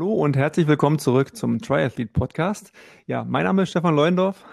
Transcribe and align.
Hallo 0.00 0.14
und 0.14 0.34
herzlich 0.34 0.66
willkommen 0.66 0.98
zurück 0.98 1.36
zum 1.36 1.58
Triathlete 1.58 2.10
Podcast. 2.10 2.72
Ja, 3.04 3.22
mein 3.22 3.44
Name 3.44 3.64
ist 3.64 3.68
Stefan 3.68 3.94
Leuendorf. 3.94 4.46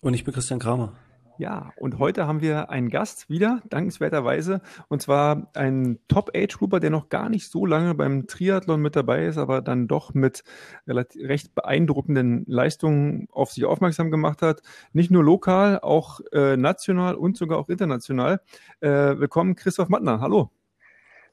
Und 0.00 0.14
ich 0.14 0.22
bin 0.22 0.32
Christian 0.32 0.60
Kramer. 0.60 0.92
Ja, 1.36 1.72
und 1.80 1.98
heute 1.98 2.28
haben 2.28 2.40
wir 2.40 2.70
einen 2.70 2.88
Gast 2.88 3.28
wieder, 3.28 3.60
dankenswerterweise, 3.68 4.60
und 4.86 5.02
zwar 5.02 5.50
einen 5.56 5.98
Top-Age-Grouper, 6.06 6.78
der 6.78 6.90
noch 6.90 7.08
gar 7.08 7.28
nicht 7.28 7.50
so 7.50 7.66
lange 7.66 7.96
beim 7.96 8.28
Triathlon 8.28 8.80
mit 8.80 8.94
dabei 8.94 9.26
ist, 9.26 9.36
aber 9.36 9.62
dann 9.62 9.88
doch 9.88 10.14
mit 10.14 10.44
recht 10.86 11.56
beeindruckenden 11.56 12.44
Leistungen 12.46 13.26
auf 13.32 13.50
sich 13.50 13.64
aufmerksam 13.64 14.12
gemacht 14.12 14.42
hat. 14.42 14.62
Nicht 14.92 15.10
nur 15.10 15.24
lokal, 15.24 15.80
auch 15.80 16.20
äh, 16.30 16.56
national 16.56 17.16
und 17.16 17.36
sogar 17.36 17.58
auch 17.58 17.68
international. 17.68 18.40
Äh, 18.78 18.88
willkommen, 19.18 19.56
Christoph 19.56 19.88
Mattner. 19.88 20.20
Hallo. 20.20 20.52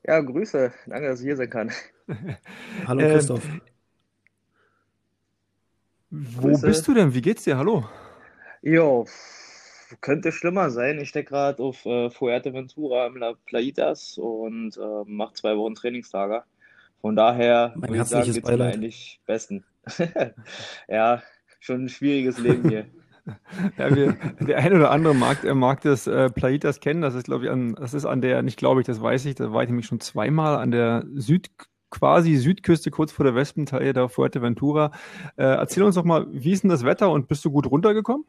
Ja, 0.05 0.19
Grüße. 0.19 0.71
Danke, 0.87 1.07
dass 1.07 1.19
ich 1.19 1.25
hier 1.25 1.35
sein 1.35 1.49
kann. 1.49 1.71
Hallo, 2.87 3.01
ähm, 3.01 3.11
Christoph. 3.11 3.47
Äh, 3.47 3.59
wo 6.09 6.47
Grüße. 6.47 6.65
bist 6.65 6.87
du 6.87 6.93
denn? 6.93 7.13
Wie 7.13 7.21
geht's 7.21 7.43
dir? 7.43 7.57
Hallo. 7.57 7.87
Jo, 8.61 9.05
könnte 10.01 10.31
schlimmer 10.31 10.69
sein. 10.69 10.99
Ich 10.99 11.09
stecke 11.09 11.29
gerade 11.29 11.61
auf 11.61 11.85
äh, 11.85 12.09
Fuerteventura 12.09 13.07
im 13.07 13.17
La 13.17 13.33
Plaitas 13.45 14.17
und 14.17 14.77
äh, 14.77 15.03
mache 15.05 15.33
zwei 15.33 15.55
Wochen 15.55 15.75
Trainingslager. 15.75 16.45
Von 17.01 17.15
daher 17.15 17.73
mein 17.75 17.91
würde 17.91 18.03
ich 18.03 18.09
sagen, 18.09 18.33
geht's 18.33 18.47
mir 18.47 18.65
eigentlich 18.65 19.21
besten. 19.25 19.63
ja, 20.87 21.23
schon 21.59 21.85
ein 21.85 21.89
schwieriges 21.89 22.37
Leben 22.39 22.69
hier. 22.69 22.85
Ja, 23.77 23.95
wir, 23.95 24.17
der 24.39 24.57
eine 24.57 24.75
oder 24.75 24.91
andere 24.91 25.13
mag, 25.13 25.43
mag 25.55 25.81
das 25.81 26.07
äh, 26.07 26.29
Plaitas 26.29 26.79
kennen. 26.79 27.01
Das 27.01 27.15
ist, 27.15 27.25
glaube 27.25 27.45
ich, 27.45 27.51
an, 27.51 27.75
das 27.75 27.93
ist 27.93 28.05
an 28.05 28.21
der, 28.21 28.41
nicht 28.41 28.57
glaube 28.57 28.81
ich, 28.81 28.87
das 28.87 29.01
weiß 29.01 29.25
ich, 29.25 29.35
da 29.35 29.51
war 29.51 29.63
ich 29.63 29.69
nämlich 29.69 29.85
schon 29.85 29.99
zweimal 29.99 30.57
an 30.57 30.71
der 30.71 31.05
Süd, 31.15 31.49
quasi 31.89 32.35
Südküste, 32.35 32.91
kurz 32.91 33.11
vor 33.11 33.25
der 33.25 33.35
Wespenteil 33.35 33.93
der 33.93 34.09
Fuerteventura. 34.09 34.91
Äh, 35.35 35.43
erzähl 35.43 35.83
uns 35.83 35.95
doch 35.95 36.03
mal, 36.03 36.27
wie 36.29 36.51
ist 36.51 36.63
denn 36.63 36.69
das 36.69 36.85
Wetter 36.85 37.11
und 37.11 37.27
bist 37.27 37.43
du 37.45 37.51
gut 37.51 37.69
runtergekommen? 37.69 38.25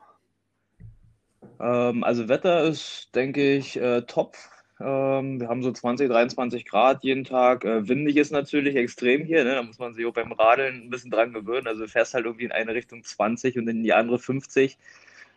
Ähm, 1.60 2.04
also 2.04 2.28
Wetter 2.28 2.64
ist, 2.64 3.10
denke 3.14 3.56
ich, 3.56 3.80
äh, 3.80 4.02
top. 4.02 4.36
Ähm, 4.80 5.40
wir 5.40 5.48
haben 5.48 5.62
so 5.62 5.72
20, 5.72 6.08
23 6.08 6.64
Grad 6.64 7.04
jeden 7.04 7.24
Tag. 7.24 7.64
Äh, 7.64 7.86
windig 7.88 8.16
ist 8.16 8.32
natürlich 8.32 8.76
extrem 8.76 9.24
hier. 9.24 9.44
Ne? 9.44 9.54
Da 9.54 9.62
muss 9.62 9.78
man 9.78 9.94
sich 9.94 10.06
auch 10.06 10.12
beim 10.12 10.32
Radeln 10.32 10.84
ein 10.84 10.90
bisschen 10.90 11.10
dran 11.10 11.32
gewöhnen. 11.32 11.66
Also 11.66 11.82
du 11.82 11.88
fährst 11.88 12.14
halt 12.14 12.24
irgendwie 12.24 12.46
in 12.46 12.52
eine 12.52 12.74
Richtung 12.74 13.04
20 13.04 13.58
und 13.58 13.68
in 13.68 13.82
die 13.82 13.92
andere 13.92 14.18
50. 14.18 14.78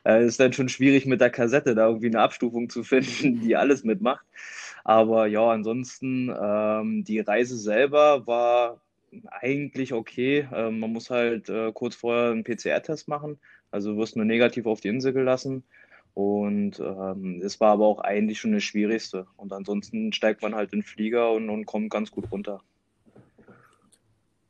Äh, 0.05 0.25
ist 0.25 0.39
dann 0.39 0.53
schon 0.53 0.69
schwierig 0.69 1.05
mit 1.05 1.21
der 1.21 1.29
Kassette 1.29 1.75
da 1.75 1.87
irgendwie 1.87 2.07
eine 2.07 2.21
Abstufung 2.21 2.69
zu 2.69 2.83
finden, 2.83 3.41
die 3.41 3.55
alles 3.55 3.83
mitmacht. 3.83 4.25
Aber 4.83 5.27
ja, 5.27 5.49
ansonsten 5.49 6.33
ähm, 6.41 7.03
die 7.03 7.19
Reise 7.19 7.57
selber 7.57 8.27
war 8.27 8.81
eigentlich 9.29 9.93
okay. 9.93 10.47
Ähm, 10.53 10.79
man 10.79 10.91
muss 10.93 11.09
halt 11.09 11.49
äh, 11.49 11.71
kurz 11.73 11.95
vorher 11.95 12.31
einen 12.31 12.43
PCR-Test 12.43 13.07
machen. 13.07 13.39
Also 13.71 13.97
wirst 13.97 14.15
nur 14.15 14.25
negativ 14.25 14.65
auf 14.65 14.81
die 14.81 14.89
Insel 14.89 15.13
gelassen. 15.13 15.63
Und 16.13 16.79
ähm, 16.79 17.41
es 17.43 17.59
war 17.59 17.71
aber 17.71 17.85
auch 17.85 17.99
eigentlich 17.99 18.39
schon 18.39 18.51
das 18.51 18.63
Schwierigste. 18.63 19.25
Und 19.35 19.51
ansonsten 19.51 20.13
steigt 20.13 20.41
man 20.41 20.53
halt 20.53 20.71
in 20.73 20.79
den 20.79 20.85
Flieger 20.85 21.31
und, 21.31 21.49
und 21.49 21.65
kommt 21.65 21.89
ganz 21.89 22.11
gut 22.11 22.31
runter. 22.31 22.61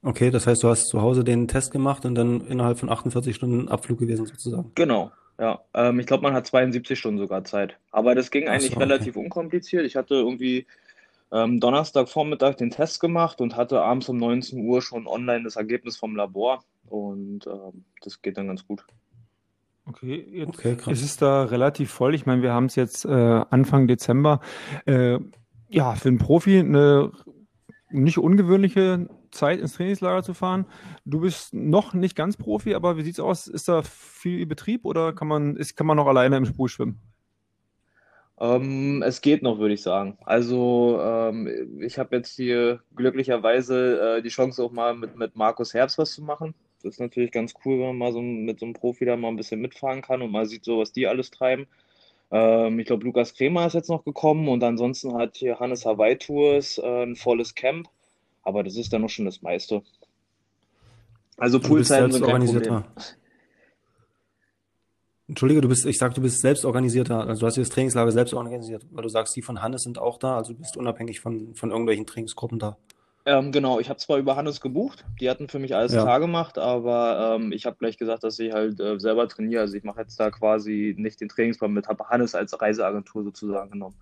Okay, 0.01 0.31
das 0.31 0.45
heißt, 0.45 0.61
du 0.61 0.67
hast 0.67 0.89
zu 0.89 1.01
Hause 1.01 1.23
den 1.23 1.47
Test 1.47 1.71
gemacht 1.71 2.05
und 2.05 2.15
dann 2.15 2.41
innerhalb 2.41 2.77
von 2.77 2.89
48 2.89 3.33
Stunden 3.33 3.69
Abflug 3.69 3.99
gewesen 3.99 4.25
sozusagen. 4.25 4.71
Genau, 4.75 5.11
ja. 5.39 5.61
Ähm, 5.73 5.99
ich 6.01 6.05
glaube, 6.05 6.23
man 6.23 6.33
hat 6.33 6.45
72 6.45 6.99
Stunden 6.99 7.19
sogar 7.19 7.45
Zeit. 7.45 7.77
Aber 7.91 8.13
das 8.13 8.29
ging 8.29 8.49
eigentlich 8.49 8.71
so, 8.71 8.77
okay. 8.77 8.83
relativ 8.83 9.15
unkompliziert. 9.15 9.85
Ich 9.85 9.95
hatte 9.95 10.15
irgendwie 10.15 10.67
ähm, 11.31 11.61
Donnerstagvormittag 11.61 12.55
den 12.55 12.71
Test 12.71 12.99
gemacht 12.99 13.39
und 13.39 13.55
hatte 13.55 13.81
abends 13.81 14.09
um 14.09 14.17
19 14.17 14.59
Uhr 14.65 14.81
schon 14.81 15.07
online 15.07 15.45
das 15.45 15.55
Ergebnis 15.55 15.95
vom 15.95 16.17
Labor. 16.17 16.65
Und 16.89 17.47
ähm, 17.47 17.85
das 18.01 18.21
geht 18.21 18.37
dann 18.37 18.47
ganz 18.47 18.67
gut. 18.67 18.85
Okay, 19.85 20.25
jetzt 20.31 20.49
okay, 20.49 20.75
krass. 20.75 20.93
ist 20.93 21.03
es 21.03 21.17
da 21.17 21.43
relativ 21.43 21.91
voll. 21.91 22.15
Ich 22.15 22.25
meine, 22.25 22.41
wir 22.41 22.53
haben 22.53 22.65
es 22.67 22.75
jetzt 22.75 23.05
äh, 23.05 23.09
Anfang 23.09 23.87
Dezember. 23.87 24.39
Äh, 24.85 25.19
ja, 25.69 25.95
für 25.95 26.09
einen 26.09 26.19
Profi 26.19 26.59
eine 26.59 27.11
nicht 27.89 28.17
ungewöhnliche 28.17 29.09
Zeit 29.31 29.59
ins 29.59 29.73
Trainingslager 29.73 30.23
zu 30.23 30.33
fahren. 30.33 30.65
Du 31.05 31.21
bist 31.21 31.53
noch 31.53 31.93
nicht 31.93 32.15
ganz 32.15 32.37
Profi, 32.37 32.75
aber 32.75 32.97
wie 32.97 33.03
sieht's 33.03 33.19
aus? 33.19 33.47
Ist 33.47 33.67
da 33.67 33.81
viel 33.81 34.45
Betrieb 34.45 34.85
oder 34.85 35.13
kann 35.13 35.27
man, 35.27 35.57
ist, 35.57 35.75
kann 35.75 35.87
man 35.87 35.97
noch 35.97 36.07
alleine 36.07 36.37
im 36.37 36.45
Spur 36.45 36.69
schwimmen? 36.69 37.01
Ähm, 38.39 39.03
es 39.05 39.21
geht 39.21 39.43
noch, 39.43 39.59
würde 39.59 39.73
ich 39.73 39.81
sagen. 39.81 40.17
Also 40.25 40.99
ähm, 41.01 41.81
ich 41.81 41.99
habe 41.99 42.15
jetzt 42.15 42.35
hier 42.35 42.81
glücklicherweise 42.95 44.17
äh, 44.17 44.21
die 44.21 44.29
Chance 44.29 44.63
auch 44.63 44.71
mal 44.71 44.95
mit, 44.95 45.17
mit 45.17 45.35
Markus 45.35 45.73
Herbst 45.73 45.97
was 45.97 46.13
zu 46.13 46.23
machen. 46.23 46.53
Das 46.83 46.95
ist 46.95 46.99
natürlich 46.99 47.31
ganz 47.31 47.53
cool, 47.63 47.79
wenn 47.79 47.87
man 47.87 47.97
mal 47.97 48.11
so 48.11 48.21
mit 48.21 48.59
so 48.59 48.65
einem 48.65 48.73
Profi 48.73 49.05
da 49.05 49.15
mal 49.15 49.29
ein 49.29 49.37
bisschen 49.37 49.61
mitfahren 49.61 50.01
kann 50.01 50.21
und 50.21 50.31
mal 50.31 50.45
sieht, 50.45 50.65
so 50.65 50.79
was 50.79 50.91
die 50.91 51.07
alles 51.07 51.31
treiben. 51.31 51.65
Ähm, 52.29 52.77
ich 52.79 52.85
glaube, 52.85 53.05
Lukas 53.05 53.33
Kremer 53.33 53.65
ist 53.65 53.73
jetzt 53.73 53.89
noch 53.89 54.03
gekommen 54.03 54.49
und 54.49 54.63
ansonsten 54.63 55.15
hat 55.15 55.37
hier 55.37 55.59
Hannes 55.59 55.85
Hawaii 55.85 56.17
Tours 56.17 56.77
äh, 56.77 57.03
ein 57.03 57.15
volles 57.15 57.55
Camp. 57.55 57.87
Aber 58.43 58.63
das 58.63 58.75
ist 58.75 58.91
dann 58.91 59.01
noch 59.01 59.09
schon 59.09 59.25
das 59.25 59.41
meiste. 59.41 59.81
Also 61.37 61.59
Poolzeiten 61.59 62.11
sind 62.11 62.25
kein 62.25 62.45
Problem. 62.45 62.83
Entschuldige, 65.29 65.61
du 65.61 65.69
bist, 65.69 65.85
ich 65.85 65.97
sag, 65.97 66.13
du 66.13 66.21
bist 66.21 66.41
selbst 66.41 66.65
organisierter, 66.65 67.25
also 67.25 67.39
du 67.39 67.45
hast 67.45 67.57
das 67.57 67.69
Trainingslager 67.69 68.11
selbst 68.11 68.33
organisiert, 68.33 68.85
weil 68.91 69.03
du 69.03 69.09
sagst, 69.09 69.33
die 69.35 69.41
von 69.41 69.61
Hannes 69.61 69.83
sind 69.83 69.97
auch 69.97 70.19
da, 70.19 70.35
also 70.37 70.51
du 70.51 70.59
bist 70.59 70.75
unabhängig 70.75 71.21
von, 71.21 71.55
von 71.55 71.71
irgendwelchen 71.71 72.05
Trainingsgruppen 72.05 72.59
da. 72.59 72.77
Ähm, 73.25 73.53
genau, 73.53 73.79
ich 73.79 73.89
habe 73.89 73.99
zwar 73.99 74.17
über 74.17 74.35
Hannes 74.35 74.59
gebucht, 74.59 75.05
die 75.21 75.29
hatten 75.29 75.47
für 75.47 75.59
mich 75.59 75.73
alles 75.73 75.93
ja. 75.93 76.01
klar 76.01 76.19
gemacht, 76.19 76.57
aber 76.57 77.37
ähm, 77.37 77.53
ich 77.53 77.65
habe 77.65 77.77
gleich 77.77 77.97
gesagt, 77.97 78.23
dass 78.25 78.37
ich 78.39 78.51
halt 78.51 78.81
äh, 78.81 78.99
selber 78.99 79.29
trainiere. 79.29 79.61
Also 79.61 79.77
ich 79.77 79.83
mache 79.83 80.01
jetzt 80.01 80.19
da 80.19 80.29
quasi 80.29 80.93
nicht 80.97 81.21
den 81.21 81.29
Trainingsplan 81.29 81.71
mit, 81.71 81.87
habe 81.87 82.09
Hannes 82.09 82.35
als 82.35 82.59
Reiseagentur 82.59 83.23
sozusagen 83.23 83.71
genommen. 83.71 83.95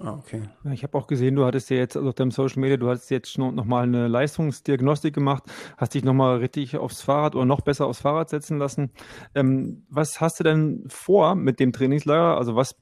Ah, 0.00 0.12
okay. 0.12 0.42
Ich 0.72 0.84
habe 0.84 0.96
auch 0.96 1.08
gesehen, 1.08 1.34
du 1.34 1.44
hattest 1.44 1.70
ja 1.70 1.76
jetzt 1.76 1.96
also 1.96 2.08
auf 2.08 2.14
deinem 2.14 2.30
Social 2.30 2.60
Media, 2.60 2.76
du 2.76 2.88
hattest 2.88 3.10
jetzt 3.10 3.36
noch, 3.36 3.50
noch 3.50 3.64
mal 3.64 3.82
eine 3.82 4.06
Leistungsdiagnostik 4.06 5.12
gemacht, 5.12 5.42
hast 5.76 5.94
dich 5.94 6.04
noch 6.04 6.14
mal 6.14 6.36
richtig 6.36 6.76
aufs 6.76 7.02
Fahrrad 7.02 7.34
oder 7.34 7.46
noch 7.46 7.62
besser 7.62 7.86
aufs 7.86 8.00
Fahrrad 8.00 8.30
setzen 8.30 8.58
lassen. 8.58 8.92
Ähm, 9.34 9.84
was 9.90 10.20
hast 10.20 10.38
du 10.38 10.44
denn 10.44 10.84
vor 10.86 11.34
mit 11.34 11.58
dem 11.58 11.72
Trainingslager? 11.72 12.38
Also 12.38 12.54
was 12.54 12.76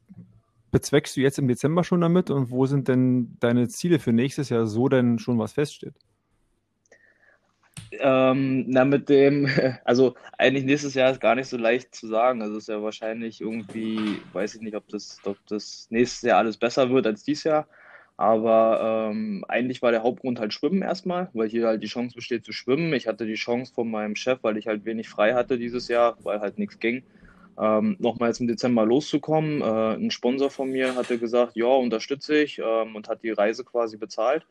bezweckst 0.76 1.16
du 1.16 1.22
jetzt 1.22 1.38
im 1.38 1.48
Dezember 1.48 1.84
schon 1.84 2.02
damit 2.02 2.28
und 2.28 2.50
wo 2.50 2.66
sind 2.66 2.86
denn 2.86 3.38
deine 3.40 3.66
Ziele 3.66 3.98
für 3.98 4.12
nächstes 4.12 4.50
Jahr, 4.50 4.66
so 4.66 4.90
denn 4.90 5.18
schon 5.18 5.38
was 5.38 5.54
feststeht? 5.54 5.94
Ähm, 7.92 8.66
na, 8.68 8.84
mit 8.84 9.08
dem, 9.08 9.48
also 9.86 10.16
eigentlich 10.36 10.66
nächstes 10.66 10.92
Jahr 10.92 11.10
ist 11.10 11.22
gar 11.22 11.34
nicht 11.34 11.48
so 11.48 11.56
leicht 11.56 11.94
zu 11.94 12.08
sagen. 12.08 12.42
Also 12.42 12.58
ist 12.58 12.68
ja 12.68 12.82
wahrscheinlich 12.82 13.40
irgendwie, 13.40 14.20
weiß 14.34 14.56
ich 14.56 14.60
nicht, 14.60 14.76
ob 14.76 14.86
das, 14.88 15.18
ob 15.24 15.38
das 15.46 15.86
nächstes 15.88 16.28
Jahr 16.28 16.40
alles 16.40 16.58
besser 16.58 16.90
wird 16.90 17.06
als 17.06 17.24
dieses 17.24 17.44
Jahr. 17.44 17.66
Aber 18.18 19.08
ähm, 19.10 19.46
eigentlich 19.48 19.80
war 19.80 19.92
der 19.92 20.02
Hauptgrund 20.02 20.40
halt 20.40 20.52
Schwimmen 20.52 20.82
erstmal, 20.82 21.30
weil 21.32 21.48
hier 21.48 21.66
halt 21.66 21.82
die 21.82 21.86
Chance 21.86 22.14
besteht 22.14 22.44
zu 22.44 22.52
schwimmen. 22.52 22.92
Ich 22.92 23.06
hatte 23.06 23.24
die 23.24 23.34
Chance 23.34 23.72
von 23.72 23.90
meinem 23.90 24.14
Chef, 24.14 24.40
weil 24.42 24.58
ich 24.58 24.66
halt 24.66 24.84
wenig 24.84 25.08
frei 25.08 25.32
hatte 25.32 25.56
dieses 25.56 25.88
Jahr, 25.88 26.18
weil 26.22 26.40
halt 26.40 26.58
nichts 26.58 26.78
ging 26.78 27.02
ähm, 27.58 27.96
nochmal 27.98 28.28
jetzt 28.28 28.40
im 28.40 28.46
Dezember 28.46 28.84
loszukommen. 28.84 29.62
Äh, 29.62 29.94
ein 29.94 30.10
Sponsor 30.10 30.50
von 30.50 30.70
mir 30.70 30.94
hatte 30.94 31.18
gesagt, 31.18 31.56
ja, 31.56 31.66
unterstütze 31.66 32.36
ich 32.36 32.58
ähm, 32.58 32.94
und 32.94 33.08
hat 33.08 33.22
die 33.22 33.30
Reise 33.30 33.64
quasi 33.64 33.96
bezahlt. 33.96 34.46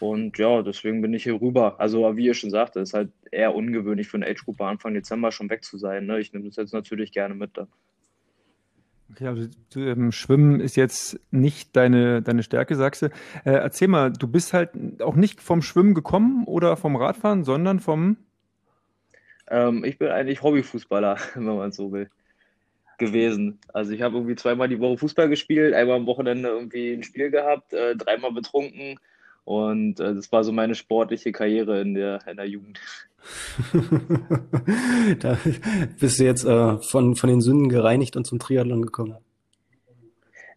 Und 0.00 0.36
ja, 0.38 0.62
deswegen 0.62 1.00
bin 1.00 1.14
ich 1.14 1.24
hier 1.24 1.40
rüber. 1.40 1.78
Also 1.78 2.16
wie 2.16 2.26
ihr 2.26 2.34
schon 2.34 2.50
sagte, 2.50 2.80
ist 2.80 2.94
halt 2.94 3.10
eher 3.30 3.54
ungewöhnlich 3.54 4.08
für 4.08 4.16
einen 4.16 4.24
Age 4.24 4.44
Grouper 4.44 4.66
Anfang 4.66 4.94
Dezember 4.94 5.30
schon 5.30 5.50
weg 5.50 5.64
zu 5.64 5.78
sein. 5.78 6.06
Ne? 6.06 6.18
Ich 6.20 6.32
nehme 6.32 6.46
das 6.46 6.56
jetzt 6.56 6.74
natürlich 6.74 7.12
gerne 7.12 7.34
mit. 7.34 7.56
Dann. 7.56 7.68
Okay, 9.12 9.26
also 9.26 9.48
ähm, 9.76 10.10
Schwimmen 10.10 10.60
ist 10.60 10.76
jetzt 10.76 11.20
nicht 11.30 11.76
deine, 11.76 12.22
deine 12.22 12.42
Stärke, 12.42 12.74
sagst 12.74 13.02
du. 13.02 13.06
Äh, 13.44 13.52
erzähl 13.52 13.88
mal, 13.88 14.12
du 14.12 14.26
bist 14.26 14.52
halt 14.52 14.70
auch 15.02 15.14
nicht 15.14 15.40
vom 15.40 15.62
Schwimmen 15.62 15.94
gekommen 15.94 16.44
oder 16.46 16.76
vom 16.76 16.96
Radfahren, 16.96 17.44
sondern 17.44 17.80
vom 17.80 18.16
ähm, 19.52 19.82
ich 19.84 19.98
bin 19.98 20.08
eigentlich 20.08 20.42
Hobbyfußballer, 20.42 21.16
wenn 21.34 21.44
man 21.44 21.72
so 21.72 21.92
will 21.92 22.08
gewesen. 23.00 23.58
Also 23.72 23.90
ich 23.92 24.02
habe 24.02 24.16
irgendwie 24.16 24.36
zweimal 24.36 24.68
die 24.68 24.78
Woche 24.78 24.98
Fußball 24.98 25.28
gespielt, 25.28 25.74
einmal 25.74 25.96
am 25.96 26.06
Wochenende 26.06 26.48
irgendwie 26.48 26.92
ein 26.92 27.02
Spiel 27.02 27.30
gehabt, 27.30 27.72
äh, 27.72 27.96
dreimal 27.96 28.32
betrunken 28.32 29.00
und 29.44 29.98
äh, 29.98 30.14
das 30.14 30.30
war 30.30 30.44
so 30.44 30.52
meine 30.52 30.76
sportliche 30.76 31.32
Karriere 31.32 31.80
in 31.80 31.94
der, 31.94 32.20
in 32.28 32.36
der 32.36 32.46
Jugend. 32.46 32.78
da 35.18 35.36
bist 35.98 36.20
du 36.20 36.24
jetzt 36.24 36.44
äh, 36.44 36.78
von, 36.78 37.16
von 37.16 37.28
den 37.28 37.40
Sünden 37.40 37.68
gereinigt 37.68 38.16
und 38.16 38.26
zum 38.26 38.38
Triathlon 38.38 38.82
gekommen. 38.82 39.16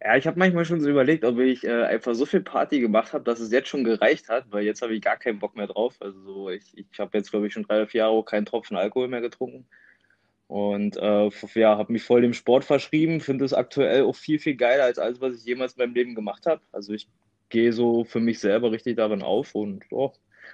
Ja, 0.00 0.16
ich 0.16 0.26
habe 0.26 0.38
manchmal 0.38 0.66
schon 0.66 0.80
so 0.80 0.90
überlegt, 0.90 1.24
ob 1.24 1.38
ich 1.38 1.64
äh, 1.64 1.82
einfach 1.84 2.14
so 2.14 2.26
viel 2.26 2.42
Party 2.42 2.78
gemacht 2.78 3.14
habe, 3.14 3.24
dass 3.24 3.40
es 3.40 3.50
jetzt 3.50 3.68
schon 3.68 3.84
gereicht 3.84 4.28
hat, 4.28 4.44
weil 4.50 4.64
jetzt 4.64 4.82
habe 4.82 4.94
ich 4.94 5.00
gar 5.00 5.16
keinen 5.16 5.38
Bock 5.38 5.56
mehr 5.56 5.66
drauf. 5.66 5.96
Also 6.00 6.20
so, 6.20 6.50
ich, 6.50 6.76
ich 6.76 6.98
habe 6.98 7.16
jetzt, 7.16 7.30
glaube 7.30 7.46
ich, 7.46 7.54
schon 7.54 7.62
drei 7.62 7.78
oder 7.78 7.86
vier 7.86 8.00
Jahre 8.00 8.22
keinen 8.22 8.44
Tropfen 8.44 8.76
Alkohol 8.76 9.08
mehr 9.08 9.22
getrunken. 9.22 9.66
Und 10.46 10.96
äh, 10.96 11.30
ja, 11.54 11.78
habe 11.78 11.92
mich 11.92 12.02
voll 12.02 12.22
dem 12.22 12.34
Sport 12.34 12.64
verschrieben, 12.64 13.20
finde 13.20 13.44
es 13.44 13.54
aktuell 13.54 14.02
auch 14.04 14.16
viel, 14.16 14.38
viel 14.38 14.56
geiler 14.56 14.84
als 14.84 14.98
alles, 14.98 15.20
was 15.20 15.34
ich 15.34 15.44
jemals 15.44 15.74
in 15.74 15.80
meinem 15.80 15.94
Leben 15.94 16.14
gemacht 16.14 16.46
habe. 16.46 16.60
Also 16.72 16.92
ich 16.92 17.08
gehe 17.48 17.72
so 17.72 18.04
für 18.04 18.20
mich 18.20 18.40
selber 18.40 18.70
richtig 18.72 18.96
darin 18.96 19.22
auf 19.22 19.54
und 19.54 19.84
oh, 19.90 20.12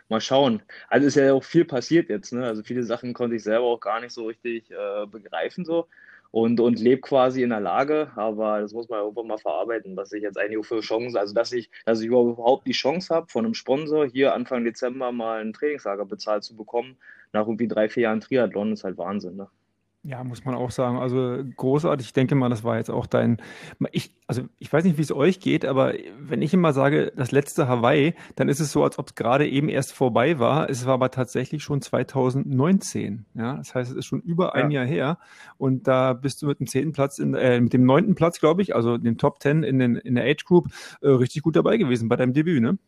mal 0.08 0.20
schauen. 0.20 0.62
Also 0.88 1.06
ist 1.06 1.16
ja 1.16 1.32
auch 1.34 1.44
viel 1.44 1.64
passiert 1.64 2.08
jetzt, 2.08 2.32
ne? 2.32 2.46
Also 2.46 2.62
viele 2.62 2.84
Sachen 2.84 3.14
konnte 3.14 3.36
ich 3.36 3.42
selber 3.42 3.66
auch 3.66 3.80
gar 3.80 4.00
nicht 4.00 4.12
so 4.12 4.26
richtig 4.26 4.70
äh, 4.70 5.06
begreifen 5.06 5.64
so 5.64 5.86
und, 6.30 6.60
und 6.60 6.78
lebe 6.78 7.00
quasi 7.00 7.42
in 7.42 7.50
der 7.50 7.60
Lage, 7.60 8.12
aber 8.16 8.60
das 8.60 8.72
muss 8.72 8.88
man 8.88 9.00
irgendwann 9.00 9.26
mal 9.26 9.38
verarbeiten, 9.38 9.96
was 9.96 10.12
ich 10.12 10.22
jetzt 10.22 10.38
eigentlich 10.38 10.64
für 10.66 10.80
Chancen, 10.80 11.16
also 11.16 11.34
dass 11.34 11.52
ich, 11.52 11.70
dass 11.86 12.00
ich 12.00 12.06
überhaupt 12.06 12.66
die 12.66 12.72
Chance 12.72 13.14
habe, 13.14 13.28
von 13.28 13.44
einem 13.44 13.54
Sponsor 13.54 14.06
hier 14.06 14.34
Anfang 14.34 14.64
Dezember 14.64 15.12
mal 15.12 15.40
ein 15.40 15.52
Trainingslager 15.52 16.04
bezahlt 16.04 16.44
zu 16.44 16.56
bekommen, 16.56 16.96
nach 17.32 17.46
irgendwie 17.46 17.68
drei, 17.68 17.88
vier 17.88 18.04
Jahren 18.04 18.20
Triathlon, 18.20 18.72
ist 18.72 18.84
halt 18.84 18.98
Wahnsinn. 18.98 19.36
Ne? 19.36 19.48
Ja, 20.02 20.24
muss 20.24 20.46
man 20.46 20.54
auch 20.54 20.70
sagen. 20.70 20.96
Also 20.96 21.44
großartig. 21.56 22.06
Ich 22.06 22.12
denke 22.14 22.34
mal, 22.34 22.48
das 22.48 22.64
war 22.64 22.78
jetzt 22.78 22.90
auch 22.90 23.06
dein. 23.06 23.36
Ich, 23.92 24.14
also 24.26 24.42
ich 24.58 24.72
weiß 24.72 24.84
nicht, 24.84 24.96
wie 24.96 25.02
es 25.02 25.12
euch 25.12 25.40
geht, 25.40 25.66
aber 25.66 25.92
wenn 26.18 26.40
ich 26.40 26.54
immer 26.54 26.72
sage, 26.72 27.12
das 27.14 27.32
letzte 27.32 27.68
Hawaii, 27.68 28.14
dann 28.34 28.48
ist 28.48 28.60
es 28.60 28.72
so, 28.72 28.82
als 28.82 28.98
ob 28.98 29.08
es 29.08 29.14
gerade 29.14 29.46
eben 29.46 29.68
erst 29.68 29.92
vorbei 29.92 30.38
war. 30.38 30.70
Es 30.70 30.86
war 30.86 30.94
aber 30.94 31.10
tatsächlich 31.10 31.62
schon 31.62 31.82
2019. 31.82 33.26
Ja, 33.34 33.56
das 33.56 33.74
heißt, 33.74 33.90
es 33.90 33.96
ist 33.98 34.06
schon 34.06 34.22
über 34.22 34.54
ein 34.54 34.70
ja. 34.70 34.80
Jahr 34.80 34.88
her. 34.88 35.18
Und 35.58 35.86
da 35.86 36.14
bist 36.14 36.40
du 36.40 36.46
mit 36.46 36.60
dem 36.60 36.66
zehnten 36.66 36.92
Platz, 36.92 37.18
in, 37.18 37.34
äh, 37.34 37.60
mit 37.60 37.74
dem 37.74 37.84
neunten 37.84 38.14
Platz, 38.14 38.40
glaube 38.40 38.62
ich, 38.62 38.74
also 38.74 38.96
den 38.96 39.18
Top 39.18 39.38
Ten 39.40 39.62
in, 39.62 39.78
den, 39.78 39.96
in 39.96 40.14
der 40.14 40.24
Age 40.24 40.46
Group, 40.46 40.68
äh, 41.02 41.08
richtig 41.08 41.42
gut 41.42 41.56
dabei 41.56 41.76
gewesen 41.76 42.08
bei 42.08 42.16
deinem 42.16 42.32
Debüt, 42.32 42.62
ne? 42.62 42.78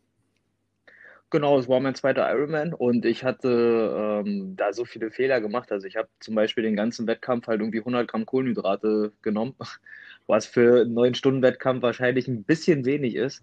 Genau, 1.32 1.58
es 1.58 1.67
war 1.67 1.81
mein 1.81 1.94
zweiter 1.94 2.31
Ironman 2.31 2.75
und 2.75 3.06
ich 3.06 3.25
hatte 3.25 4.23
ähm, 4.26 4.55
da 4.55 4.75
so 4.75 4.84
viele 4.84 5.11
Fehler 5.11 5.40
gemacht. 5.40 5.73
Also 5.73 5.87
ich 5.87 5.96
habe 5.96 6.08
zum 6.20 6.34
Beispiel 6.34 6.62
den 6.62 6.76
ganzen 6.76 7.06
Wettkampf 7.06 7.46
halt 7.46 7.61
irgendwie 7.62 7.79
100 7.79 8.06
Gramm 8.06 8.26
Kohlenhydrate 8.26 9.12
genommen, 9.23 9.55
was 10.26 10.44
für 10.44 10.82
einen 10.82 10.94
9-Stunden-Wettkampf 10.94 11.82
wahrscheinlich 11.82 12.29
ein 12.29 12.44
bisschen 12.44 12.84
wenig 12.84 13.14
ist. 13.14 13.43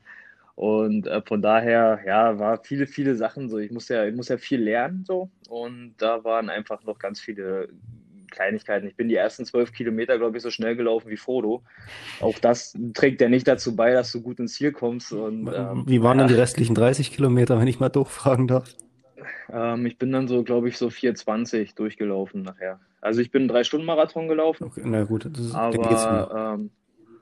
Und 0.54 1.08
äh, 1.08 1.24
von 1.24 1.42
daher, 1.42 2.00
ja, 2.06 2.38
war 2.38 2.64
viele, 2.64 2.86
viele 2.86 3.16
Sachen 3.16 3.50
so. 3.50 3.58
Ich 3.58 3.72
muss 3.72 3.90
ja, 3.90 4.06
ich 4.06 4.16
muss 4.16 4.28
ja 4.30 4.38
viel 4.38 4.62
lernen 4.62 5.04
so. 5.04 5.32
Und 5.48 5.96
da 5.98 6.24
waren 6.24 6.50
einfach 6.52 6.84
noch 6.84 7.00
ganz 7.00 7.20
viele 7.20 7.70
Kleinigkeiten. 8.31 8.88
Ich 8.88 8.96
bin 8.96 9.10
die 9.10 9.16
ersten 9.16 9.46
zwölf 9.46 9.72
Kilometer, 9.72 10.18
glaube 10.18 10.38
ich, 10.38 10.44
so 10.44 10.50
schnell 10.50 10.76
gelaufen 10.76 11.10
wie 11.10 11.18
Frodo. 11.18 11.64
Auch 12.20 12.38
das 12.40 12.74
trägt 12.94 13.22
ja 13.22 13.30
nicht 13.30 13.48
dazu 13.48 13.76
bei, 13.76 13.92
dass 13.94 14.12
du 14.12 14.22
gut 14.22 14.40
ins 14.40 14.54
Ziel 14.54 14.72
kommst. 14.72 15.12
Und, 15.12 15.52
ähm, 15.54 15.84
wie 15.86 16.02
waren 16.02 16.18
ja. 16.18 16.26
dann 16.26 16.34
die 16.34 16.40
restlichen 16.40 16.76
30 16.76 17.12
Kilometer, 17.12 17.60
wenn 17.60 17.68
ich 17.68 17.80
mal 17.80 17.90
durchfragen 17.90 18.48
darf? 18.48 18.74
Ähm, 19.52 19.86
ich 19.86 19.98
bin 19.98 20.12
dann 20.12 20.28
so, 20.28 20.44
glaube 20.44 20.70
ich, 20.70 20.78
so 20.78 20.88
4,20 20.88 21.76
durchgelaufen 21.76 22.42
nachher. 22.42 22.80
Also 23.02 23.22
ich 23.22 23.31
bin 23.31 23.44
einen 23.44 23.50
Drei-Stunden-Marathon 23.50 24.28
gelaufen. 24.28 24.66
Okay, 24.66 24.81
na 24.86 25.04
gut, 25.04 25.26
das 25.26 25.40
ist, 25.40 25.56
aber 25.56 26.56
ähm, 26.56 26.72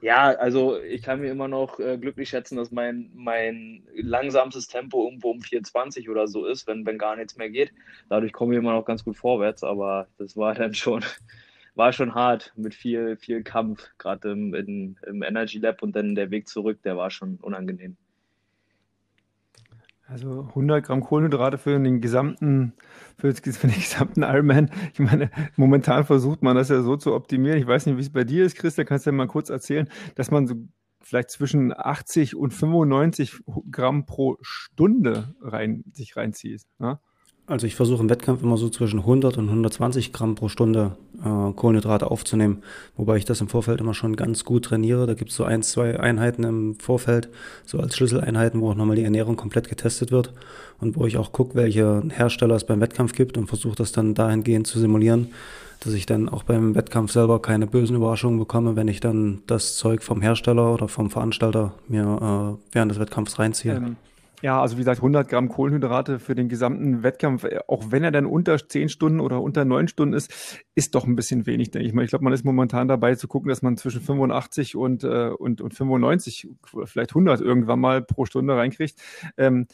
ja, 0.02 0.28
also 0.36 0.80
ich 0.82 1.02
kann 1.02 1.22
mir 1.22 1.32
immer 1.32 1.48
noch 1.48 1.80
äh, 1.80 1.98
glücklich 1.98 2.30
schätzen, 2.30 2.56
dass 2.56 2.72
mein, 2.72 3.10
mein 3.16 3.84
langsamstes 3.96 4.68
Tempo 4.68 5.06
irgendwo 5.06 5.32
um 5.32 5.40
4,20 5.40 6.10
oder 6.10 6.28
so 6.28 6.46
ist, 6.46 6.68
wenn, 6.68 6.86
wenn 6.86 6.98
gar 6.98 7.16
nichts 7.16 7.38
mehr 7.38 7.50
geht. 7.50 7.72
Dadurch 8.10 8.34
komme 8.34 8.54
ich 8.54 8.60
immer 8.60 8.74
noch 8.74 8.86
ganz 8.86 9.04
gut 9.04 9.18
vorwärts, 9.18 9.64
aber 9.64 10.08
das 10.18 10.38
war 10.38 10.54
dann 10.54 10.74
schon, 10.74 11.04
war 11.76 11.94
schon 11.94 12.14
hart 12.14 12.54
mit 12.56 12.76
viel, 12.76 13.18
viel 13.18 13.44
Kampf, 13.44 13.90
gerade 13.98 14.32
im, 14.32 14.54
im 14.54 15.24
Energy 15.24 15.58
Lab 15.60 15.82
und 15.82 15.96
dann 15.96 16.16
der 16.16 16.32
Weg 16.32 16.48
zurück, 16.48 16.82
der 16.84 16.98
war 16.98 17.10
schon 17.10 17.38
unangenehm. 17.38 17.98
Also 20.10 20.46
100 20.50 20.86
Gramm 20.86 21.02
Kohlenhydrate 21.02 21.58
für 21.58 21.78
den 21.78 22.00
gesamten, 22.00 22.74
für, 23.18 23.34
den 23.34 23.72
gesamten 23.74 24.24
Ironman. 24.24 24.72
Ich 24.94 25.00
meine, 25.00 25.30
momentan 25.58 26.06
versucht 26.06 26.42
man 26.42 26.56
das 26.56 26.70
ja 26.70 26.82
so 26.82 26.96
zu 26.96 27.14
optimieren. 27.14 27.60
Ich 27.60 27.68
weiß 27.68 27.86
nicht, 27.86 27.98
wie 27.98 28.02
es 28.02 28.12
bei 28.12 28.24
dir 28.24 28.46
ist, 28.46 28.56
Chris. 28.56 28.76
Da 28.76 28.86
kannst 28.86 29.06
du 29.06 29.10
ja 29.10 29.16
mal 29.16 29.28
kurz 29.28 29.50
erzählen, 29.50 29.90
dass 30.16 30.32
man 30.32 30.48
so 30.48 30.56
vielleicht 31.02 31.30
zwischen 31.30 31.74
80 31.78 32.36
und 32.36 32.54
95 32.54 33.42
Gramm 33.70 34.06
pro 34.06 34.38
Stunde 34.42 35.36
rein, 35.42 35.84
sich 35.92 36.16
reinzieht. 36.16 36.64
Ne? 36.80 37.00
Also 37.50 37.66
ich 37.66 37.76
versuche 37.76 38.02
im 38.02 38.10
Wettkampf 38.10 38.44
immer 38.44 38.58
so 38.58 38.68
zwischen 38.68 39.00
100 39.00 39.38
und 39.38 39.48
120 39.48 40.12
Gramm 40.12 40.36
pro 40.36 40.50
Stunde 40.50 40.98
äh, 41.24 41.54
Kohlenhydrate 41.54 42.12
aufzunehmen, 42.12 42.62
wobei 42.98 43.16
ich 43.16 43.24
das 43.24 43.40
im 43.40 43.48
Vorfeld 43.48 43.80
immer 43.80 43.94
schon 43.94 44.18
ganz 44.18 44.44
gut 44.44 44.66
trainiere. 44.66 45.08
Da 45.08 45.14
gibt 45.14 45.32
es 45.32 45.38
so 45.38 45.46
ein, 45.46 45.64
zwei 45.64 45.98
Einheiten 45.98 46.44
im 46.44 46.76
Vorfeld, 46.78 47.30
so 47.66 47.80
als 47.80 47.96
Schlüsseleinheiten, 47.96 48.60
wo 48.60 48.72
auch 48.72 48.76
nochmal 48.76 48.98
die 48.98 49.06
Ernährung 49.06 49.38
komplett 49.38 49.70
getestet 49.70 50.12
wird 50.12 50.34
und 50.82 50.98
wo 50.98 51.06
ich 51.06 51.18
auch 51.18 51.32
gucke, 51.32 51.56
welche 51.56 52.04
Hersteller 52.10 52.56
es 52.56 52.66
beim 52.66 52.82
Wettkampf 52.82 53.14
gibt 53.14 53.38
und 53.38 53.48
versuche 53.48 53.76
das 53.76 53.94
dann 53.94 54.14
dahingehend 54.14 54.68
zu 54.68 54.78
simulieren, 54.78 55.30
dass 55.80 55.94
ich 55.94 56.06
dann 56.06 56.28
auch 56.28 56.44
beim 56.44 56.76
Wettkampf 56.76 57.14
selber 57.14 57.42
keine 57.42 57.66
bösen 57.66 57.96
Überraschungen 57.96 58.40
bekomme, 58.40 58.76
wenn 58.76 58.90
ich 58.90 59.00
dann 59.00 59.40
das 59.48 59.78
Zeug 59.78 60.04
vom 60.04 60.22
Hersteller 60.22 60.74
oder 60.74 60.90
vom 60.90 61.10
Veranstalter 61.10 61.76
mir 61.88 62.58
äh, 62.60 62.74
während 62.74 62.92
des 62.92 63.00
Wettkampfs 63.00 63.40
reinziehe. 63.40 63.76
Ähm 63.76 63.96
ja, 64.42 64.62
also 64.62 64.76
wie 64.78 64.82
gesagt, 64.82 65.00
100 65.00 65.28
Gramm 65.28 65.50
Kohlenhydrate 65.50 66.20
für 66.20 66.36
den 66.36 66.48
gesamten 66.48 67.02
Wettkampf, 67.02 67.44
äh, 67.44 67.60
auch 67.68 67.86
wenn 67.90 68.04
er 68.04 68.12
dann 68.12 68.26
unter 68.26 68.58
10 68.58 68.90
Stunden 68.90 69.20
oder 69.20 69.42
unter 69.42 69.66
9 69.66 69.88
Stunden 69.88 70.14
ist, 70.14 70.64
ist 70.76 70.94
doch 70.94 71.06
ein 71.06 71.16
bisschen 71.16 71.46
wenig, 71.48 71.72
denke 71.72 71.88
ich 71.88 71.94
mal. 71.94 72.04
Ich 72.04 72.10
glaube, 72.10 72.24
man 72.24 72.34
ist 72.34 72.46
momentan 72.46 72.88
dabei 72.88 73.16
zu 73.16 73.28
gucken, 73.28 73.50
dass 73.50 73.62
man 73.62 73.78
zwischen 73.78 74.02
85 74.02 74.76
und, 74.76 75.04
äh, 75.04 75.30
und, 75.30 75.62
und 75.62 75.74
95, 75.74 76.50
vielleicht 76.86 77.12
100 77.12 77.42
irgendwann 77.42 77.80
mal 77.80 78.04
pro 78.04 78.26
Stunde 78.26 78.56
reinkriegt. 78.56 79.02
Ähm, 79.38 79.68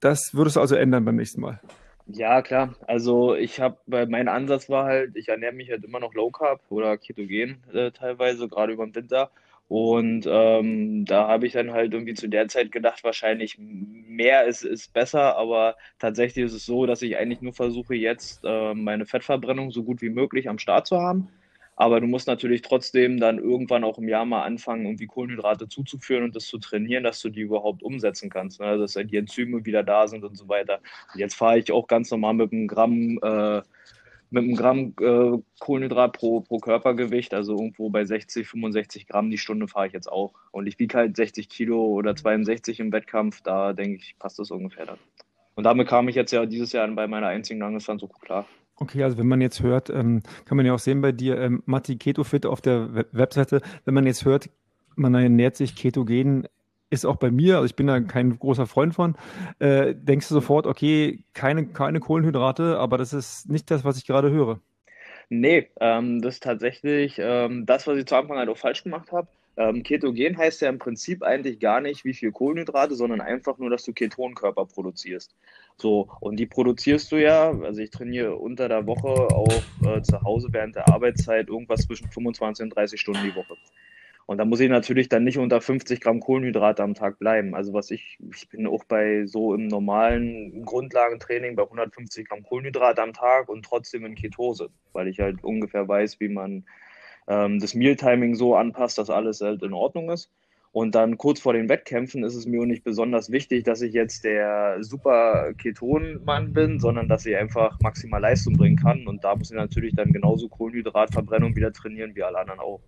das 0.00 0.34
würdest 0.34 0.56
du 0.56 0.60
also 0.60 0.74
ändern 0.74 1.06
beim 1.06 1.16
nächsten 1.16 1.40
Mal. 1.40 1.60
Ja, 2.06 2.42
klar. 2.42 2.74
Also 2.86 3.34
ich 3.34 3.60
habe, 3.60 3.78
mein 3.86 4.28
Ansatz 4.28 4.68
war 4.68 4.84
halt, 4.84 5.16
ich 5.16 5.28
ernähre 5.28 5.54
mich 5.54 5.70
halt 5.70 5.84
immer 5.84 6.00
noch 6.00 6.12
Low 6.12 6.30
Carb 6.30 6.60
oder 6.68 6.98
Ketogen 6.98 7.64
äh, 7.72 7.92
teilweise, 7.92 8.46
gerade 8.46 8.74
über 8.74 8.84
den 8.84 8.94
Winter. 8.94 9.30
Und 9.68 10.26
ähm, 10.28 11.06
da 11.06 11.28
habe 11.28 11.46
ich 11.46 11.54
dann 11.54 11.72
halt 11.72 11.94
irgendwie 11.94 12.14
zu 12.14 12.28
der 12.28 12.48
Zeit 12.48 12.70
gedacht, 12.70 13.02
wahrscheinlich 13.02 13.56
mehr 13.58 14.44
ist, 14.44 14.62
ist 14.62 14.92
besser, 14.92 15.36
aber 15.36 15.76
tatsächlich 15.98 16.44
ist 16.44 16.52
es 16.52 16.66
so, 16.66 16.86
dass 16.86 17.02
ich 17.02 17.16
eigentlich 17.16 17.40
nur 17.40 17.54
versuche, 17.54 17.94
jetzt 17.94 18.40
äh, 18.44 18.74
meine 18.74 19.06
Fettverbrennung 19.06 19.70
so 19.70 19.82
gut 19.82 20.02
wie 20.02 20.10
möglich 20.10 20.48
am 20.48 20.58
Start 20.58 20.86
zu 20.86 20.98
haben. 20.98 21.28
Aber 21.76 22.00
du 22.00 22.06
musst 22.06 22.28
natürlich 22.28 22.62
trotzdem 22.62 23.18
dann 23.18 23.38
irgendwann 23.38 23.82
auch 23.82 23.98
im 23.98 24.08
Jahr 24.08 24.24
mal 24.24 24.42
anfangen, 24.44 24.84
irgendwie 24.84 25.06
Kohlenhydrate 25.06 25.68
zuzuführen 25.68 26.22
und 26.24 26.36
das 26.36 26.46
zu 26.46 26.58
trainieren, 26.58 27.02
dass 27.02 27.20
du 27.20 27.30
die 27.30 27.40
überhaupt 27.40 27.82
umsetzen 27.82 28.30
kannst. 28.30 28.60
Ne? 28.60 28.78
Dass 28.78 28.92
die 28.92 29.16
Enzyme 29.16 29.64
wieder 29.64 29.82
da 29.82 30.06
sind 30.06 30.22
und 30.24 30.36
so 30.36 30.48
weiter. 30.48 30.80
Und 31.12 31.20
jetzt 31.20 31.34
fahre 31.34 31.58
ich 31.58 31.72
auch 31.72 31.88
ganz 31.88 32.10
normal 32.12 32.34
mit 32.34 32.52
einem 32.52 32.68
Gramm 32.68 33.18
äh, 33.20 33.62
mit 34.34 34.42
einem 34.42 34.56
Gramm 34.56 34.94
äh, 35.00 35.38
Kohlenhydrat 35.60 36.12
pro, 36.12 36.40
pro 36.40 36.58
Körpergewicht, 36.58 37.32
also 37.32 37.52
irgendwo 37.52 37.88
bei 37.88 38.04
60, 38.04 38.46
65 38.46 39.06
Gramm 39.06 39.30
die 39.30 39.38
Stunde 39.38 39.68
fahre 39.68 39.86
ich 39.86 39.92
jetzt 39.92 40.10
auch. 40.10 40.34
Und 40.50 40.66
ich 40.66 40.78
wiege 40.78 40.98
halt 40.98 41.16
60 41.16 41.48
Kilo 41.48 41.86
oder 41.86 42.16
62 42.16 42.80
im 42.80 42.92
Wettkampf, 42.92 43.40
da 43.42 43.72
denke 43.72 43.96
ich, 44.02 44.16
passt 44.18 44.38
das 44.38 44.50
ungefähr 44.50 44.86
dann. 44.86 44.98
Und 45.54 45.64
damit 45.64 45.88
kam 45.88 46.08
ich 46.08 46.16
jetzt 46.16 46.32
ja 46.32 46.46
dieses 46.46 46.72
Jahr 46.72 46.88
bei 46.88 47.06
meiner 47.06 47.28
einzigen 47.28 47.60
Langdistanz 47.60 48.00
so 48.00 48.08
klar. 48.08 48.44
Okay, 48.76 49.04
also 49.04 49.16
wenn 49.18 49.28
man 49.28 49.40
jetzt 49.40 49.62
hört, 49.62 49.88
ähm, 49.88 50.22
kann 50.44 50.56
man 50.56 50.66
ja 50.66 50.74
auch 50.74 50.80
sehen 50.80 51.00
bei 51.00 51.12
dir, 51.12 51.38
ähm, 51.38 51.62
Matti 51.64 51.96
Keto 51.96 52.24
Fit 52.24 52.44
auf 52.44 52.60
der 52.60 53.06
Webseite, 53.12 53.60
wenn 53.84 53.94
man 53.94 54.04
jetzt 54.04 54.24
hört, 54.24 54.50
man 54.96 55.14
ernährt 55.14 55.56
sich 55.56 55.76
ketogen, 55.76 56.48
ist 56.94 57.04
auch 57.04 57.16
bei 57.16 57.30
mir, 57.30 57.56
also 57.56 57.66
ich 57.66 57.76
bin 57.76 57.86
da 57.86 58.00
kein 58.00 58.38
großer 58.38 58.66
Freund 58.66 58.94
von, 58.94 59.16
äh, 59.58 59.94
denkst 59.94 60.28
du 60.28 60.34
sofort, 60.34 60.66
okay, 60.66 61.24
keine, 61.34 61.66
keine 61.66 62.00
Kohlenhydrate, 62.00 62.78
aber 62.78 62.98
das 62.98 63.12
ist 63.12 63.48
nicht 63.50 63.70
das, 63.70 63.84
was 63.84 63.98
ich 63.98 64.06
gerade 64.06 64.30
höre. 64.30 64.60
Nee, 65.28 65.70
ähm, 65.80 66.22
das 66.22 66.34
ist 66.34 66.42
tatsächlich 66.42 67.16
ähm, 67.18 67.66
das, 67.66 67.86
was 67.86 67.98
ich 67.98 68.06
zu 68.06 68.16
Anfang 68.16 68.38
halt 68.38 68.48
auch 68.48 68.58
falsch 68.58 68.84
gemacht 68.84 69.10
habe. 69.12 69.28
Ähm, 69.56 69.82
Ketogen 69.84 70.36
heißt 70.36 70.62
ja 70.62 70.68
im 70.68 70.78
Prinzip 70.78 71.22
eigentlich 71.22 71.60
gar 71.60 71.80
nicht, 71.80 72.04
wie 72.04 72.14
viel 72.14 72.32
Kohlenhydrate, 72.32 72.94
sondern 72.94 73.20
einfach 73.20 73.58
nur, 73.58 73.70
dass 73.70 73.84
du 73.84 73.92
Ketonkörper 73.92 74.66
produzierst. 74.66 75.34
So, 75.76 76.08
und 76.20 76.36
die 76.36 76.46
produzierst 76.46 77.10
du 77.12 77.16
ja, 77.16 77.50
also 77.50 77.80
ich 77.80 77.90
trainiere 77.90 78.36
unter 78.36 78.68
der 78.68 78.86
Woche 78.86 79.08
auch 79.08 79.62
äh, 79.86 80.02
zu 80.02 80.20
Hause 80.22 80.48
während 80.50 80.76
der 80.76 80.88
Arbeitszeit 80.88 81.48
irgendwas 81.48 81.82
zwischen 81.82 82.10
25 82.10 82.64
und 82.64 82.70
30 82.70 83.00
Stunden 83.00 83.22
die 83.24 83.34
Woche. 83.34 83.56
Und 84.26 84.38
da 84.38 84.44
muss 84.44 84.60
ich 84.60 84.70
natürlich 84.70 85.08
dann 85.08 85.24
nicht 85.24 85.38
unter 85.38 85.60
50 85.60 86.00
Gramm 86.00 86.20
Kohlenhydrate 86.20 86.82
am 86.82 86.94
Tag 86.94 87.18
bleiben. 87.18 87.54
Also 87.54 87.74
was 87.74 87.90
ich, 87.90 88.18
ich 88.34 88.48
bin 88.48 88.66
auch 88.66 88.84
bei 88.84 89.26
so 89.26 89.54
im 89.54 89.66
normalen 89.66 90.64
Grundlagentraining 90.64 91.56
bei 91.56 91.64
150 91.64 92.28
Gramm 92.28 92.42
Kohlenhydrate 92.42 93.02
am 93.02 93.12
Tag 93.12 93.48
und 93.48 93.64
trotzdem 93.64 94.06
in 94.06 94.14
Ketose, 94.14 94.70
weil 94.92 95.08
ich 95.08 95.20
halt 95.20 95.44
ungefähr 95.44 95.86
weiß, 95.86 96.20
wie 96.20 96.28
man 96.28 96.64
ähm, 97.28 97.58
das 97.58 97.74
Mealtiming 97.74 98.34
so 98.34 98.56
anpasst, 98.56 98.96
dass 98.96 99.10
alles 99.10 99.40
halt 99.42 99.62
in 99.62 99.74
Ordnung 99.74 100.10
ist. 100.10 100.30
Und 100.72 100.96
dann 100.96 101.18
kurz 101.18 101.38
vor 101.38 101.52
den 101.52 101.68
Wettkämpfen 101.68 102.24
ist 102.24 102.34
es 102.34 102.46
mir 102.46 102.62
auch 102.62 102.66
nicht 102.66 102.82
besonders 102.82 103.30
wichtig, 103.30 103.62
dass 103.62 103.80
ich 103.80 103.92
jetzt 103.92 104.24
der 104.24 104.78
super 104.80 105.52
Ketonmann 105.56 106.52
bin, 106.52 106.80
sondern 106.80 107.08
dass 107.08 107.26
ich 107.26 107.36
einfach 107.36 107.78
maximal 107.80 108.20
Leistung 108.20 108.54
bringen 108.54 108.76
kann. 108.76 109.06
Und 109.06 109.22
da 109.22 109.36
muss 109.36 109.50
ich 109.50 109.56
natürlich 109.56 109.94
dann 109.94 110.12
genauso 110.12 110.48
Kohlenhydratverbrennung 110.48 111.54
wieder 111.54 111.72
trainieren 111.72 112.16
wie 112.16 112.24
alle 112.24 112.38
anderen 112.38 112.58
auch. 112.58 112.80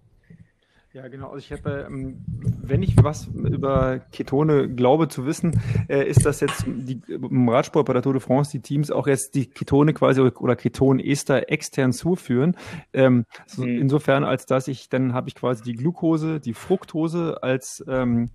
Ja, 0.97 1.09
genau. 1.09 1.27
Also 1.27 1.37
ich 1.41 1.53
habe, 1.53 1.85
ähm, 1.87 2.25
wenn 2.27 2.83
ich 2.83 2.97
was 2.97 3.27
über 3.27 3.99
Ketone 4.13 4.67
glaube 4.67 5.09
zu 5.09 5.27
wissen, 5.27 5.61
äh, 5.91 6.09
ist 6.09 6.25
das 6.25 6.41
jetzt 6.41 6.65
die, 6.67 7.03
im 7.07 7.51
Radsport 7.51 7.85
bei 7.87 7.93
der 7.93 8.01
Tour 8.01 8.15
de 8.15 8.23
France 8.23 8.51
die 8.51 8.61
Teams 8.61 8.91
auch 8.91 9.07
jetzt 9.07 9.35
die 9.35 9.45
Ketone 9.45 9.93
quasi 9.93 10.23
oder 10.23 10.57
Ketonester 10.57 11.51
extern 11.51 11.93
zuführen. 11.93 12.57
Ähm, 12.95 13.27
so 13.45 13.67
mhm. 13.67 13.79
Insofern, 13.79 14.25
als 14.25 14.47
dass 14.47 14.69
ich, 14.69 14.89
dann 14.89 15.13
habe 15.13 15.29
ich 15.29 15.35
quasi 15.35 15.63
die 15.63 15.75
Glucose, 15.75 16.41
die 16.41 16.55
Fructose 16.55 17.43
als, 17.43 17.85
ähm, 17.87 18.31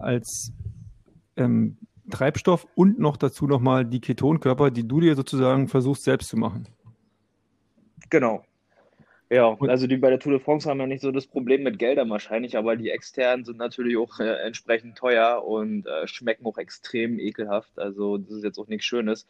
als 0.00 0.52
ähm, 1.36 1.76
Treibstoff 2.10 2.66
und 2.74 2.98
noch 2.98 3.18
dazu 3.18 3.46
nochmal 3.46 3.84
die 3.84 4.00
Ketonkörper, 4.00 4.72
die 4.72 4.88
du 4.88 4.98
dir 4.98 5.14
sozusagen 5.14 5.68
versuchst 5.68 6.02
selbst 6.02 6.28
zu 6.28 6.36
machen. 6.36 6.66
Genau. 8.08 8.42
Ja, 9.32 9.56
also 9.60 9.86
die 9.86 9.96
bei 9.96 10.10
der 10.10 10.18
Tour 10.18 10.32
de 10.32 10.40
France 10.40 10.68
haben 10.68 10.80
ja 10.80 10.86
nicht 10.88 11.02
so 11.02 11.12
das 11.12 11.28
Problem 11.28 11.62
mit 11.62 11.78
Geldern 11.78 12.10
wahrscheinlich, 12.10 12.56
aber 12.56 12.74
die 12.74 12.90
externen 12.90 13.44
sind 13.44 13.58
natürlich 13.58 13.96
auch 13.96 14.18
äh, 14.18 14.42
entsprechend 14.44 14.98
teuer 14.98 15.44
und 15.44 15.86
äh, 15.86 16.08
schmecken 16.08 16.44
auch 16.46 16.58
extrem 16.58 17.20
ekelhaft. 17.20 17.78
Also 17.78 18.18
das 18.18 18.30
ist 18.32 18.44
jetzt 18.44 18.58
auch 18.58 18.66
nichts 18.66 18.86
Schönes. 18.86 19.28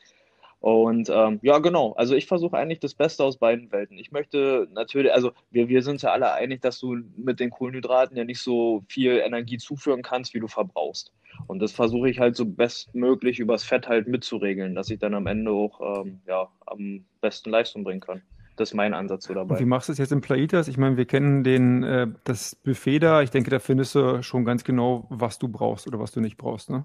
Und 0.60 1.10
ähm, 1.10 1.38
ja, 1.42 1.58
genau. 1.58 1.92
Also 1.92 2.14
ich 2.14 2.26
versuche 2.26 2.56
eigentlich 2.56 2.80
das 2.80 2.94
Beste 2.94 3.24
aus 3.24 3.38
beiden 3.38 3.70
Welten. 3.72 3.98
Ich 3.98 4.10
möchte 4.10 4.68
natürlich, 4.72 5.12
also 5.12 5.32
wir, 5.50 5.68
wir 5.68 5.82
sind 5.82 6.00
ja 6.00 6.12
alle 6.12 6.32
einig, 6.32 6.62
dass 6.62 6.78
du 6.78 6.96
mit 7.16 7.38
den 7.38 7.50
Kohlenhydraten 7.50 8.16
ja 8.16 8.24
nicht 8.24 8.40
so 8.40 8.82
viel 8.88 9.18
Energie 9.18 9.58
zuführen 9.58 10.02
kannst, 10.02 10.32
wie 10.32 10.40
du 10.40 10.48
verbrauchst. 10.48 11.12
Und 11.46 11.60
das 11.60 11.72
versuche 11.72 12.08
ich 12.08 12.20
halt 12.20 12.36
so 12.36 12.46
bestmöglich 12.46 13.38
übers 13.38 13.64
Fett 13.64 13.88
halt 13.88 14.08
mitzuregeln, 14.08 14.74
dass 14.74 14.90
ich 14.90 14.98
dann 14.98 15.14
am 15.14 15.26
Ende 15.26 15.50
auch 15.50 16.04
ähm, 16.04 16.20
ja, 16.26 16.48
am 16.66 17.04
besten 17.20 17.50
Leistung 17.50 17.84
bringen 17.84 18.00
kann. 18.00 18.22
Das 18.60 18.72
ist 18.72 18.74
mein 18.74 18.92
Ansatz 18.92 19.24
so 19.24 19.32
dabei. 19.32 19.54
Und 19.54 19.60
wie 19.60 19.64
machst 19.64 19.88
du 19.88 19.92
es 19.92 19.98
jetzt 19.98 20.12
im 20.12 20.20
Plaitas? 20.20 20.68
Ich 20.68 20.76
meine, 20.76 20.98
wir 20.98 21.06
kennen 21.06 21.44
den, 21.44 21.82
äh, 21.82 22.08
das 22.24 22.54
Buffet 22.54 22.98
da. 22.98 23.22
Ich 23.22 23.30
denke, 23.30 23.48
da 23.48 23.58
findest 23.58 23.94
du 23.94 24.22
schon 24.22 24.44
ganz 24.44 24.64
genau, 24.64 25.06
was 25.08 25.38
du 25.38 25.48
brauchst 25.48 25.86
oder 25.86 25.98
was 25.98 26.12
du 26.12 26.20
nicht 26.20 26.36
brauchst, 26.36 26.68
ne? 26.68 26.84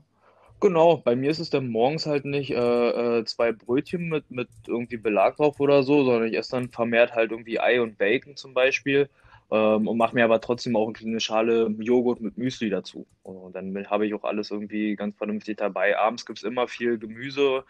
Genau, 0.62 0.96
bei 0.96 1.18
mir 1.18 1.30
ist 1.30 1.40
es 1.40 1.50
dann 1.50 1.68
morgens 1.68 2.06
halt 2.06 2.24
nicht 2.24 2.52
äh, 2.52 3.20
äh, 3.20 3.26
zwei 3.26 3.52
Brötchen 3.52 4.08
mit, 4.08 4.32
mit 4.32 4.48
irgendwie 4.68 4.96
Belag 4.96 5.36
drauf 5.36 5.60
oder 5.60 5.84
so, 5.84 6.06
sondern 6.06 6.30
ich 6.30 6.38
esse 6.38 6.52
dann 6.52 6.70
vermehrt 6.70 7.14
halt 7.14 7.32
irgendwie 7.32 7.60
Ei 7.60 7.82
und 7.82 7.98
Bacon 7.98 8.38
zum 8.38 8.54
Beispiel 8.54 9.10
ähm, 9.52 9.90
und 9.90 9.98
mache 9.98 10.16
mir 10.16 10.24
aber 10.24 10.40
trotzdem 10.40 10.78
auch 10.78 10.94
eine 11.04 11.20
Schale 11.20 11.68
Joghurt 11.78 12.22
mit 12.22 12.38
Müsli 12.38 12.70
dazu. 12.70 13.06
Und 13.24 13.54
dann 13.54 13.76
habe 13.90 14.08
ich 14.08 14.14
auch 14.14 14.24
alles 14.24 14.50
irgendwie 14.50 14.96
ganz 14.96 15.18
vernünftig 15.18 15.58
dabei. 15.58 16.00
Abends 16.00 16.26
gibt 16.26 16.40
es 16.40 16.46
immer 16.46 16.70
viel 16.70 16.98
Gemüse, 16.98 17.66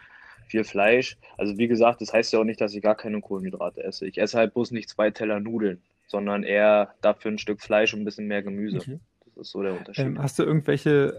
viel 0.45 0.63
Fleisch. 0.63 1.17
Also 1.37 1.57
wie 1.57 1.67
gesagt, 1.67 2.01
das 2.01 2.13
heißt 2.13 2.33
ja 2.33 2.39
auch 2.39 2.43
nicht, 2.43 2.61
dass 2.61 2.73
ich 2.73 2.81
gar 2.81 2.95
keine 2.95 3.21
Kohlenhydrate 3.21 3.83
esse. 3.83 4.07
Ich 4.07 4.17
esse 4.17 4.37
halt 4.37 4.53
bloß 4.53 4.71
nicht 4.71 4.89
zwei 4.89 5.11
Teller 5.11 5.39
Nudeln, 5.39 5.81
sondern 6.07 6.43
eher 6.43 6.93
dafür 7.01 7.31
ein 7.31 7.37
Stück 7.37 7.61
Fleisch 7.61 7.93
und 7.93 8.01
ein 8.01 8.05
bisschen 8.05 8.27
mehr 8.27 8.43
Gemüse. 8.43 8.77
Okay. 8.77 8.99
Das 9.25 9.47
ist 9.47 9.51
so 9.51 9.61
der 9.61 9.77
Unterschied. 9.77 10.05
Ähm, 10.05 10.21
hast 10.21 10.39
du 10.39 10.43
irgendwelche 10.43 11.17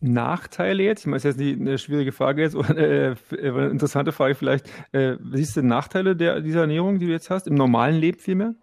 Nachteile 0.00 0.82
jetzt? 0.82 1.00
Ich 1.00 1.06
meine, 1.06 1.20
das 1.20 1.36
ist 1.36 1.40
jetzt 1.40 1.60
eine 1.60 1.78
schwierige 1.78 2.12
Frage 2.12 2.42
jetzt 2.42 2.54
oder 2.56 2.76
äh, 2.76 3.16
eine 3.32 3.68
interessante 3.68 4.12
Frage 4.12 4.34
vielleicht. 4.34 4.70
Äh, 4.92 5.16
siehst 5.32 5.56
du 5.56 5.62
Nachteile 5.62 6.14
der, 6.14 6.40
dieser 6.40 6.60
Ernährung, 6.62 6.98
die 6.98 7.06
du 7.06 7.12
jetzt 7.12 7.30
hast, 7.30 7.46
im 7.46 7.54
normalen 7.54 7.96
Leben 7.96 8.18
vielmehr? 8.18 8.54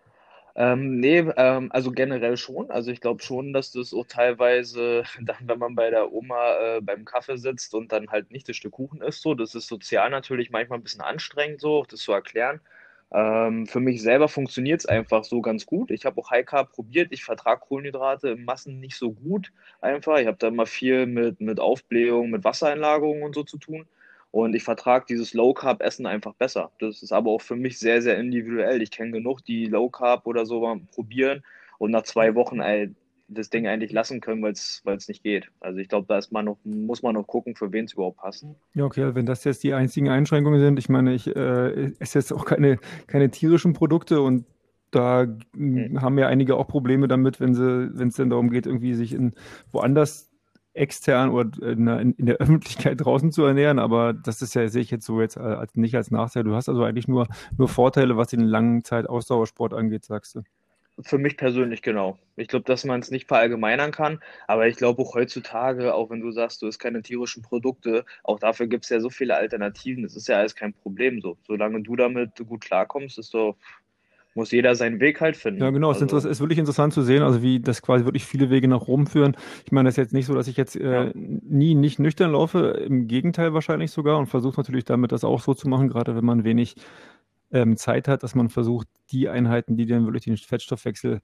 Ähm, 0.58 1.00
nee, 1.02 1.20
ähm, 1.36 1.70
also 1.74 1.92
generell 1.92 2.38
schon. 2.38 2.72
Also 2.72 2.90
ich 2.92 3.02
glaube 3.02 3.22
schon, 3.22 3.52
dass 3.52 3.72
das 3.72 3.94
auch 3.94 4.06
teilweise 4.08 5.04
dann, 5.22 5.38
wenn 5.42 5.60
man 5.60 5.76
bei 5.76 5.90
der 5.90 6.14
Oma 6.14 6.78
äh, 6.78 6.82
beim 6.82 7.04
Kaffee 7.06 7.38
sitzt 7.38 7.74
und 7.74 7.92
dann 7.92 8.10
halt 8.10 8.32
nicht 8.32 8.48
das 8.48 8.56
Stück 8.56 8.74
Kuchen 8.74 9.02
isst, 9.02 9.22
so, 9.22 9.34
das 9.34 9.54
ist 9.56 9.68
sozial 9.68 10.10
natürlich 10.10 10.52
manchmal 10.52 10.80
ein 10.80 10.84
bisschen 10.84 11.02
anstrengend, 11.02 11.60
so, 11.62 11.84
das 11.90 12.00
zu 12.00 12.14
erklären. 12.14 12.62
Ähm, 13.12 13.68
für 13.68 13.80
mich 13.82 14.02
selber 14.02 14.28
funktioniert 14.30 14.80
es 14.82 14.86
einfach 14.86 15.24
so 15.26 15.42
ganz 15.42 15.66
gut. 15.66 15.92
Ich 15.92 16.06
habe 16.06 16.20
auch 16.22 16.32
High 16.32 16.46
Carb 16.46 16.72
probiert. 16.72 17.10
Ich 17.12 17.24
vertrage 17.26 17.62
Kohlenhydrate 17.62 18.30
in 18.30 18.46
Massen 18.46 18.80
nicht 18.80 18.96
so 18.98 19.12
gut 19.12 19.52
einfach. 19.82 20.18
Ich 20.20 20.28
habe 20.28 20.38
da 20.38 20.48
immer 20.48 20.66
viel 20.66 21.06
mit, 21.06 21.40
mit 21.42 21.60
Aufblähung, 21.60 22.30
mit 22.32 22.44
Wassereinlagerungen 22.46 23.24
und 23.24 23.36
so 23.36 23.44
zu 23.44 23.58
tun. 23.58 23.88
Und 24.36 24.54
ich 24.54 24.64
vertrage 24.64 25.06
dieses 25.08 25.34
Low 25.34 25.54
Carb 25.54 25.82
Essen 25.82 26.06
einfach 26.06 26.34
besser. 26.34 26.70
Das 26.80 27.02
ist 27.02 27.14
aber 27.14 27.32
auch 27.32 27.42
für 27.42 27.56
mich 27.56 27.80
sehr, 27.80 28.02
sehr 28.02 28.18
individuell. 28.18 28.82
Ich 28.82 28.92
kenne 28.92 29.12
genug, 29.12 29.46
die 29.46 29.68
Low 29.68 29.90
Carb 29.90 30.28
oder 30.28 30.46
so 30.46 30.78
probieren 30.94 31.42
und 31.78 31.92
nach 31.92 32.04
zwei 32.04 32.36
Wochen 32.36 32.60
ey, 32.60 32.94
das 33.30 33.50
Ding 33.50 33.66
eigentlich 33.66 33.94
lassen 33.94 34.20
können, 34.20 34.44
weil 34.44 34.52
es 34.52 35.08
nicht 35.08 35.24
geht. 35.24 35.48
Also 35.62 35.80
ich 35.80 35.88
glaube, 35.88 36.08
da 36.10 36.18
ist 36.18 36.34
man 36.34 36.44
noch, 36.44 36.58
muss 36.66 37.02
man 37.02 37.16
noch 37.16 37.26
gucken, 37.26 37.56
für 37.56 37.72
wen 37.72 37.86
es 37.86 37.94
überhaupt 37.94 38.18
passt. 38.18 38.46
Ja, 38.74 38.84
okay, 38.84 39.16
wenn 39.16 39.26
das 39.26 39.46
jetzt 39.46 39.64
die 39.64 39.74
einzigen 39.74 40.10
Einschränkungen 40.10 40.60
sind, 40.60 40.80
ich 40.80 40.90
meine, 40.90 41.14
ich 41.14 41.34
äh, 41.34 41.94
esse 42.00 42.20
jetzt 42.20 42.34
auch 42.34 42.44
keine, 42.44 42.78
keine 43.08 43.32
tierischen 43.32 43.72
Produkte 43.72 44.20
und 44.20 44.44
da 44.92 45.28
mhm. 45.54 46.02
haben 46.02 46.20
ja 46.20 46.28
einige 46.28 46.58
auch 46.58 46.68
Probleme 46.68 47.08
damit, 47.08 47.40
wenn 47.40 47.56
sie, 47.56 47.90
wenn 47.98 48.10
es 48.10 48.16
denn 48.16 48.32
darum 48.32 48.50
geht, 48.50 48.66
irgendwie 48.66 48.96
sich 48.96 49.14
in 49.14 49.32
woanders 49.72 50.35
extern 50.76 51.30
oder 51.30 51.68
in, 51.68 51.88
in, 52.18 52.26
der 52.26 52.36
Öffentlichkeit 52.42 53.04
draußen 53.04 53.32
zu 53.32 53.44
ernähren, 53.44 53.80
aber 53.80 54.14
das 54.14 54.42
ist 54.42 54.56
ja, 54.56 54.68
sehe 54.68 54.82
ich 54.82 54.92
jetzt 54.92 55.06
so 55.06 55.22
jetzt 55.22 55.38
als, 55.38 55.76
nicht 55.76 55.96
als 55.96 56.12
Nachteil. 56.12 56.44
Du 56.44 56.56
hast 56.56 56.70
also 56.70 56.84
eigentlich 56.84 57.08
nur, 57.08 57.28
nur 57.58 57.68
Vorteile, 57.68 58.18
was 58.18 58.28
den 58.28 58.42
langen 58.42 58.84
Zeit 58.84 59.08
Ausdauersport 59.08 59.74
angeht, 59.74 60.06
sagst 60.06 60.36
du. 60.36 60.42
Für 61.02 61.18
mich 61.18 61.36
persönlich 61.36 61.82
genau. 61.82 62.18
Ich 62.38 62.48
glaube, 62.48 62.64
dass 62.64 62.86
man 62.86 63.02
es 63.02 63.12
nicht 63.12 63.28
verallgemeinern 63.28 63.92
kann, 63.92 64.22
aber 64.48 64.68
ich 64.68 64.78
glaube 64.78 65.02
auch 65.02 65.14
heutzutage, 65.14 65.94
auch 65.94 66.10
wenn 66.10 66.22
du 66.22 66.32
sagst, 66.32 66.62
du 66.62 66.68
hast 66.68 66.80
keine 66.80 67.02
tierischen 67.02 67.44
Produkte, 67.44 68.06
auch 68.24 68.40
dafür 68.40 68.68
gibt 68.68 68.86
es 68.86 68.90
ja 68.92 69.02
so 69.02 69.10
viele 69.10 69.36
Alternativen. 69.36 70.04
Das 70.04 70.16
ist 70.16 70.30
ja 70.30 70.38
alles 70.38 70.56
kein 70.56 70.74
Problem 70.74 71.20
so. 71.20 71.38
Solange 71.46 71.82
du 71.82 71.98
damit 71.98 72.38
gut 72.48 72.62
klarkommst, 72.62 73.18
ist 73.20 73.34
doch 73.34 73.58
muss 74.36 74.52
jeder 74.52 74.76
seinen 74.76 75.00
Weg 75.00 75.22
halt 75.22 75.38
finden. 75.38 75.62
Ja, 75.62 75.70
genau. 75.70 75.90
Also, 75.90 76.06
es 76.18 76.26
ist 76.26 76.40
wirklich 76.42 76.60
interessant 76.60 76.94
zu 76.94 77.02
sehen, 77.02 77.24
also 77.24 77.42
wie 77.42 77.60
das 77.60 77.82
quasi 77.82 78.06
wirklich 78.06 78.26
viele 78.26 78.50
Wege 78.50 78.68
nach 78.68 78.88
Rom 78.88 79.08
führen. 79.08 79.36
Ich 79.66 79.72
meine, 79.72 79.88
das 79.88 79.94
ist 79.94 79.98
jetzt 79.98 80.14
nicht 80.14 80.26
so, 80.26 80.36
dass 80.36 80.48
ich 80.48 80.58
jetzt 80.58 80.76
äh, 80.76 81.06
ja. 81.06 81.12
nie 81.14 81.74
nicht 81.74 82.00
nüchtern 82.00 82.34
laufe, 82.34 82.60
im 82.86 83.08
Gegenteil 83.08 83.54
wahrscheinlich 83.54 83.92
sogar 83.92 84.18
und 84.18 84.28
versuche 84.28 84.60
natürlich 84.60 84.86
damit 84.86 85.12
das 85.12 85.24
auch 85.24 85.42
so 85.42 85.54
zu 85.54 85.70
machen, 85.70 85.88
gerade 85.88 86.16
wenn 86.16 86.26
man 86.26 86.44
wenig 86.44 86.76
ähm, 87.52 87.78
Zeit 87.78 88.08
hat, 88.08 88.24
dass 88.24 88.36
man 88.36 88.50
versucht, 88.50 88.88
die 89.12 89.30
Einheiten, 89.30 89.78
die 89.78 89.86
dann 89.86 90.06
wirklich 90.06 90.26
den 90.26 90.38
Fettstoffwechsel 90.38 91.22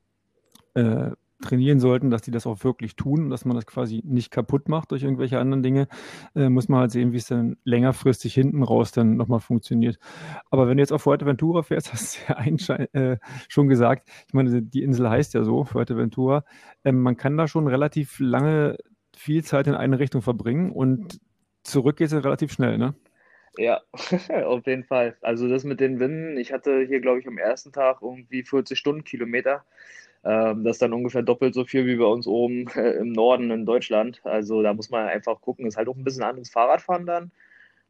äh, 0.73 1.11
trainieren 1.41 1.79
sollten, 1.79 2.09
dass 2.09 2.21
die 2.21 2.31
das 2.31 2.47
auch 2.47 2.63
wirklich 2.63 2.95
tun, 2.95 3.29
dass 3.29 3.45
man 3.45 3.55
das 3.55 3.65
quasi 3.65 4.01
nicht 4.05 4.31
kaputt 4.31 4.69
macht 4.69 4.91
durch 4.91 5.03
irgendwelche 5.03 5.39
anderen 5.39 5.63
Dinge, 5.63 5.87
äh, 6.35 6.49
muss 6.49 6.69
man 6.69 6.81
halt 6.81 6.91
sehen, 6.91 7.11
wie 7.11 7.17
es 7.17 7.27
dann 7.27 7.57
längerfristig 7.63 8.33
hinten 8.33 8.63
raus 8.63 8.91
dann 8.91 9.17
nochmal 9.17 9.39
funktioniert. 9.39 9.99
Aber 10.49 10.67
wenn 10.67 10.77
du 10.77 10.81
jetzt 10.81 10.93
auf 10.93 11.03
Fuerteventura 11.03 11.63
fährst, 11.63 11.91
hast 11.93 12.19
du 12.27 12.73
ja 12.73 12.75
äh, 12.93 13.17
schon 13.47 13.67
gesagt, 13.67 14.09
ich 14.27 14.33
meine, 14.33 14.61
die 14.61 14.83
Insel 14.83 15.09
heißt 15.09 15.33
ja 15.33 15.43
so, 15.43 15.63
Fuerteventura, 15.63 16.43
äh, 16.83 16.91
man 16.91 17.17
kann 17.17 17.37
da 17.37 17.47
schon 17.47 17.67
relativ 17.67 18.19
lange 18.19 18.77
viel 19.15 19.43
Zeit 19.43 19.67
in 19.67 19.75
eine 19.75 19.99
Richtung 19.99 20.21
verbringen 20.21 20.71
und 20.71 21.19
zurück 21.63 21.97
geht 21.97 22.11
es 22.11 22.23
relativ 22.23 22.51
schnell, 22.51 22.77
ne? 22.77 22.95
Ja, 23.57 23.81
auf 24.45 24.65
jeden 24.65 24.85
Fall. 24.85 25.17
Also 25.21 25.49
das 25.49 25.63
mit 25.63 25.79
den 25.79 25.99
Winden, 25.99 26.37
ich 26.37 26.53
hatte 26.53 26.81
hier, 26.87 27.01
glaube 27.01 27.19
ich, 27.19 27.27
am 27.27 27.37
ersten 27.37 27.71
Tag 27.71 28.01
irgendwie 28.01 28.43
40 28.43 28.77
Stundenkilometer. 28.77 29.65
Ähm, 30.23 30.63
das 30.63 30.75
ist 30.75 30.81
dann 30.81 30.93
ungefähr 30.93 31.23
doppelt 31.23 31.53
so 31.53 31.65
viel 31.65 31.85
wie 31.85 31.95
bei 31.95 32.05
uns 32.05 32.27
oben 32.27 32.67
äh, 32.75 32.91
im 32.93 33.11
Norden 33.11 33.51
in 33.51 33.65
Deutschland. 33.65 34.21
Also 34.23 34.61
da 34.61 34.73
muss 34.73 34.89
man 34.89 35.07
einfach 35.07 35.41
gucken. 35.41 35.65
Ist 35.65 35.77
halt 35.77 35.87
auch 35.87 35.95
ein 35.95 36.03
bisschen 36.03 36.23
anderes 36.23 36.49
Fahrradfahren 36.49 37.05
dann. 37.05 37.31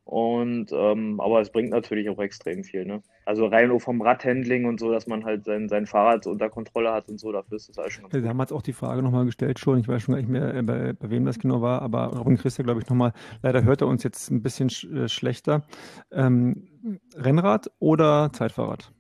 Und 0.04 0.72
ähm, 0.72 1.20
aber 1.22 1.42
es 1.42 1.52
bringt 1.52 1.70
natürlich 1.70 2.10
auch 2.10 2.20
extrem 2.20 2.64
viel. 2.64 2.86
Ne? 2.86 3.04
Also 3.26 3.46
rein 3.46 3.80
vom 3.80 4.02
Radhandling 4.02 4.66
und 4.66 4.80
so, 4.80 4.92
dass 4.92 5.08
man 5.08 5.24
halt 5.24 5.46
sein, 5.46 5.70
sein 5.70 5.86
Fahrrad 5.86 6.26
unter 6.26 6.50
Kontrolle 6.50 6.92
hat 6.92 7.08
und 7.08 7.20
so, 7.20 7.32
dafür 7.32 7.56
ist 7.56 7.70
das 7.70 7.78
alles 7.78 7.94
schon 7.94 8.04
ganz 8.04 8.14
Wir 8.14 8.28
haben 8.28 8.40
jetzt 8.40 8.52
auch 8.52 8.64
die 8.64 8.74
Frage 8.74 9.04
nochmal 9.04 9.26
gestellt 9.26 9.60
schon, 9.60 9.80
ich 9.80 9.88
weiß 9.88 10.02
schon 10.02 10.16
gar 10.16 10.22
nicht 10.22 10.30
mehr, 10.30 10.56
äh, 10.56 10.64
bei, 10.64 10.94
bei 10.94 11.12
wem 11.12 11.24
das 11.26 11.38
genau 11.38 11.62
war, 11.62 11.82
aber 11.82 12.08
Robin 12.18 12.38
Christa, 12.38 12.64
glaube 12.64 12.82
ich, 12.82 12.90
nochmal, 12.90 13.14
leider 13.44 13.64
hört 13.64 13.82
er 13.82 13.88
uns 13.88 14.04
jetzt 14.04 14.32
ein 14.32 14.42
bisschen 14.42 14.70
sch 14.70 14.86
äh, 14.86 15.08
schlechter. 15.08 15.64
Ähm, 16.12 16.68
Rennrad 17.16 17.72
oder 17.80 18.32
Zeitfahrrad? 18.34 18.92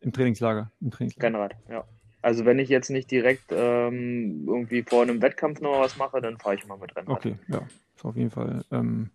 Im 0.00 0.12
Trainingslager, 0.12 0.72
Im 0.80 0.90
Trainingslager? 0.90 1.26
Rennrad, 1.26 1.56
ja. 1.70 1.84
Also 2.22 2.44
wenn 2.44 2.58
ich 2.58 2.68
jetzt 2.68 2.90
nicht 2.90 3.10
direkt 3.10 3.50
ähm, 3.50 4.44
irgendwie 4.46 4.82
vor 4.82 5.02
einem 5.02 5.22
Wettkampf 5.22 5.60
noch 5.60 5.80
was 5.80 5.96
mache, 5.96 6.20
dann 6.20 6.38
fahre 6.38 6.56
ich 6.56 6.66
mal 6.66 6.76
mit 6.76 6.94
Rennrad. 6.94 7.16
Okay, 7.16 7.36
ja, 7.48 7.62
ist 7.96 8.04
auf 8.04 8.16
jeden 8.16 8.30
Fall 8.30 8.62
ähm, 8.70 9.10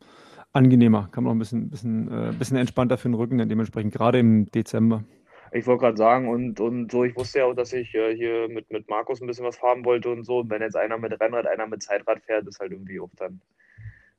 angenehmer, 0.53 1.09
kann 1.11 1.23
man 1.23 1.31
auch 1.31 1.35
ein 1.35 1.39
bisschen, 1.39 1.69
bisschen, 1.69 2.11
äh, 2.11 2.33
bisschen 2.33 2.57
entspannter 2.57 2.97
für 2.97 3.09
den 3.09 3.15
Rücken, 3.15 3.37
denn 3.37 3.49
dementsprechend 3.49 3.93
gerade 3.93 4.19
im 4.19 4.49
Dezember. 4.51 5.03
Ich 5.51 5.67
wollte 5.67 5.81
gerade 5.81 5.97
sagen, 5.97 6.27
und, 6.27 6.59
und 6.59 6.91
so, 6.91 7.03
ich 7.03 7.15
wusste 7.15 7.39
ja 7.39 7.45
auch, 7.45 7.53
dass 7.53 7.71
ich 7.73 7.93
äh, 7.93 8.15
hier 8.15 8.49
mit, 8.49 8.71
mit 8.71 8.89
Markus 8.89 9.21
ein 9.21 9.27
bisschen 9.27 9.45
was 9.45 9.57
fahren 9.57 9.85
wollte 9.85 10.09
und 10.09 10.23
so. 10.23 10.39
Und 10.39 10.49
wenn 10.49 10.61
jetzt 10.61 10.75
einer 10.75 10.97
mit 10.97 11.19
Rennrad, 11.19 11.45
einer 11.45 11.67
mit 11.67 11.83
Zeitrad 11.83 12.23
fährt, 12.23 12.47
ist 12.47 12.59
halt 12.59 12.71
irgendwie 12.71 12.99
auch 12.99 13.11
dann 13.15 13.39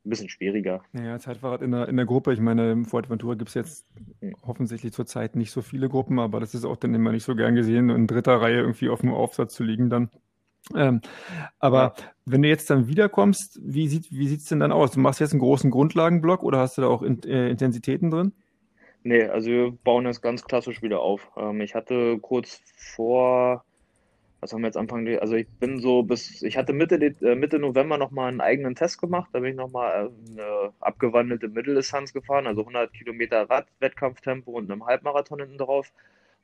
ein 0.07 0.11
bisschen 0.11 0.29
schwieriger. 0.29 0.83
Naja, 0.93 1.19
Zeitfahrrad 1.19 1.63
in 1.63 1.73
der, 1.73 1.89
in 1.89 1.97
der 1.97 2.07
Gruppe. 2.07 2.33
Ich 2.33 2.41
meine, 2.41 2.73
im 2.73 2.85
Fuerteventura 2.85 3.35
gibt 3.35 3.49
es 3.49 3.55
jetzt 3.55 3.87
mhm. 4.21 4.35
offensichtlich 4.43 4.93
zurzeit 4.93 5.37
nicht 5.37 5.51
so 5.51 5.63
viele 5.63 5.89
Gruppen, 5.89 6.19
aber 6.19 6.41
das 6.41 6.55
ist 6.55 6.65
auch 6.65 6.77
dann 6.77 6.95
immer 6.95 7.13
nicht 7.13 7.25
so 7.25 7.35
gern 7.35 7.55
gesehen, 7.55 7.91
in 7.91 8.07
dritter 8.07 8.41
Reihe 8.41 8.61
irgendwie 8.61 8.89
auf 8.89 9.01
dem 9.01 9.13
Aufsatz 9.13 9.55
zu 9.55 9.65
liegen 9.65 9.91
dann. 9.91 10.11
Ähm, 10.75 11.01
aber 11.59 11.95
ja. 11.97 12.05
wenn 12.25 12.43
du 12.43 12.49
jetzt 12.49 12.71
dann 12.71 12.89
wiederkommst, 12.89 13.61
wie 13.63 13.87
sieht 13.89 14.11
wie 14.11 14.27
sieht's 14.27 14.47
denn 14.47 14.61
dann 14.61 14.73
aus? 14.73 14.93
Du 14.93 15.01
machst 15.01 15.21
jetzt 15.21 15.33
einen 15.33 15.41
großen 15.41 15.71
Grundlagenblock 15.71 16.43
oder 16.43 16.59
hast 16.59 16.77
du 16.79 16.83
da 16.83 16.89
auch 16.89 17.03
in, 17.03 17.23
äh, 17.23 17.51
Intensitäten 17.51 18.11
drin? 18.11 18.33
Nee, 19.05 19.25
also 19.25 19.49
wir 19.49 19.71
bauen 19.85 20.05
das 20.05 20.21
ganz 20.21 20.45
klassisch 20.45 20.83
wieder 20.83 21.01
auf. 21.01 21.31
Ähm, 21.37 21.61
ich 21.61 21.77
hatte 21.77 22.19
kurz 22.19 22.61
vor, 22.75 23.65
was 24.40 24.52
haben 24.52 24.61
wir 24.62 24.69
jetzt 24.69 24.76
Anfang, 24.76 25.07
also 25.19 25.35
ich 25.35 25.49
bin 25.49 25.81
so 25.81 26.02
bis, 26.02 26.43
ich 26.43 26.57
hatte 26.57 26.73
Mitte, 26.73 26.97
äh, 26.97 27.35
Mitte 27.35 27.59
November 27.59 27.99
nochmal 27.99 28.28
einen 28.28 28.40
eigenen 28.40 28.75
Test 28.75 29.00
gemacht, 29.00 29.31
da 29.33 29.40
bin 29.40 29.50
ich 29.50 29.57
nochmal 29.57 30.07
äh, 30.07 30.31
eine 30.33 30.73
abgewandelte 30.81 31.49
Mitteldistanz 31.49 32.12
gefahren, 32.12 32.47
also 32.47 32.61
100 32.61 32.93
Kilometer 32.93 33.49
Rad, 33.49 33.66
Wettkampftempo 33.81 34.50
und 34.52 34.71
einem 34.71 34.87
Halbmarathon 34.87 35.40
hinten 35.40 35.59
drauf. 35.59 35.93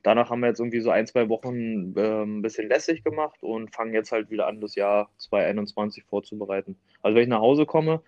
Danach 0.02 0.30
haben 0.30 0.40
wir 0.40 0.49
jetzt 0.49 0.58
irgendwie 0.58 0.80
so 0.80 0.90
ein, 0.90 1.06
zwei 1.06 1.28
Wochen 1.28 1.94
äh, 1.96 2.22
ein 2.25 2.42
bisschen 2.42 2.68
lässig 2.68 3.04
gemacht 3.04 3.42
und 3.42 3.72
fangen 3.75 3.94
jetzt 3.94 4.11
halt 4.11 4.30
wieder 4.30 4.46
an, 4.49 4.61
das 4.61 4.75
Jahr 4.75 5.11
2021 5.18 6.04
vorzubereiten. 6.04 6.76
Also 7.02 7.14
wenn 7.14 7.22
ich 7.22 7.28
nach 7.28 7.40
Hause 7.40 7.66
komme, 7.66 8.02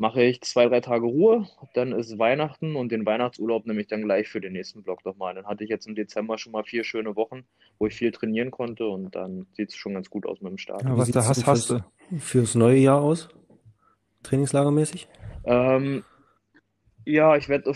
mache 0.00 0.22
ich 0.22 0.40
zwei, 0.40 0.66
drei 0.66 0.80
Tage 0.80 1.04
Ruhe, 1.04 1.46
dann 1.74 1.92
ist 1.92 2.18
Weihnachten 2.18 2.74
und 2.74 2.90
den 2.90 3.04
Weihnachtsurlaub 3.04 3.66
nehme 3.66 3.82
ich 3.82 3.86
dann 3.86 4.00
gleich 4.00 4.28
für 4.28 4.40
den 4.40 4.54
nächsten 4.54 4.82
Block 4.82 5.04
nochmal. 5.04 5.34
Dann 5.34 5.46
hatte 5.46 5.62
ich 5.62 5.68
jetzt 5.68 5.86
im 5.86 5.94
Dezember 5.94 6.38
schon 6.38 6.52
mal 6.52 6.64
vier 6.64 6.84
schöne 6.84 7.16
Wochen, 7.16 7.44
wo 7.78 7.86
ich 7.86 7.94
viel 7.94 8.10
trainieren 8.10 8.50
konnte 8.50 8.88
und 8.88 9.14
dann 9.14 9.46
sieht 9.52 9.68
es 9.68 9.76
schon 9.76 9.92
ganz 9.92 10.08
gut 10.08 10.24
aus 10.24 10.40
mit 10.40 10.52
dem 10.52 10.58
Start. 10.58 10.82
Ja, 10.84 10.96
was 10.96 11.10
da 11.10 11.26
hast, 11.26 11.46
hast 11.46 11.70
du 11.70 11.80
fürs 12.18 12.54
neue 12.54 12.78
Jahr 12.78 13.02
aus? 13.02 13.28
Trainingslagermäßig? 14.22 15.06
Ähm, 15.44 16.02
ja, 17.04 17.36
ich 17.36 17.50
werde 17.50 17.70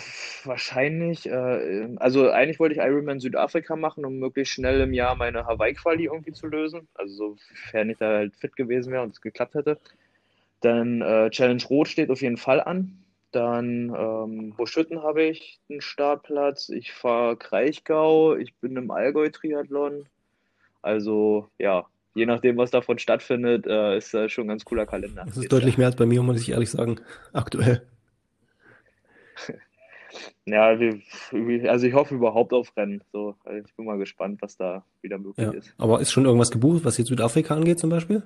wahrscheinlich, 0.45 1.29
äh, 1.29 1.89
also 1.97 2.31
eigentlich 2.31 2.59
wollte 2.59 2.75
ich 2.75 2.81
Ironman 2.81 3.21
Südafrika 3.21 3.77
machen, 3.77 4.07
um 4.07 4.19
möglichst 4.19 4.55
schnell 4.55 4.81
im 4.81 4.95
Jahr 4.95 5.15
meine 5.15 5.45
Hawaii-Quali 5.45 6.05
irgendwie 6.05 6.33
zu 6.33 6.47
lösen. 6.47 6.89
Also 6.95 7.37
sofern 7.37 7.91
ich 7.91 7.99
da 7.99 8.07
halt 8.07 8.35
fit 8.37 8.57
gewesen 8.57 8.95
wäre 8.95 9.03
und 9.03 9.11
es 9.11 9.21
geklappt 9.21 9.55
hätte. 9.55 9.79
Dann 10.65 11.03
äh, 11.03 11.29
Challenge 11.29 11.63
Rot 11.69 11.89
steht 11.89 12.11
auf 12.11 12.23
jeden 12.23 12.39
Fall 12.39 12.63
an. 12.63 13.05
Dann 13.33 13.95
ähm, 13.95 14.55
Buschütten 14.57 15.03
habe 15.03 15.25
ich 15.25 15.61
einen 15.69 15.83
Startplatz. 15.83 16.71
Ich 16.71 16.93
fahre 16.93 17.37
Kraichgau. 17.37 18.35
Ich 18.37 18.55
bin 18.55 18.75
im 18.77 18.91
Allgäu-Triathlon. 18.91 20.07
Also 20.81 21.51
ja, 21.59 21.85
je 22.15 22.25
nachdem, 22.25 22.57
was 22.57 22.71
davon 22.71 22.99
stattfindet, 22.99 23.67
äh, 23.67 23.99
ist 23.99 24.15
äh, 24.15 24.31
schon 24.31 24.45
ein 24.45 24.49
ganz 24.49 24.65
cooler 24.65 24.87
Kalender. 24.87 25.25
Das 25.27 25.37
ist 25.37 25.53
deutlich 25.53 25.77
mehr 25.77 25.89
als 25.89 25.97
bei 25.97 26.07
mir, 26.07 26.23
muss 26.23 26.41
ich 26.41 26.51
ehrlich 26.51 26.71
sagen, 26.71 27.01
aktuell. 27.33 27.87
Ja, 30.47 30.79
wir, 30.79 31.01
also 31.71 31.87
ich 31.87 31.95
hoffe 31.95 32.15
überhaupt 32.15 32.53
auf 32.53 32.77
Rennen. 32.77 33.03
So, 33.13 33.35
also 33.45 33.65
ich 33.67 33.75
bin 33.75 33.87
mal 33.87 33.99
gespannt, 33.99 34.43
was 34.43 34.57
da 34.57 34.85
wieder 35.01 35.19
möglich 35.19 35.45
ja, 35.45 35.53
ist. 35.53 35.75
Aber 35.79 36.01
ist 36.01 36.13
schon 36.13 36.27
irgendwas 36.27 36.51
gebucht, 36.51 36.85
was 36.85 36.99
jetzt 36.99 37.09
Südafrika 37.09 37.55
angeht 37.57 37.81
zum 37.81 37.91
Beispiel? 37.91 38.23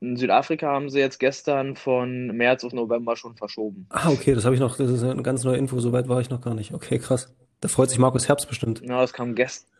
In 0.00 0.16
Südafrika 0.16 0.68
haben 0.68 0.90
sie 0.90 0.98
jetzt 0.98 1.18
gestern 1.18 1.74
von 1.74 2.28
März 2.28 2.64
auf 2.64 2.72
November 2.72 3.16
schon 3.16 3.34
verschoben. 3.34 3.86
Ah, 3.88 4.10
okay, 4.10 4.34
das 4.34 4.44
habe 4.44 4.54
ich 4.54 4.60
noch, 4.60 4.76
das 4.76 4.90
ist 4.90 5.02
eine 5.02 5.22
ganz 5.22 5.42
neue 5.44 5.56
Info, 5.56 5.80
soweit 5.80 6.08
war 6.08 6.20
ich 6.20 6.28
noch 6.28 6.42
gar 6.42 6.54
nicht. 6.54 6.74
Okay, 6.74 6.98
krass. 6.98 7.34
Da 7.60 7.68
freut 7.68 7.88
sich 7.88 7.98
Markus 7.98 8.28
Herbst 8.28 8.48
bestimmt. 8.48 8.82
Ja, 8.82 9.00
das 9.00 9.12
kam 9.14 9.34
gestern. 9.34 9.70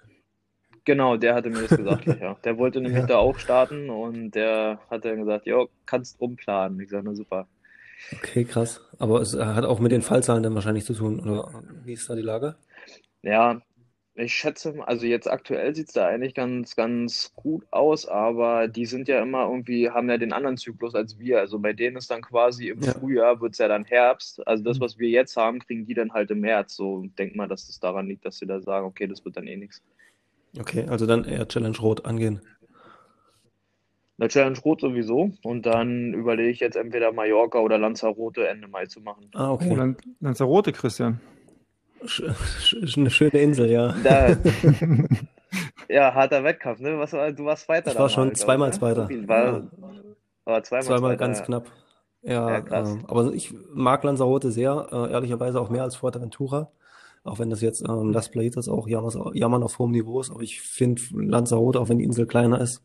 Genau, 0.87 1.17
der 1.17 1.35
hatte 1.35 1.51
mir 1.51 1.63
das 1.63 1.77
gesagt, 1.77 2.07
ja. 2.21 2.37
Der 2.45 2.57
wollte 2.57 2.81
nämlich 2.81 3.01
ja. 3.01 3.07
da 3.07 3.17
auch 3.19 3.39
starten 3.39 3.91
und 3.91 4.31
der 4.31 4.79
hat 4.89 5.05
dann 5.05 5.19
gesagt, 5.19 5.47
ja, 5.47 5.65
kannst 5.85 6.19
umplanen. 6.21 6.81
Ich 6.81 6.91
sage, 6.91 7.03
na 7.05 7.15
super. 7.15 7.49
Okay, 8.13 8.45
krass. 8.45 8.81
Aber 8.99 9.21
es 9.21 9.35
hat 9.35 9.65
auch 9.65 9.81
mit 9.81 9.93
den 9.93 10.03
Fallzahlen 10.03 10.43
dann 10.43 10.55
wahrscheinlich 10.55 10.85
zu 10.85 10.95
tun, 10.95 11.21
oder 11.21 11.51
wie 11.85 11.93
ist 11.93 12.09
da 12.09 12.15
die 12.15 12.23
Lage? 12.23 12.57
Ja, 13.23 13.61
ich 14.19 14.35
schätze, 14.35 14.75
also 14.87 15.05
jetzt 15.05 15.29
aktuell 15.31 15.75
sieht 15.75 15.89
es 15.89 15.93
da 15.93 16.07
eigentlich 16.07 16.35
ganz, 16.35 16.75
ganz 16.75 17.33
gut 17.37 17.67
aus, 17.71 18.07
aber 18.07 18.67
die 18.67 18.87
sind 18.87 19.09
ja 19.09 19.23
immer 19.23 19.45
irgendwie, 19.45 19.91
haben 19.91 20.09
ja 20.09 20.17
den 20.17 20.33
anderen 20.33 20.57
Zyklus 20.57 20.95
als 20.95 21.19
wir. 21.19 21.39
Also 21.39 21.59
bei 21.59 21.75
denen 21.75 21.97
ist 21.97 22.11
dann 22.11 22.23
quasi 22.23 22.69
im 22.69 22.81
ja. 22.81 22.93
Frühjahr 22.93 23.41
wird 23.41 23.53
es 23.53 23.59
ja 23.59 23.69
dann 23.69 23.85
Herbst. 23.85 24.47
Also 24.47 24.65
das, 24.65 24.79
mhm. 24.79 24.85
was 24.85 24.99
wir 24.99 25.11
jetzt 25.11 25.37
haben, 25.37 25.59
kriegen 25.59 25.85
die 25.85 25.95
dann 25.95 26.13
halt 26.13 26.31
im 26.31 26.41
März. 26.41 26.77
So 26.77 27.05
denk 27.19 27.37
mal, 27.37 27.47
dass 27.47 27.69
es 27.69 27.79
daran 27.79 28.09
liegt, 28.09 28.25
dass 28.25 28.39
sie 28.39 28.47
da 28.47 28.61
sagen, 28.61 28.87
okay, 28.87 29.07
das 29.07 29.23
wird 29.25 29.37
dann 29.37 29.47
eh 29.47 29.57
nichts. 29.57 29.83
Okay, 30.59 30.87
also 30.89 31.05
dann 31.07 31.25
eher 31.25 31.47
Challenge 31.47 31.77
Rot 31.77 32.07
angehen. 32.07 32.41
Eine 34.19 34.29
Challenge 34.29 34.59
Rot 34.61 34.81
sowieso. 34.81 35.33
Und 35.43 35.67
dann 35.67 36.15
überlege 36.15 36.49
ich 36.49 36.61
jetzt 36.61 36.77
entweder 36.77 37.13
Mallorca 37.13 37.59
oder 37.59 37.77
Lanzarote 37.77 38.49
Ende 38.49 38.67
Mai 38.67 38.87
zu 38.87 39.03
machen. 39.03 39.29
Ah, 39.35 39.53
okay. 39.53 39.77
Oh, 39.79 39.95
Lanzarote, 40.21 40.73
Christian. 40.73 41.21
Eine 42.01 43.11
schöne 43.11 43.39
Insel, 43.39 43.71
ja. 43.71 43.95
Da, 44.03 44.37
ja, 45.89 46.15
harter 46.15 46.45
Wettkampf, 46.45 46.81
ne? 46.81 46.99
Was, 46.99 47.11
du 47.11 47.45
warst 47.45 47.69
weiter. 47.69 47.91
Ich 47.91 47.99
war 47.99 48.09
schon 48.09 48.29
halt, 48.29 48.39
zweimal 48.39 48.73
Zweiter. 48.73 49.09
War, 49.27 49.63
war 50.45 50.63
zweimal, 50.63 50.85
zweimal 50.85 51.17
ganz 51.17 51.43
knapp. 51.43 51.71
Ja, 52.23 52.59
ja 52.59 52.83
äh, 52.83 52.99
aber 53.07 53.33
ich 53.33 53.55
mag 53.73 54.03
Lanzarote 54.05 54.51
sehr, 54.51 54.89
äh, 54.91 55.13
ehrlicherweise 55.13 55.61
auch 55.61 55.71
mehr 55.71 55.83
als 55.83 55.97
Fuerteventura. 55.97 56.71
Auch 57.25 57.39
wenn 57.41 57.51
das 57.51 57.61
jetzt 57.61 57.83
ähm, 57.83 58.13
Las 58.13 58.31
Playitas 58.31 58.69
auch 58.69 58.87
jammern 58.87 59.63
auf 59.63 59.79
hohem 59.79 59.91
Niveau 59.91 60.21
ist, 60.21 60.31
aber 60.31 60.43
ich 60.43 60.61
finde 60.61 61.03
Lanzarote, 61.13 61.81
auch 61.81 61.89
wenn 61.89 61.99
die 61.99 62.05
Insel 62.05 62.27
kleiner 62.27 62.61
ist, 62.61 62.83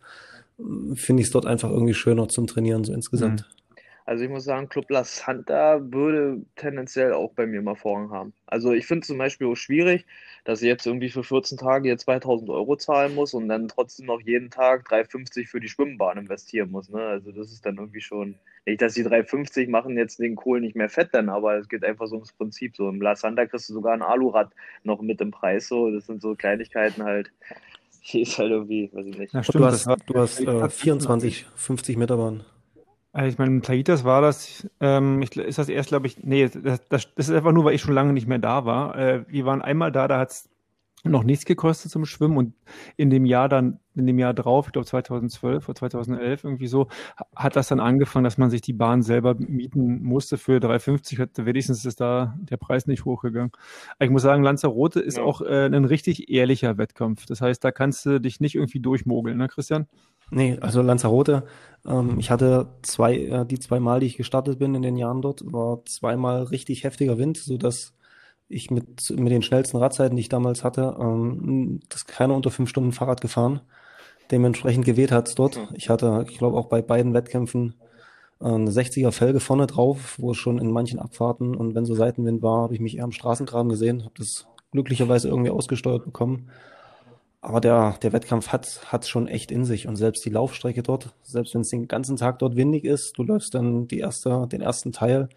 finde 0.95 1.21
ich 1.21 1.27
es 1.27 1.31
dort 1.31 1.45
einfach 1.45 1.69
irgendwie 1.69 1.93
schöner 1.93 2.27
zum 2.27 2.47
Trainieren, 2.47 2.83
so 2.83 2.93
insgesamt. 2.93 3.41
Mhm. 3.41 3.60
Also 4.05 4.23
ich 4.23 4.29
muss 4.29 4.43
sagen, 4.43 4.69
Club 4.69 4.89
La 4.89 5.03
Santa 5.03 5.79
würde 5.91 6.41
tendenziell 6.55 7.13
auch 7.13 7.33
bei 7.33 7.45
mir 7.45 7.61
mal 7.61 7.75
Vorrang 7.75 8.11
haben. 8.11 8.33
Also 8.45 8.71
ich 8.73 8.85
finde 8.85 9.05
zum 9.05 9.17
Beispiel 9.17 9.47
auch 9.47 9.55
schwierig, 9.55 10.05
dass 10.43 10.61
ich 10.61 10.67
jetzt 10.67 10.87
irgendwie 10.87 11.09
für 11.09 11.23
14 11.23 11.57
Tage 11.57 11.89
hier 11.89 11.97
2000 11.97 12.49
Euro 12.49 12.75
zahlen 12.75 13.13
muss 13.13 13.33
und 13.33 13.47
dann 13.47 13.67
trotzdem 13.67 14.07
noch 14.07 14.21
jeden 14.21 14.49
Tag 14.49 14.87
3,50 14.89 15.47
für 15.47 15.59
die 15.59 15.69
Schwimmbahn 15.69 16.17
investieren 16.17 16.71
muss. 16.71 16.89
Ne? 16.89 17.01
Also 17.01 17.31
das 17.31 17.51
ist 17.51 17.65
dann 17.65 17.77
irgendwie 17.77 18.01
schon, 18.01 18.35
nicht, 18.65 18.81
dass 18.81 18.95
die 18.95 19.05
3,50 19.05 19.69
machen 19.69 19.97
jetzt 19.97 20.19
den 20.19 20.35
Kohl 20.35 20.61
nicht 20.61 20.75
mehr 20.75 20.89
fett 20.89 21.09
dann, 21.13 21.29
aber 21.29 21.57
es 21.57 21.69
geht 21.69 21.83
einfach 21.83 22.07
so 22.07 22.15
ums 22.15 22.33
Prinzip. 22.33 22.75
So 22.75 22.89
im 22.89 23.01
La 23.01 23.15
Santa 23.15 23.45
kriegst 23.45 23.69
du 23.69 23.73
sogar 23.73 23.93
ein 23.93 24.01
Alurad 24.01 24.51
noch 24.83 25.01
mit 25.01 25.21
im 25.21 25.31
Preis. 25.31 25.67
So, 25.67 25.91
das 25.91 26.07
sind 26.07 26.21
so 26.21 26.35
Kleinigkeiten 26.35 27.03
halt. 27.03 27.31
Hier 28.01 28.21
ist 28.23 28.37
halt 28.39 28.51
irgendwie, 28.51 28.89
weiß 28.91 29.05
ich 29.05 29.17
nicht. 29.17 29.33
Ja, 29.33 29.43
stimmt, 29.43 29.63
du 29.63 29.67
hast, 29.67 29.87
du 30.07 30.19
hast 30.19 30.39
äh, 30.41 30.69
24, 30.69 31.45
50 31.55 31.97
Meter 31.97 32.17
Bahn. 32.17 32.43
Also 33.13 33.27
ich 33.27 33.37
meine, 33.37 33.51
in 33.51 33.61
Plaitas 33.61 34.05
war 34.05 34.21
das, 34.21 34.67
ähm, 34.79 35.21
ich, 35.21 35.35
ist 35.35 35.57
das 35.57 35.67
erst, 35.67 35.89
glaube 35.89 36.07
ich, 36.07 36.23
nee, 36.23 36.47
das, 36.47 36.87
das, 36.87 37.13
das, 37.13 37.29
ist 37.29 37.35
einfach 37.35 37.51
nur, 37.51 37.65
weil 37.65 37.75
ich 37.75 37.81
schon 37.81 37.93
lange 37.93 38.13
nicht 38.13 38.27
mehr 38.27 38.39
da 38.39 38.65
war. 38.65 38.97
Äh, 38.97 39.25
wir 39.27 39.45
waren 39.45 39.61
einmal 39.61 39.91
da, 39.91 40.07
da 40.07 40.17
hat 40.17 40.31
es 40.31 40.49
noch 41.03 41.23
nichts 41.23 41.45
gekostet 41.45 41.91
zum 41.91 42.05
Schwimmen 42.05 42.37
und 42.37 42.53
in 42.95 43.09
dem 43.09 43.25
Jahr 43.25 43.49
dann, 43.49 43.79
in 43.95 44.05
dem 44.05 44.19
Jahr 44.19 44.33
drauf, 44.33 44.67
ich 44.67 44.73
glaube 44.73 44.85
2012 44.85 45.67
oder 45.67 45.75
2011 45.75 46.43
irgendwie 46.43 46.67
so, 46.67 46.87
hat 47.35 47.55
das 47.55 47.69
dann 47.69 47.79
angefangen, 47.79 48.23
dass 48.23 48.37
man 48.37 48.51
sich 48.51 48.61
die 48.61 48.73
Bahn 48.73 49.01
selber 49.01 49.35
mieten 49.35 50.03
musste 50.03 50.37
für 50.37 50.59
3,50, 50.59 51.19
hat 51.19 51.45
wenigstens 51.45 51.85
ist 51.85 51.99
da 51.99 52.37
der 52.39 52.57
Preis 52.57 52.85
nicht 52.85 53.03
hochgegangen. 53.03 53.51
Aber 53.95 54.05
ich 54.05 54.11
muss 54.11 54.21
sagen, 54.21 54.43
Lanzarote 54.43 54.99
ist 54.99 55.17
ja. 55.17 55.23
auch 55.23 55.41
äh, 55.41 55.65
ein 55.65 55.85
richtig 55.85 56.29
ehrlicher 56.29 56.77
Wettkampf. 56.77 57.25
Das 57.25 57.41
heißt, 57.41 57.63
da 57.63 57.71
kannst 57.71 58.05
du 58.05 58.21
dich 58.21 58.39
nicht 58.39 58.55
irgendwie 58.55 58.79
durchmogeln, 58.79 59.37
ne 59.37 59.47
Christian? 59.47 59.87
Nee, 60.31 60.57
also 60.61 60.81
Lanzarote, 60.81 61.43
ähm, 61.85 62.17
ich 62.19 62.31
hatte 62.31 62.67
zwei, 62.81 63.17
äh, 63.17 63.45
die 63.45 63.59
zwei 63.59 63.79
Mal, 63.79 63.99
die 63.99 64.07
ich 64.07 64.17
gestartet 64.17 64.59
bin 64.59 64.75
in 64.75 64.81
den 64.81 64.97
Jahren 64.97 65.21
dort, 65.21 65.43
war 65.51 65.83
zweimal 65.85 66.43
richtig 66.43 66.83
heftiger 66.83 67.17
Wind, 67.17 67.37
so 67.37 67.57
dass 67.57 67.93
ich 68.47 68.71
mit, 68.71 69.09
mit 69.09 69.31
den 69.31 69.43
schnellsten 69.43 69.77
Radzeiten, 69.77 70.15
die 70.15 70.21
ich 70.21 70.29
damals 70.29 70.63
hatte, 70.63 70.95
ähm, 70.99 71.81
das 71.89 72.05
keiner 72.05 72.35
unter 72.35 72.49
fünf 72.51 72.69
Stunden 72.69 72.91
Fahrrad 72.93 73.21
gefahren. 73.21 73.61
Dementsprechend 74.31 74.85
geweht 74.85 75.11
hat's 75.11 75.35
dort. 75.35 75.59
Ich 75.73 75.89
hatte, 75.89 76.25
ich 76.29 76.37
glaube, 76.37 76.57
auch 76.57 76.67
bei 76.67 76.81
beiden 76.81 77.13
Wettkämpfen 77.13 77.75
äh, 78.39 78.45
eine 78.45 78.71
60er 78.71 79.11
Felge 79.11 79.41
vorne 79.41 79.67
drauf, 79.67 80.17
wo 80.17 80.31
es 80.31 80.37
schon 80.37 80.59
in 80.59 80.71
manchen 80.71 80.99
Abfahrten 80.99 81.55
und 81.55 81.75
wenn 81.75 81.85
so 81.85 81.95
Seitenwind 81.95 82.41
war, 82.41 82.63
habe 82.63 82.73
ich 82.73 82.79
mich 82.79 82.97
eher 82.97 83.03
am 83.03 83.11
Straßengraben 83.11 83.69
gesehen, 83.69 84.03
habe 84.03 84.13
das 84.17 84.47
glücklicherweise 84.71 85.27
irgendwie 85.27 85.51
ausgesteuert 85.51 86.05
bekommen. 86.05 86.49
Aber 87.41 87.59
der, 87.59 87.97
der 88.03 88.13
Wettkampf 88.13 88.49
hat 88.49 88.81
hat 88.91 89.07
schon 89.07 89.27
echt 89.27 89.51
in 89.51 89.65
sich 89.65 89.87
und 89.87 89.95
selbst 89.95 90.23
die 90.25 90.29
Laufstrecke 90.29 90.83
dort, 90.83 91.15
selbst 91.23 91.55
wenn 91.55 91.61
es 91.61 91.69
den 91.69 91.87
ganzen 91.87 92.15
Tag 92.15 92.37
dort 92.39 92.55
windig 92.55 92.85
ist, 92.85 93.17
du 93.17 93.23
läufst 93.23 93.55
dann 93.55 93.87
die 93.87 93.99
erste, 93.99 94.47
den 94.47 94.61
ersten 94.61 94.91
Teil 94.91 95.27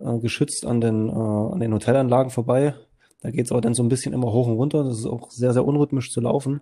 äh, 0.00 0.18
geschützt 0.18 0.66
an 0.66 0.80
den, 0.80 1.08
äh, 1.08 1.12
an 1.12 1.60
den 1.60 1.72
Hotelanlagen 1.72 2.30
vorbei. 2.30 2.74
Da 3.20 3.30
geht's 3.30 3.52
aber 3.52 3.60
dann 3.60 3.74
so 3.74 3.82
ein 3.84 3.88
bisschen 3.88 4.12
immer 4.12 4.32
hoch 4.32 4.48
und 4.48 4.54
runter. 4.54 4.82
Das 4.82 4.98
ist 4.98 5.06
auch 5.06 5.30
sehr, 5.30 5.52
sehr 5.52 5.64
unrhythmisch 5.64 6.10
zu 6.10 6.20
laufen. 6.20 6.60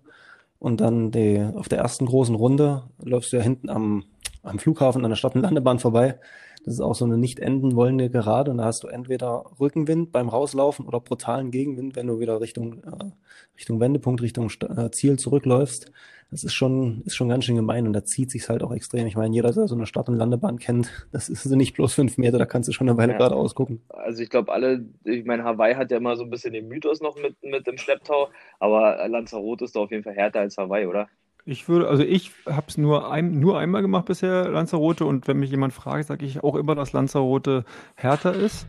Und 0.58 0.82
dann 0.82 1.10
die, 1.10 1.42
auf 1.54 1.70
der 1.70 1.78
ersten 1.78 2.04
großen 2.04 2.34
Runde 2.34 2.82
läufst 3.02 3.32
du 3.32 3.38
ja 3.38 3.42
hinten 3.42 3.70
am, 3.70 4.04
am 4.42 4.58
Flughafen 4.58 5.04
an 5.04 5.10
der 5.10 5.16
Stadt- 5.16 5.34
und 5.34 5.40
Landebahn 5.40 5.78
vorbei. 5.78 6.18
Das 6.64 6.74
ist 6.74 6.80
auch 6.80 6.94
so 6.94 7.04
eine 7.04 7.16
nicht 7.16 7.40
enden 7.40 7.74
wollende 7.74 8.10
Gerade 8.10 8.50
und 8.50 8.58
da 8.58 8.64
hast 8.64 8.82
du 8.82 8.88
entweder 8.88 9.44
Rückenwind 9.58 10.12
beim 10.12 10.28
Rauslaufen 10.28 10.86
oder 10.86 11.00
brutalen 11.00 11.50
Gegenwind, 11.50 11.96
wenn 11.96 12.06
du 12.06 12.20
wieder 12.20 12.40
Richtung, 12.40 12.82
äh, 12.84 13.10
Richtung 13.56 13.80
Wendepunkt, 13.80 14.20
Richtung 14.20 14.50
äh, 14.76 14.90
Ziel 14.90 15.18
zurückläufst. 15.18 15.90
Das 16.30 16.44
ist 16.44 16.54
schon, 16.54 17.02
ist 17.06 17.16
schon 17.16 17.28
ganz 17.28 17.44
schön 17.44 17.56
gemein 17.56 17.86
und 17.86 17.92
da 17.92 18.04
zieht 18.04 18.30
sich's 18.30 18.48
halt 18.48 18.62
auch 18.62 18.72
extrem. 18.72 19.06
Ich 19.06 19.16
meine, 19.16 19.34
jeder, 19.34 19.50
der 19.52 19.66
so 19.66 19.74
eine 19.74 19.86
Start- 19.86 20.08
und 20.08 20.16
Landebahn 20.16 20.58
kennt, 20.58 20.90
das 21.12 21.28
ist 21.28 21.46
nicht 21.46 21.74
bloß 21.74 21.94
fünf 21.94 22.18
Meter, 22.18 22.38
da 22.38 22.46
kannst 22.46 22.68
du 22.68 22.72
schon 22.72 22.88
eine 22.88 22.98
Weile 22.98 23.12
ja. 23.12 23.18
gerade 23.18 23.34
ausgucken. 23.34 23.82
Also 23.88 24.22
ich 24.22 24.30
glaube 24.30 24.52
alle, 24.52 24.84
ich 25.04 25.24
meine, 25.24 25.44
Hawaii 25.44 25.74
hat 25.74 25.90
ja 25.90 25.96
immer 25.96 26.16
so 26.16 26.24
ein 26.24 26.30
bisschen 26.30 26.52
den 26.52 26.68
Mythos 26.68 27.00
noch 27.00 27.16
mit, 27.16 27.42
mit 27.42 27.66
dem 27.66 27.78
Schlepptau, 27.78 28.28
aber 28.58 29.08
Lanzarote 29.08 29.64
ist 29.64 29.74
doch 29.74 29.84
auf 29.84 29.90
jeden 29.90 30.04
Fall 30.04 30.14
härter 30.14 30.40
als 30.40 30.56
Hawaii, 30.56 30.86
oder? 30.86 31.08
Ich 31.50 31.68
würde, 31.68 31.88
also 31.88 32.04
ich 32.04 32.30
habe 32.46 32.66
es 32.68 32.78
nur, 32.78 33.10
ein, 33.10 33.40
nur 33.40 33.58
einmal 33.58 33.82
gemacht 33.82 34.04
bisher, 34.04 34.48
Lanzarote, 34.48 35.04
und 35.04 35.26
wenn 35.26 35.40
mich 35.40 35.50
jemand 35.50 35.72
fragt, 35.72 36.06
sage 36.06 36.24
ich 36.24 36.44
auch 36.44 36.54
immer, 36.54 36.76
dass 36.76 36.92
Lanzarote 36.92 37.64
härter 37.96 38.34
ist. 38.34 38.68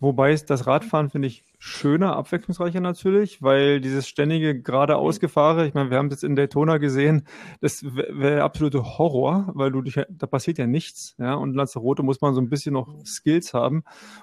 Wobei 0.00 0.34
das 0.34 0.66
Radfahren 0.66 1.10
finde 1.10 1.28
ich 1.28 1.44
schöner, 1.58 2.16
abwechslungsreicher 2.16 2.80
natürlich, 2.80 3.42
weil 3.42 3.82
dieses 3.82 4.08
ständige 4.08 4.58
geradeaus 4.58 5.20
Gefahre, 5.20 5.66
ich 5.66 5.74
meine, 5.74 5.90
wir 5.90 5.98
haben 5.98 6.06
es 6.06 6.12
jetzt 6.12 6.24
in 6.24 6.34
Daytona 6.34 6.78
gesehen, 6.78 7.26
das 7.60 7.84
wäre 7.84 8.18
wär 8.18 8.44
absolute 8.44 8.96
Horror, 8.96 9.50
weil 9.52 9.70
du 9.70 9.82
dich, 9.82 10.00
da 10.08 10.26
passiert 10.26 10.56
ja 10.56 10.66
nichts, 10.66 11.14
ja, 11.18 11.34
und 11.34 11.54
Lanzarote 11.54 12.02
muss 12.02 12.22
man 12.22 12.32
so 12.32 12.40
ein 12.40 12.48
bisschen 12.48 12.72
noch 12.72 12.88
Skills 13.04 13.52
haben 13.52 13.82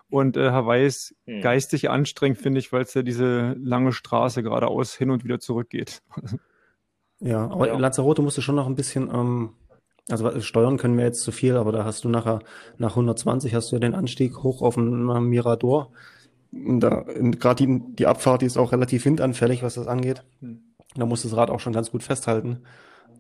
und 0.10 0.38
äh, 0.38 0.50
Hawaii 0.50 0.88
ist 0.88 1.14
hm. 1.28 1.42
geistig 1.42 1.90
anstrengend, 1.90 2.40
finde 2.40 2.60
ich, 2.60 2.72
weil 2.72 2.82
es 2.82 2.96
ja 2.96 3.04
diese 3.04 3.56
lange 3.60 3.92
Straße 3.92 4.42
geradeaus 4.42 4.96
hin 4.96 5.12
und 5.12 5.24
wieder 5.24 5.40
zurückgeht. 5.40 6.02
Ja, 7.20 7.50
aber 7.50 7.68
ja. 7.68 7.78
Lanzarote 7.78 8.22
musste 8.22 8.42
schon 8.42 8.56
noch 8.56 8.68
ein 8.68 8.76
bisschen 8.76 9.10
ähm, 9.14 9.52
Also 10.10 10.40
steuern 10.42 10.78
können 10.78 10.98
wir 10.98 11.06
jetzt 11.06 11.22
zu 11.22 11.32
viel, 11.32 11.56
aber 11.56 11.72
da 11.72 11.86
hast 11.86 12.04
du 12.04 12.10
nachher, 12.10 12.40
nach 12.78 12.92
120 12.92 13.54
hast 13.56 13.72
du 13.72 13.78
ja 13.78 13.80
den 13.80 13.96
Anstieg 13.96 14.44
hoch 14.44 14.62
auf 14.62 14.76
den 14.76 15.06
Mirador. 15.30 15.92
Da, 16.52 17.04
gerade 17.08 17.66
die, 17.66 17.82
die 17.96 18.08
Abfahrt, 18.08 18.42
die 18.42 18.46
ist 18.46 18.58
auch 18.58 18.72
relativ 18.72 19.06
windanfällig, 19.06 19.64
was 19.64 19.76
das 19.76 19.88
angeht. 19.88 20.24
Hm. 20.40 20.62
Da 20.96 21.06
muss 21.06 21.24
das 21.24 21.36
Rad 21.36 21.50
auch 21.50 21.60
schon 21.60 21.74
ganz 21.74 21.92
gut 21.92 22.04
festhalten. 22.04 22.62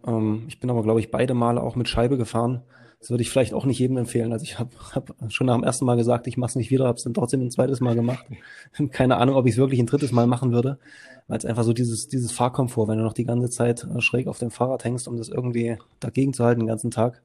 Ähm, 0.05 0.45
ich 0.47 0.59
bin 0.59 0.69
aber, 0.69 0.83
glaube 0.83 0.99
ich, 0.99 1.11
beide 1.11 1.33
Male 1.33 1.61
auch 1.61 1.75
mit 1.75 1.89
Scheibe 1.89 2.17
gefahren. 2.17 2.61
Das 2.99 3.09
würde 3.09 3.21
ich 3.21 3.29
vielleicht 3.29 3.53
auch 3.53 3.65
nicht 3.65 3.79
jedem 3.79 3.97
empfehlen. 3.97 4.33
Also 4.33 4.43
ich 4.43 4.57
habe 4.57 4.71
hab 4.93 5.13
schon 5.29 5.47
nach 5.47 5.55
dem 5.55 5.63
ersten 5.63 5.85
Mal 5.85 5.95
gesagt, 5.95 6.27
ich 6.27 6.37
mache 6.37 6.49
es 6.49 6.55
nicht 6.55 6.71
wieder, 6.71 6.85
habe 6.85 6.97
es 6.97 7.03
dann 7.03 7.13
trotzdem 7.13 7.41
ein 7.41 7.51
zweites 7.51 7.79
Mal 7.79 7.95
gemacht. 7.95 8.25
Keine 8.91 9.17
Ahnung, 9.17 9.35
ob 9.35 9.45
ich 9.45 9.53
es 9.53 9.57
wirklich 9.57 9.79
ein 9.79 9.85
drittes 9.85 10.11
Mal 10.11 10.27
machen 10.27 10.51
würde, 10.51 10.79
weil 11.27 11.37
es 11.37 11.45
einfach 11.45 11.63
so 11.63 11.73
dieses, 11.73 12.07
dieses 12.07 12.31
Fahrkomfort, 12.31 12.87
wenn 12.87 12.97
du 12.97 13.03
noch 13.03 13.13
die 13.13 13.25
ganze 13.25 13.49
Zeit 13.49 13.83
äh, 13.83 14.01
schräg 14.01 14.27
auf 14.27 14.39
dem 14.39 14.51
Fahrrad 14.51 14.83
hängst, 14.83 15.07
um 15.07 15.17
das 15.17 15.29
irgendwie 15.29 15.77
dagegen 15.99 16.33
zu 16.33 16.43
halten 16.43 16.61
den 16.61 16.67
ganzen 16.67 16.91
Tag, 16.91 17.21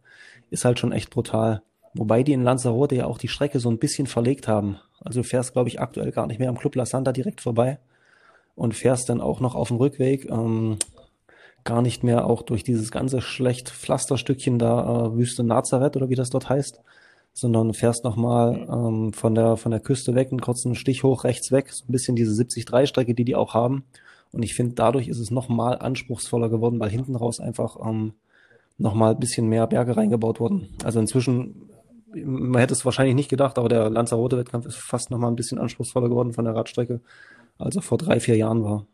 ist 0.50 0.64
halt 0.64 0.78
schon 0.78 0.92
echt 0.92 1.10
brutal. 1.10 1.62
Wobei 1.94 2.22
die 2.22 2.32
in 2.32 2.42
Lanzarote 2.42 2.94
ja 2.94 3.06
auch 3.06 3.18
die 3.18 3.28
Strecke 3.28 3.58
so 3.58 3.70
ein 3.70 3.78
bisschen 3.78 4.06
verlegt 4.06 4.48
haben. 4.48 4.76
Also 5.00 5.20
du 5.20 5.24
fährst, 5.24 5.52
glaube 5.52 5.68
ich, 5.68 5.80
aktuell 5.80 6.12
gar 6.12 6.26
nicht 6.26 6.38
mehr 6.38 6.48
am 6.48 6.58
Club 6.58 6.76
La 6.76 6.86
Santa 6.86 7.12
direkt 7.12 7.40
vorbei 7.40 7.78
und 8.54 8.74
fährst 8.74 9.08
dann 9.08 9.20
auch 9.20 9.40
noch 9.40 9.54
auf 9.54 9.68
dem 9.68 9.78
Rückweg 9.78 10.30
ähm, 10.30 10.76
gar 11.64 11.82
nicht 11.82 12.02
mehr 12.02 12.26
auch 12.26 12.42
durch 12.42 12.64
dieses 12.64 12.90
ganze 12.90 13.20
schlecht 13.20 13.70
Pflasterstückchen 13.70 14.58
da 14.58 15.06
äh, 15.06 15.16
Wüste 15.16 15.42
Nazareth 15.42 15.96
oder 15.96 16.08
wie 16.08 16.14
das 16.14 16.30
dort 16.30 16.48
heißt, 16.48 16.80
sondern 17.32 17.74
fährst 17.74 18.04
nochmal 18.04 18.66
ähm, 18.70 19.12
von 19.12 19.34
der 19.34 19.56
von 19.56 19.70
der 19.70 19.80
Küste 19.80 20.14
weg 20.14 20.28
einen 20.30 20.40
kurzen 20.40 20.74
Stich 20.74 21.02
hoch 21.02 21.24
rechts 21.24 21.52
weg, 21.52 21.72
so 21.72 21.84
ein 21.88 21.92
bisschen 21.92 22.16
diese 22.16 22.32
70-3 22.32 22.86
Strecke, 22.86 23.14
die 23.14 23.24
die 23.24 23.36
auch 23.36 23.54
haben. 23.54 23.84
Und 24.32 24.42
ich 24.42 24.54
finde, 24.54 24.74
dadurch 24.74 25.08
ist 25.08 25.18
es 25.18 25.30
nochmal 25.30 25.78
anspruchsvoller 25.78 26.48
geworden, 26.48 26.78
weil 26.78 26.90
hinten 26.90 27.16
raus 27.16 27.40
einfach 27.40 27.76
ähm, 27.84 28.12
nochmal 28.78 29.14
ein 29.14 29.20
bisschen 29.20 29.48
mehr 29.48 29.66
Berge 29.66 29.96
reingebaut 29.96 30.40
wurden. 30.40 30.68
Also 30.84 31.00
inzwischen, 31.00 31.70
man 32.14 32.60
hätte 32.60 32.74
es 32.74 32.84
wahrscheinlich 32.84 33.14
nicht 33.14 33.28
gedacht, 33.28 33.58
aber 33.58 33.68
der 33.68 33.90
Lanzarote-Wettkampf 33.90 34.66
ist 34.66 34.76
fast 34.76 35.10
nochmal 35.10 35.30
ein 35.30 35.36
bisschen 35.36 35.58
anspruchsvoller 35.58 36.08
geworden 36.08 36.32
von 36.32 36.44
der 36.44 36.54
Radstrecke, 36.54 37.00
als 37.58 37.76
er 37.76 37.82
vor 37.82 37.98
drei, 37.98 38.20
vier 38.20 38.36
Jahren 38.36 38.64
war. 38.64 38.86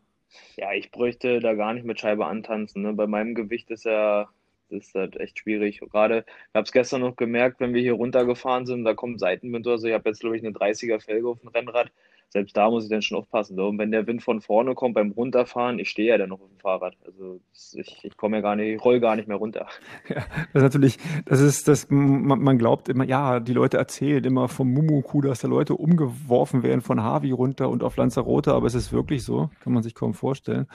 Ja, 0.55 0.73
ich 0.73 0.91
bräuchte 0.91 1.39
da 1.39 1.53
gar 1.53 1.73
nicht 1.73 1.85
mit 1.85 1.99
Scheibe 1.99 2.25
antanzen. 2.25 2.81
Ne? 2.83 2.93
Bei 2.93 3.07
meinem 3.07 3.35
Gewicht 3.35 3.71
ist 3.71 3.85
ja 3.85 4.29
das 4.69 4.87
ist 4.87 4.95
halt 4.95 5.17
echt 5.19 5.39
schwierig. 5.39 5.79
Gerade, 5.79 6.25
ich 6.27 6.55
habe 6.55 6.65
es 6.65 6.71
gestern 6.71 7.01
noch 7.01 7.15
gemerkt, 7.15 7.59
wenn 7.59 7.73
wir 7.73 7.81
hier 7.81 7.93
runtergefahren 7.93 8.65
sind, 8.65 8.83
da 8.83 8.93
kommt 8.93 9.19
Seitenwind 9.19 9.65
oder 9.65 9.77
so. 9.77 9.87
Ich 9.87 9.93
habe 9.93 10.09
jetzt, 10.09 10.19
glaube 10.19 10.35
ich, 10.37 10.43
eine 10.43 10.53
30er 10.53 10.99
Felge 10.99 11.29
auf 11.29 11.39
dem 11.39 11.49
Rennrad 11.49 11.91
selbst 12.29 12.57
da 12.57 12.69
muss 12.69 12.83
ich 12.83 12.89
dann 12.89 13.01
schon 13.01 13.17
aufpassen. 13.17 13.55
So. 13.55 13.67
Und 13.67 13.77
wenn 13.77 13.91
der 13.91 14.05
Wind 14.05 14.21
von 14.21 14.41
vorne 14.41 14.75
kommt 14.75 14.95
beim 14.95 15.11
Runterfahren, 15.11 15.79
ich 15.79 15.89
stehe 15.89 16.09
ja 16.09 16.17
dann 16.17 16.29
noch 16.29 16.41
auf 16.41 16.49
dem 16.49 16.59
Fahrrad. 16.59 16.95
Also 17.05 17.39
ich, 17.73 18.03
ich 18.03 18.17
komme 18.17 18.37
ja 18.37 18.41
gar 18.41 18.55
nicht, 18.55 18.75
ich 18.75 18.83
roll 18.83 18.99
gar 18.99 19.15
nicht 19.15 19.27
mehr 19.27 19.37
runter. 19.37 19.67
Ja, 20.09 20.25
das 20.53 20.61
ist 20.61 20.63
natürlich, 20.63 20.97
das 21.25 21.41
ist, 21.41 21.67
das, 21.67 21.87
man, 21.89 22.39
man 22.39 22.57
glaubt 22.57 22.87
immer, 22.87 23.03
ja, 23.03 23.39
die 23.39 23.53
Leute 23.53 23.77
erzählen 23.77 24.23
immer 24.23 24.47
vom 24.47 24.71
Mumuku, 24.71 25.21
dass 25.21 25.41
da 25.41 25.47
Leute 25.47 25.73
umgeworfen 25.75 26.63
werden 26.63 26.81
von 26.81 27.03
Harvey 27.03 27.31
runter 27.31 27.69
und 27.69 27.83
auf 27.83 27.97
Lanzarote, 27.97 28.53
aber 28.53 28.67
es 28.67 28.73
ist 28.73 28.93
wirklich 28.93 29.23
so, 29.23 29.49
kann 29.61 29.73
man 29.73 29.83
sich 29.83 29.95
kaum 29.95 30.13
vorstellen. 30.13 30.67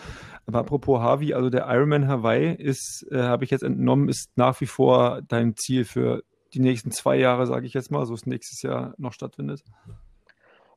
Aber 0.46 0.60
apropos 0.60 1.00
Harvey, 1.00 1.32
also 1.32 1.48
der 1.48 1.66
Ironman 1.66 2.08
Hawaii 2.08 2.54
ist, 2.54 3.06
äh, 3.10 3.22
habe 3.22 3.44
ich 3.44 3.50
jetzt 3.50 3.62
entnommen, 3.62 4.08
ist 4.08 4.36
nach 4.36 4.60
wie 4.60 4.66
vor 4.66 5.22
dein 5.26 5.56
Ziel 5.56 5.84
für 5.84 6.22
die 6.54 6.60
nächsten 6.60 6.90
zwei 6.90 7.16
Jahre, 7.16 7.46
sage 7.46 7.66
ich 7.66 7.74
jetzt 7.74 7.90
mal, 7.90 8.04
so 8.04 8.14
es 8.14 8.26
nächstes 8.26 8.62
Jahr 8.62 8.94
noch 8.98 9.12
stattfindet. 9.12 9.64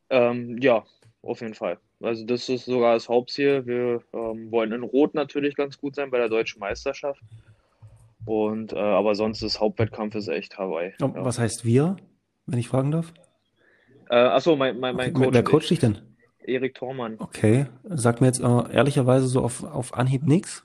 Ähm, 0.09 0.57
ja, 0.59 0.83
auf 1.21 1.41
jeden 1.41 1.53
Fall. 1.55 1.77
Also 2.01 2.25
das 2.25 2.49
ist 2.49 2.65
sogar 2.65 2.93
das 2.93 3.09
Hauptziel. 3.09 3.65
Wir 3.65 4.01
ähm, 4.13 4.51
wollen 4.51 4.71
in 4.71 4.83
Rot 4.83 5.15
natürlich 5.15 5.55
ganz 5.55 5.77
gut 5.77 5.95
sein 5.95 6.11
bei 6.11 6.17
der 6.17 6.29
deutschen 6.29 6.59
Meisterschaft. 6.59 7.21
Und 8.25 8.73
äh, 8.73 8.77
aber 8.77 9.15
sonst 9.15 9.41
das 9.41 9.59
Hauptwettkampf 9.59 10.15
ist 10.15 10.27
echt 10.27 10.57
Hawaii. 10.57 10.93
Oh, 11.01 11.05
ja. 11.05 11.25
Was 11.25 11.39
heißt 11.39 11.63
wir, 11.65 11.95
wenn 12.45 12.59
ich 12.59 12.67
fragen 12.67 12.91
darf? 12.91 13.13
Äh, 14.09 14.15
achso, 14.15 14.55
mein, 14.55 14.79
mein, 14.79 14.95
mein 14.95 15.11
okay, 15.15 15.25
Coach. 15.25 15.33
Wer 15.33 15.43
coacht 15.43 15.69
dich 15.69 15.79
denn? 15.79 15.99
Erik 16.43 16.75
Thormann. 16.75 17.15
Okay. 17.19 17.67
Sag 17.83 18.21
mir 18.21 18.27
jetzt 18.27 18.39
äh, 18.39 18.73
ehrlicherweise 18.73 19.27
so 19.27 19.41
auf, 19.41 19.63
auf 19.63 19.93
Anhieb 19.95 20.23
nichts. 20.23 20.63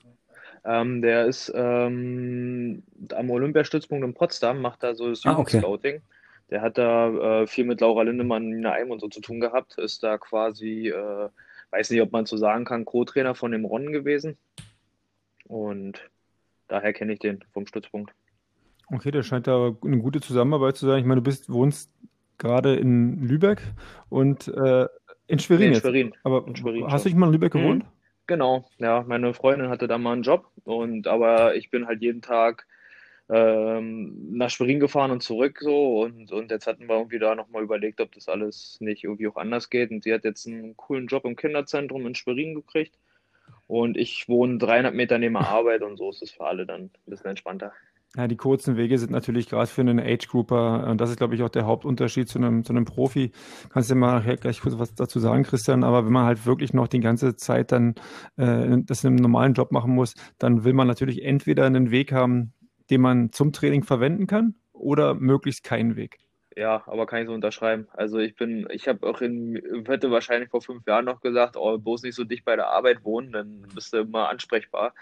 Ähm, 0.63 1.01
der 1.01 1.25
ist 1.25 1.51
ähm, 1.55 2.83
am 3.15 3.31
Olympiastützpunkt 3.31 4.05
in 4.05 4.13
Potsdam, 4.13 4.61
macht 4.61 4.83
da 4.83 4.93
so 4.93 5.09
das. 5.09 5.21
Ah, 5.25 5.39
okay. 5.39 5.61
Der 6.51 6.61
hat 6.61 6.77
da 6.77 7.41
äh, 7.41 7.47
viel 7.47 7.65
mit 7.65 7.81
Laura 7.81 8.03
Lindemann, 8.03 8.49
Nina 8.49 8.73
Eim 8.73 8.91
und 8.91 8.99
so 8.99 9.07
zu 9.07 9.21
tun 9.21 9.39
gehabt. 9.39 9.77
Ist 9.77 10.03
da 10.03 10.17
quasi, 10.17 10.89
äh, 10.89 11.29
weiß 11.71 11.89
nicht, 11.89 12.01
ob 12.01 12.11
man 12.11 12.25
so 12.25 12.37
sagen 12.37 12.65
kann, 12.65 12.85
Co-Trainer 12.85 13.35
von 13.35 13.51
dem 13.51 13.65
Ron 13.65 13.93
gewesen. 13.93 14.37
Und 15.47 16.09
daher 16.67 16.93
kenne 16.93 17.13
ich 17.13 17.19
den 17.19 17.43
vom 17.53 17.65
Stützpunkt. 17.65 18.13
Okay, 18.93 19.11
der 19.11 19.23
scheint 19.23 19.47
da 19.47 19.73
eine 19.81 19.99
gute 19.99 20.19
Zusammenarbeit 20.19 20.75
zu 20.75 20.85
sein. 20.85 20.99
Ich 20.99 21.05
meine, 21.05 21.21
du 21.21 21.23
bist, 21.23 21.49
wohnst 21.49 21.89
gerade 22.37 22.75
in 22.75 23.25
Lübeck 23.25 23.61
und 24.09 24.49
äh, 24.49 24.87
in 25.27 25.39
Schwerin. 25.39 25.69
Nee, 25.69 25.75
in 25.75 25.81
Schwerin. 25.81 26.07
Jetzt. 26.07 26.25
Aber 26.25 26.45
in 26.45 26.55
Schwerin 26.55 26.83
hast 26.85 26.91
schon. 26.91 27.01
du 27.03 27.09
nicht 27.09 27.17
mal 27.17 27.27
in 27.27 27.33
Lübeck 27.33 27.53
gewohnt? 27.53 27.83
Mhm. 27.85 27.89
Genau, 28.27 28.65
ja. 28.77 29.03
Meine 29.07 29.33
Freundin 29.33 29.69
hatte 29.69 29.87
da 29.87 29.97
mal 29.97 30.13
einen 30.13 30.23
Job 30.23 30.51
und 30.63 31.07
aber 31.07 31.55
ich 31.55 31.69
bin 31.69 31.87
halt 31.87 32.01
jeden 32.01 32.21
Tag 32.21 32.65
ähm, 33.31 34.35
nach 34.37 34.49
Schwerin 34.49 34.81
gefahren 34.81 35.11
und 35.11 35.23
zurück 35.23 35.59
so 35.61 36.01
und, 36.01 36.31
und 36.31 36.51
jetzt 36.51 36.67
hatten 36.67 36.87
wir 36.89 36.97
irgendwie 36.97 37.19
da 37.19 37.33
nochmal 37.33 37.63
überlegt, 37.63 38.01
ob 38.01 38.11
das 38.11 38.27
alles 38.27 38.77
nicht 38.81 39.05
irgendwie 39.05 39.27
auch 39.29 39.37
anders 39.37 39.69
geht 39.69 39.89
und 39.89 40.03
sie 40.03 40.13
hat 40.13 40.25
jetzt 40.25 40.45
einen 40.47 40.75
coolen 40.75 41.07
Job 41.07 41.23
im 41.23 41.37
Kinderzentrum 41.37 42.05
in 42.05 42.15
Schwerin 42.15 42.55
gekriegt 42.55 42.97
und 43.67 43.95
ich 43.95 44.27
wohne 44.27 44.57
300 44.57 44.93
Meter 44.93 45.17
neben 45.17 45.35
der 45.35 45.47
Arbeit 45.47 45.81
und 45.81 45.95
so 45.95 46.09
ist 46.09 46.21
es 46.21 46.31
für 46.31 46.45
alle 46.45 46.65
dann 46.65 46.83
ein 46.83 46.91
bisschen 47.05 47.29
entspannter. 47.29 47.71
Ja, 48.17 48.27
die 48.27 48.35
kurzen 48.35 48.75
Wege 48.75 48.97
sind 48.97 49.13
natürlich 49.13 49.47
gerade 49.47 49.67
für 49.67 49.79
einen 49.79 49.97
Age-Grouper, 49.97 50.85
und 50.89 50.99
das 50.99 51.11
ist, 51.11 51.15
glaube 51.15 51.33
ich, 51.33 51.43
auch 51.43 51.49
der 51.49 51.65
Hauptunterschied 51.65 52.27
zu 52.27 52.39
einem, 52.39 52.65
zu 52.65 52.73
einem 52.73 52.83
Profi. 52.83 53.31
Kannst 53.69 53.89
du 53.89 53.95
mal 53.95 54.19
nachher 54.19 54.35
gleich 54.35 54.59
kurz 54.59 54.77
was 54.77 54.93
dazu 54.93 55.21
sagen, 55.21 55.43
Christian, 55.43 55.85
aber 55.85 56.05
wenn 56.05 56.11
man 56.11 56.25
halt 56.25 56.45
wirklich 56.45 56.73
noch 56.73 56.89
die 56.89 56.99
ganze 56.99 57.37
Zeit 57.37 57.71
dann 57.71 57.95
äh, 58.35 58.79
das 58.83 59.05
in 59.05 59.11
einem 59.11 59.15
normalen 59.15 59.53
Job 59.53 59.71
machen 59.71 59.95
muss, 59.95 60.15
dann 60.39 60.65
will 60.65 60.73
man 60.73 60.87
natürlich 60.87 61.23
entweder 61.23 61.65
einen 61.65 61.89
Weg 61.91 62.11
haben, 62.11 62.51
den 62.89 63.01
man 63.01 63.31
zum 63.31 63.53
Training 63.53 63.83
verwenden 63.83 64.27
kann 64.27 64.55
oder 64.73 65.13
möglichst 65.13 65.63
keinen 65.63 65.95
Weg? 65.95 66.17
Ja, 66.55 66.83
aber 66.85 67.05
kann 67.05 67.21
ich 67.21 67.27
so 67.27 67.33
unterschreiben. 67.33 67.87
Also 67.93 68.19
ich 68.19 68.35
bin, 68.35 68.67
ich 68.71 68.87
habe 68.87 69.07
auch 69.07 69.21
in, 69.21 69.61
hätte 69.87 70.11
wahrscheinlich 70.11 70.49
vor 70.49 70.61
fünf 70.61 70.85
Jahren 70.85 71.05
noch 71.05 71.21
gesagt, 71.21 71.55
oh, 71.55 71.77
bloß 71.77 72.03
nicht 72.03 72.15
so 72.15 72.25
dicht 72.25 72.43
bei 72.43 72.55
der 72.55 72.67
Arbeit 72.67 73.05
wohnen, 73.05 73.31
dann 73.31 73.65
bist 73.73 73.93
du 73.93 73.99
immer 73.99 74.27
ansprechbar. 74.29 74.93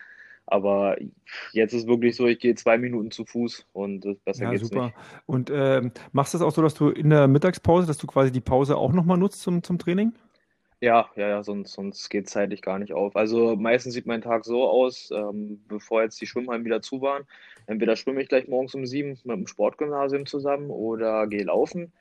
Aber 0.45 0.97
jetzt 1.51 1.73
ist 1.73 1.87
wirklich 1.87 2.15
so, 2.15 2.25
ich 2.27 2.39
gehe 2.39 2.55
zwei 2.55 2.77
Minuten 2.77 3.11
zu 3.11 3.23
Fuß 3.23 3.67
und 3.73 4.05
besser 4.25 4.45
ja, 4.45 4.51
geht's 4.51 4.67
super. 4.67 4.85
nicht. 4.85 4.95
Und 5.27 5.49
äh, 5.49 5.89
machst 6.11 6.33
du 6.33 6.39
das 6.39 6.47
auch 6.47 6.53
so, 6.53 6.61
dass 6.61 6.73
du 6.73 6.89
in 6.89 7.09
der 7.09 7.27
Mittagspause, 7.27 7.85
dass 7.85 7.97
du 7.97 8.07
quasi 8.07 8.31
die 8.31 8.41
Pause 8.41 8.75
auch 8.75 8.91
nochmal 8.91 9.17
nutzt 9.17 9.41
zum, 9.41 9.61
zum 9.63 9.77
Training? 9.77 10.13
Ja, 10.81 11.09
ja, 11.15 11.27
ja, 11.27 11.43
sonst, 11.43 11.73
sonst 11.73 12.09
geht 12.09 12.27
es 12.27 12.31
zeitlich 12.31 12.61
gar 12.61 12.79
nicht 12.79 12.93
auf. 12.93 13.17
Also 13.17 13.57
meistens 13.57 13.93
sieht 13.93 14.05
mein 14.05 14.21
Tag 14.21 14.45
so 14.45 14.67
aus, 14.69 15.11
ähm, 15.11 15.61
bevor 15.67 16.03
jetzt 16.03 16.21
die 16.21 16.25
Schwimmhallen 16.25 16.63
wieder 16.63 16.81
zu 16.81 17.01
waren. 17.01 17.25
Entweder 17.65 17.97
schwimme 17.97 18.21
ich 18.21 18.29
gleich 18.29 18.47
morgens 18.47 18.75
um 18.75 18.85
sieben 18.85 19.19
mit 19.25 19.35
dem 19.35 19.47
Sportgymnasium 19.47 20.25
zusammen 20.25 20.69
oder 20.69 21.27
gehe 21.27 21.43
laufen, 21.43 21.91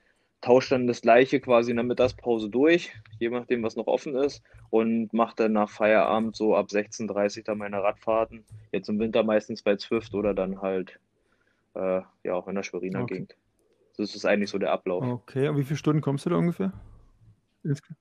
tausche 0.41 0.71
dann 0.71 0.87
das 0.87 1.01
gleiche 1.01 1.41
quasi 1.41 1.73
in 1.73 1.77
der 1.77 1.85
Mittagspause 1.85 2.49
durch, 2.49 2.95
je 3.19 3.31
nachdem, 3.31 3.65
was 3.65 3.75
noch 3.75 3.89
offen 3.89 4.15
ist, 4.15 4.43
und 4.71 5.13
mache 5.13 5.35
dann 5.35 5.53
nach 5.55 5.71
Feierabend 5.71 6.37
so 6.37 6.55
ab 6.55 6.69
16.30 6.71 7.39
Uhr 7.39 7.45
dann 7.45 7.59
meine 7.59 7.83
Radfahrten. 7.83 8.45
Jetzt 8.71 8.89
im 8.89 9.01
Winter 9.01 9.25
meistens 9.25 9.63
bei 9.63 9.75
Zwift 9.75 10.15
oder 10.15 10.35
dann 10.35 10.63
halt 10.63 11.01
äh, 11.75 12.03
ja 12.23 12.35
auch 12.35 12.47
in 12.47 12.55
der 12.55 12.63
Schweriner 12.63 13.03
okay. 13.03 13.15
Gegend. 13.15 13.37
Das 13.97 14.15
ist 14.15 14.25
eigentlich 14.25 14.51
so 14.51 14.59
der 14.59 14.71
Ablauf. 14.71 15.03
Okay, 15.03 15.49
und 15.49 15.57
wie 15.57 15.65
viele 15.65 15.77
Stunden 15.77 16.01
kommst 16.01 16.27
du 16.27 16.31
da 16.31 16.37
ungefähr? 16.37 16.73
Insgesamt? 17.65 17.99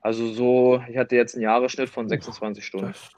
Also 0.00 0.32
so, 0.32 0.82
ich 0.88 0.96
hatte 0.96 1.16
jetzt 1.16 1.34
einen 1.34 1.42
Jahresschnitt 1.42 1.90
von 1.90 2.08
26 2.08 2.64
Stunden. 2.64 2.88
Das, 2.88 3.10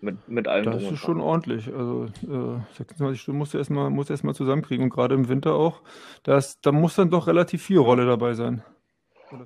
mit, 0.00 0.28
mit 0.28 0.48
allem. 0.48 0.64
Das 0.64 0.82
ist 0.82 0.98
schon 0.98 1.20
ordentlich. 1.20 1.68
Also 1.72 2.06
äh, 2.22 2.76
26 2.76 3.20
Stunden 3.20 3.38
musst 3.38 3.54
du 3.54 3.58
erstmal, 3.58 3.90
musst 3.90 4.10
du 4.10 4.14
erstmal 4.14 4.34
zusammenkriegen. 4.34 4.84
Und 4.84 4.90
gerade 4.90 5.14
im 5.14 5.28
Winter 5.28 5.54
auch, 5.54 5.80
das, 6.24 6.60
da 6.60 6.72
muss 6.72 6.96
dann 6.96 7.10
doch 7.10 7.26
relativ 7.26 7.62
viel 7.62 7.78
Rolle 7.78 8.06
dabei 8.06 8.34
sein. 8.34 8.62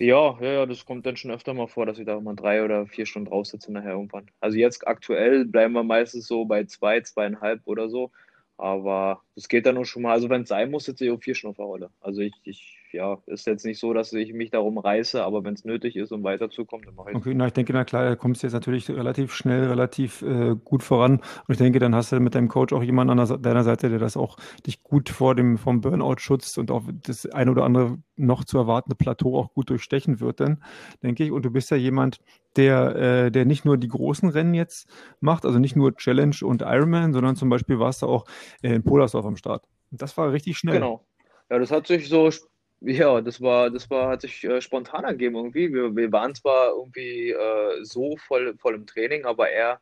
Ja, 0.01 0.37
ja, 0.41 0.53
ja, 0.53 0.67
das 0.67 0.85
kommt 0.85 1.07
dann 1.07 1.17
schon 1.17 1.31
öfter 1.31 1.55
mal 1.55 1.69
vor, 1.69 1.87
dass 1.87 1.99
ich 1.99 2.07
da 2.07 2.19
mal 2.21 2.35
drei 2.35 2.65
oder 2.65 2.87
vier 2.87 3.07
Stunden 3.07 3.29
drauf 3.29 3.47
sitze 3.47 3.73
nachher 3.73 3.93
irgendwann. 3.93 4.31
Also 4.41 4.59
jetzt 4.59 4.87
aktuell 4.87 5.45
bleiben 5.45 5.75
wir 5.75 5.85
meistens 5.85 6.27
so 6.27 6.45
bei 6.45 6.65
zwei, 6.65 7.01
zweieinhalb 7.01 7.61
oder 7.67 7.89
so. 7.89 8.11
Aber 8.57 9.21
das 9.35 9.49
geht 9.49 9.67
dann 9.67 9.77
auch 9.77 9.85
schon 9.85 10.03
mal. 10.03 10.13
Also 10.13 10.29
wenn 10.29 10.43
es 10.43 10.49
sein 10.49 10.71
muss, 10.71 10.85
sitze 10.85 11.05
ich 11.05 11.11
auch 11.11 11.23
vier 11.23 11.35
Stunden 11.35 11.53
auf 11.53 11.57
der 11.57 11.67
Rolle. 11.67 11.91
Also 12.01 12.23
ich, 12.23 12.35
ich 12.45 12.86
ja, 12.97 13.19
ist 13.27 13.47
jetzt 13.47 13.65
nicht 13.65 13.79
so, 13.79 13.93
dass 13.93 14.13
ich 14.13 14.33
mich 14.33 14.51
darum 14.51 14.79
reiße, 14.79 15.23
aber 15.23 15.45
wenn 15.45 15.55
es 15.55 15.65
nötig 15.65 15.97
ist, 15.97 16.13
um 16.13 16.25
weiterzukommen, 16.25 16.87
dann 16.87 16.95
mache 16.95 17.11
ich 17.11 17.17
Okay, 17.17 17.35
na, 17.35 17.47
ich 17.47 17.53
denke, 17.53 17.73
na 17.73 17.85
klar, 17.85 18.05
da 18.05 18.17
kommst 18.17 18.43
du 18.43 18.47
jetzt 18.47 18.55
natürlich 18.55 18.91
relativ 18.91 19.33
schnell, 19.33 19.67
relativ 19.69 20.23
äh, 20.23 20.57
gut 20.57 20.83
voran. 20.83 21.21
Und 21.47 21.53
ich 21.53 21.59
denke, 21.59 21.79
dann 21.79 21.95
hast 21.95 22.13
du 22.13 22.21
mit 22.21 22.35
deinem 22.35 22.49
Coach 22.49 22.73
auch 22.73 22.83
jemanden 22.83 23.19
an 23.19 23.43
deiner 23.43 23.65
Seite, 23.65 23.91
der 23.91 23.99
das 23.99 24.17
auch 24.17 24.37
dich 24.67 24.83
gut 24.83 25.09
vor 25.09 25.35
dem, 25.35 25.59
vom 25.59 25.81
Burnout 25.81 26.17
schützt 26.19 26.59
und 26.59 26.71
auch 26.71 26.83
das 27.03 27.27
ein 27.27 27.49
oder 27.49 27.65
andere 27.65 27.99
noch 28.17 28.45
zu 28.45 28.59
erwartende 28.59 28.97
Plateau 28.97 29.39
auch 29.39 29.53
gut 29.53 29.71
durchstechen 29.71 30.21
wird, 30.21 30.41
dann, 30.41 30.63
denke 31.03 31.23
ich. 31.23 31.31
Und 31.31 31.45
du 31.45 31.51
bist 31.51 31.71
ja 31.71 31.77
jemand, 31.77 32.19
der, 32.57 32.97
äh, 32.97 33.31
der 33.31 33.45
nicht 33.45 33.65
nur 33.65 33.77
die 33.77 33.89
großen 33.89 34.29
Rennen 34.31 34.55
jetzt 34.55 34.89
macht, 35.21 35.45
also 35.45 35.59
nicht 35.59 35.77
nur 35.77 35.95
Challenge 35.95 36.37
und 36.43 36.63
Ironman, 36.63 37.13
sondern 37.13 37.37
zum 37.37 37.51
Beispiel 37.51 37.79
warst 37.79 38.03
du 38.03 38.07
auch 38.07 38.25
in 38.63 38.83
Polersdorf 38.83 39.27
am 39.27 39.37
Start. 39.37 39.65
Und 39.91 40.03
das 40.03 40.17
war 40.17 40.33
richtig 40.33 40.57
schnell. 40.57 40.75
Genau. 40.75 41.07
Ja, 41.51 41.59
das 41.59 41.71
hat 41.71 41.87
sich 41.87 42.09
so, 42.09 42.31
ja, 42.81 43.21
das 43.21 43.41
war, 43.41 43.71
das 43.71 43.91
war, 43.91 44.09
hat 44.11 44.23
sich 44.23 44.45
äh, 44.45 44.61
spontan 44.61 45.05
ergeben 45.05 45.37
irgendwie. 45.37 45.73
Wir, 45.73 45.95
wir 45.97 46.13
waren 46.13 46.35
zwar 46.35 46.71
irgendwie 46.71 47.31
äh, 47.31 47.85
so 47.85 48.17
voll, 48.17 48.57
voll 48.59 48.75
im 48.75 48.87
Training, 48.87 49.25
aber 49.25 49.51
er 49.51 49.81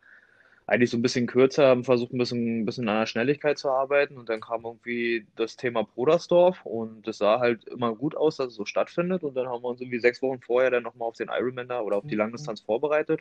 eigentlich 0.66 0.90
so 0.90 0.96
ein 0.96 1.02
bisschen 1.02 1.26
kürzer, 1.26 1.68
haben 1.68 1.84
versucht 1.84 2.12
ein 2.12 2.18
bisschen, 2.18 2.60
ein 2.60 2.64
bisschen 2.64 2.88
an 2.88 3.00
der 3.00 3.06
Schnelligkeit 3.06 3.58
zu 3.58 3.70
arbeiten 3.70 4.16
und 4.16 4.28
dann 4.28 4.40
kam 4.40 4.64
irgendwie 4.64 5.26
das 5.36 5.56
Thema 5.56 5.82
Brodersdorf 5.82 6.64
und 6.64 7.06
es 7.06 7.18
sah 7.18 7.38
halt 7.38 7.64
immer 7.64 7.94
gut 7.94 8.16
aus, 8.16 8.36
dass 8.36 8.48
es 8.48 8.54
so 8.54 8.64
stattfindet 8.64 9.22
und 9.24 9.36
dann 9.36 9.48
haben 9.48 9.62
wir 9.62 9.68
uns 9.68 9.80
irgendwie 9.80 9.98
sechs 9.98 10.22
Wochen 10.22 10.40
vorher 10.40 10.70
dann 10.70 10.82
nochmal 10.82 11.08
auf 11.08 11.16
den 11.16 11.28
Ironman 11.28 11.68
da 11.68 11.80
oder 11.80 11.98
auf 11.98 12.06
die 12.06 12.14
mhm. 12.14 12.20
Langdistanz 12.20 12.60
vorbereitet 12.60 13.20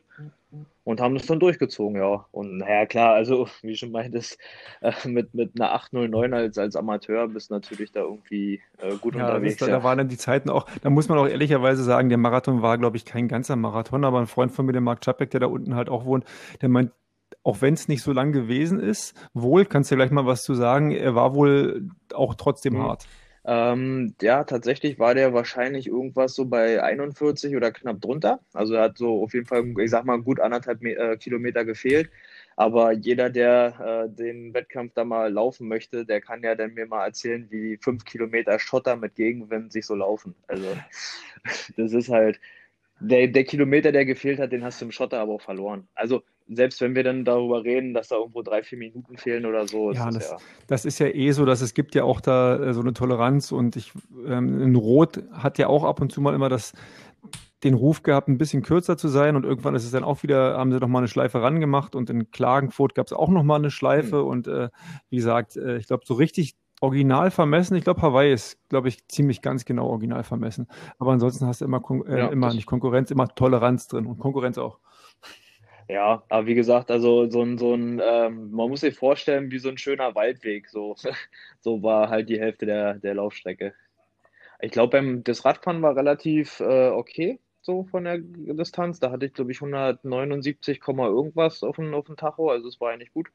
und 0.86 1.02
haben 1.02 1.16
das 1.16 1.26
dann 1.26 1.40
durchgezogen, 1.40 1.98
ja. 1.98 2.26
Und 2.32 2.58
naja, 2.58 2.86
klar, 2.86 3.14
also 3.14 3.48
wie 3.62 3.76
schon 3.76 3.92
meintest, 3.92 4.38
äh, 4.82 4.92
mit, 5.06 5.34
mit 5.34 5.52
einer 5.56 5.74
809 5.74 6.34
als, 6.34 6.58
als 6.58 6.76
Amateur 6.76 7.28
bist 7.28 7.50
du 7.50 7.56
natürlich 7.56 7.92
da 7.92 8.02
irgendwie 8.02 8.62
äh, 8.80 8.96
gut 8.98 9.16
ja, 9.16 9.26
unterwegs. 9.26 9.56
Ist, 9.56 9.62
ja. 9.62 9.68
Da 9.68 9.84
waren 9.84 9.98
dann 9.98 10.10
die 10.10 10.18
Zeiten 10.18 10.50
auch, 10.50 10.66
da 10.82 10.90
muss 10.90 11.10
man 11.10 11.18
auch 11.18 11.28
ehrlicherweise 11.28 11.84
sagen, 11.84 12.10
der 12.10 12.18
Marathon 12.18 12.62
war, 12.62 12.78
glaube 12.78 12.98
ich, 12.98 13.06
kein 13.06 13.28
ganzer 13.28 13.56
Marathon, 13.56 14.06
aber 14.06 14.20
ein 14.20 14.28
Freund 14.28 14.52
von 14.52 14.66
mir, 14.66 14.74
der 14.74 14.82
Marc 14.82 15.02
Czapek, 15.02 15.32
der 15.32 15.42
da 15.42 15.48
unten 15.48 15.76
halt 15.76 15.90
auch 15.90 16.06
wohnt, 16.06 16.26
der 16.62 16.70
meint, 16.70 16.92
auch 17.44 17.62
wenn 17.62 17.74
es 17.74 17.88
nicht 17.88 18.02
so 18.02 18.12
lang 18.14 18.32
gewesen 18.32 18.80
ist, 18.80 19.14
wohl, 19.34 19.66
kannst 19.66 19.92
du 19.92 19.96
gleich 19.96 20.12
mal 20.12 20.26
was 20.26 20.44
zu 20.44 20.54
sagen, 20.54 20.92
er 20.92 21.16
war 21.16 21.36
wohl 21.36 21.90
auch 22.14 22.36
trotzdem 22.36 22.74
mhm. 22.74 22.84
hart. 22.84 23.08
Ähm, 23.46 24.16
ja, 24.22 24.46
tatsächlich 24.46 25.00
war 25.00 25.16
der 25.16 25.34
wahrscheinlich 25.34 25.88
irgendwas 25.88 26.34
so 26.34 26.46
bei 26.46 26.82
41 26.82 27.56
oder 27.58 27.72
knapp 27.72 28.00
drunter. 28.00 28.40
Also 28.54 28.76
er 28.76 28.84
hat 28.84 28.98
so 28.98 29.22
auf 29.22 29.34
jeden 29.34 29.46
Fall, 29.46 29.66
ich 29.80 29.92
sag 29.92 30.06
mal, 30.06 30.22
gut 30.22 30.40
anderthalb 30.40 30.82
äh, 30.84 31.18
Kilometer 31.18 31.66
gefehlt. 31.66 32.10
Aber 32.56 32.94
jeder, 32.94 33.30
der 33.30 34.06
äh, 34.06 34.10
den 34.10 34.54
Wettkampf 34.54 34.94
da 34.94 35.04
mal 35.04 35.32
laufen 35.34 35.68
möchte, 35.68 36.06
der 36.06 36.22
kann 36.22 36.44
ja 36.44 36.56
dann 36.56 36.74
mir 36.74 36.86
mal 36.86 37.06
erzählen, 37.06 37.48
wie 37.50 37.78
fünf 37.78 38.06
Kilometer 38.06 38.60
Schotter 38.60 38.96
mit 38.96 39.16
Gegenwind 39.16 39.74
sich 39.74 39.86
so 39.86 39.96
laufen. 39.96 40.36
Also 40.48 40.68
das 41.76 41.92
ist 41.92 42.10
halt, 42.10 42.40
der, 43.00 43.28
der 43.28 43.44
Kilometer, 43.44 43.92
der 43.92 44.06
gefehlt 44.06 44.40
hat, 44.40 44.54
den 44.54 44.64
hast 44.64 44.80
du 44.80 44.86
im 44.86 44.92
Schotter 44.92 45.20
aber 45.20 45.34
auch 45.34 45.42
verloren. 45.42 45.88
Also 45.96 46.24
selbst 46.48 46.82
wenn 46.82 46.96
wir 46.96 47.04
dann 47.04 47.26
darüber 47.26 47.64
reden, 47.64 47.94
dass 47.94 48.10
da 48.10 48.16
irgendwo 48.16 48.42
drei, 48.42 48.64
vier 48.64 48.78
Minuten 48.78 49.18
fehlen 49.18 49.46
oder 49.46 49.68
so. 49.68 49.92
Ja, 49.92 50.10
das, 50.12 50.32
ja, 50.32 50.38
das 50.68 50.86
ist 50.86 51.00
ja 51.00 51.08
eh 51.08 51.32
so, 51.32 51.46
dass 51.46 51.62
es 51.62 51.74
gibt 51.74 51.96
ja 51.96 52.04
auch 52.04 52.22
da 52.22 52.58
äh, 52.58 52.74
so 52.74 52.82
eine 52.82 52.94
Toleranz 52.94 53.52
und 53.52 53.76
ich, 53.76 53.92
ähm, 54.26 54.62
in 54.62 54.76
Rot 54.76 55.24
hat 55.32 55.58
ja 55.58 55.68
auch 55.68 55.84
ab 55.84 56.02
und 56.02 56.12
zu 56.12 56.22
mal 56.22 56.34
immer 56.34 56.50
das, 56.50 56.74
den 57.64 57.74
Ruf 57.74 58.04
gehabt, 58.04 58.28
ein 58.28 58.38
bisschen 58.38 58.62
kürzer 58.62 58.98
zu 58.98 59.08
sein 59.08 59.36
und 59.36 59.46
irgendwann 59.46 59.76
ist 59.76 59.86
es 59.86 59.92
dann 59.92 60.04
auch 60.04 60.24
wieder, 60.24 60.58
haben 60.58 60.72
sie 60.72 60.80
noch 60.80 60.88
mal 60.88 61.00
eine 61.00 61.08
Schleife 61.08 61.42
rangemacht 61.42 61.96
und 61.96 62.10
in 62.10 62.32
Klagenfurt 62.32 62.96
gab 62.96 63.08
es 63.08 63.14
auch 63.14 63.30
noch 63.30 63.44
mal 63.44 63.56
eine 63.56 63.72
Schleife 63.72 64.18
mhm. 64.18 64.28
und 64.28 64.48
äh, 64.48 64.70
wie 65.10 65.18
gesagt, 65.18 65.56
äh, 65.56 65.78
ich 65.78 65.88
glaube, 65.88 66.04
so 66.06 66.14
richtig 66.16 66.56
original 66.82 67.32
vermessen, 67.32 67.76
ich 67.78 67.86
glaube, 67.86 68.02
Hawaii 68.02 68.34
ist, 68.34 68.58
glaube 68.68 68.90
ich, 68.90 69.08
ziemlich 69.08 69.42
ganz 69.42 69.64
genau 69.64 69.88
original 69.88 70.24
vermessen. 70.24 70.68
Aber 71.00 71.14
ansonsten 71.14 71.48
hast 71.48 71.62
du 71.62 71.66
immer, 71.66 71.80
Kon 71.80 72.06
äh, 72.06 72.20
ja, 72.20 72.28
immer 72.28 72.54
nicht 72.54 72.66
Konkurrenz, 72.66 73.10
immer 73.10 73.30
Toleranz 73.30 73.88
drin 73.88 74.06
und 74.06 74.20
Konkurrenz 74.20 74.58
auch. 74.58 74.80
Ja, 75.90 76.24
aber 76.30 76.48
wie 76.48 76.56
gesagt, 76.56 76.92
also 76.92 77.30
so 77.30 77.42
ein, 77.42 77.58
so 77.58 77.74
ein 77.74 78.02
ähm, 78.04 78.52
man 78.52 78.70
muss 78.70 78.82
sich 78.82 78.96
vorstellen, 78.96 79.52
wie 79.52 79.60
so 79.60 79.70
ein 79.70 79.78
schöner 79.78 80.16
Waldweg. 80.16 80.70
So, 80.70 80.96
so 81.60 81.84
war 81.84 82.10
halt 82.10 82.30
die 82.30 82.40
Hälfte 82.40 82.66
der, 82.66 82.96
der 82.96 83.16
Laufstrecke. 83.16 83.74
Ich 84.62 84.72
glaube, 84.72 85.22
das 85.24 85.46
Radfahren 85.46 85.82
war 85.82 85.96
relativ 85.96 86.60
äh, 86.62 86.90
okay, 86.90 87.40
so 87.62 87.84
von 87.86 88.06
der 88.06 88.20
Distanz. 88.20 89.00
Da 89.00 89.12
hatte 89.12 89.26
ich, 89.26 89.34
glaube 89.34 89.52
ich, 89.52 89.58
179, 89.62 90.82
irgendwas 90.88 91.64
auf 91.64 91.76
dem, 91.78 91.94
auf 91.94 92.06
dem 92.06 92.18
Tacho, 92.18 92.50
also 92.50 92.68
es 92.68 92.80
war 92.80 92.92
eigentlich 92.92 93.14
gut. 93.14 93.30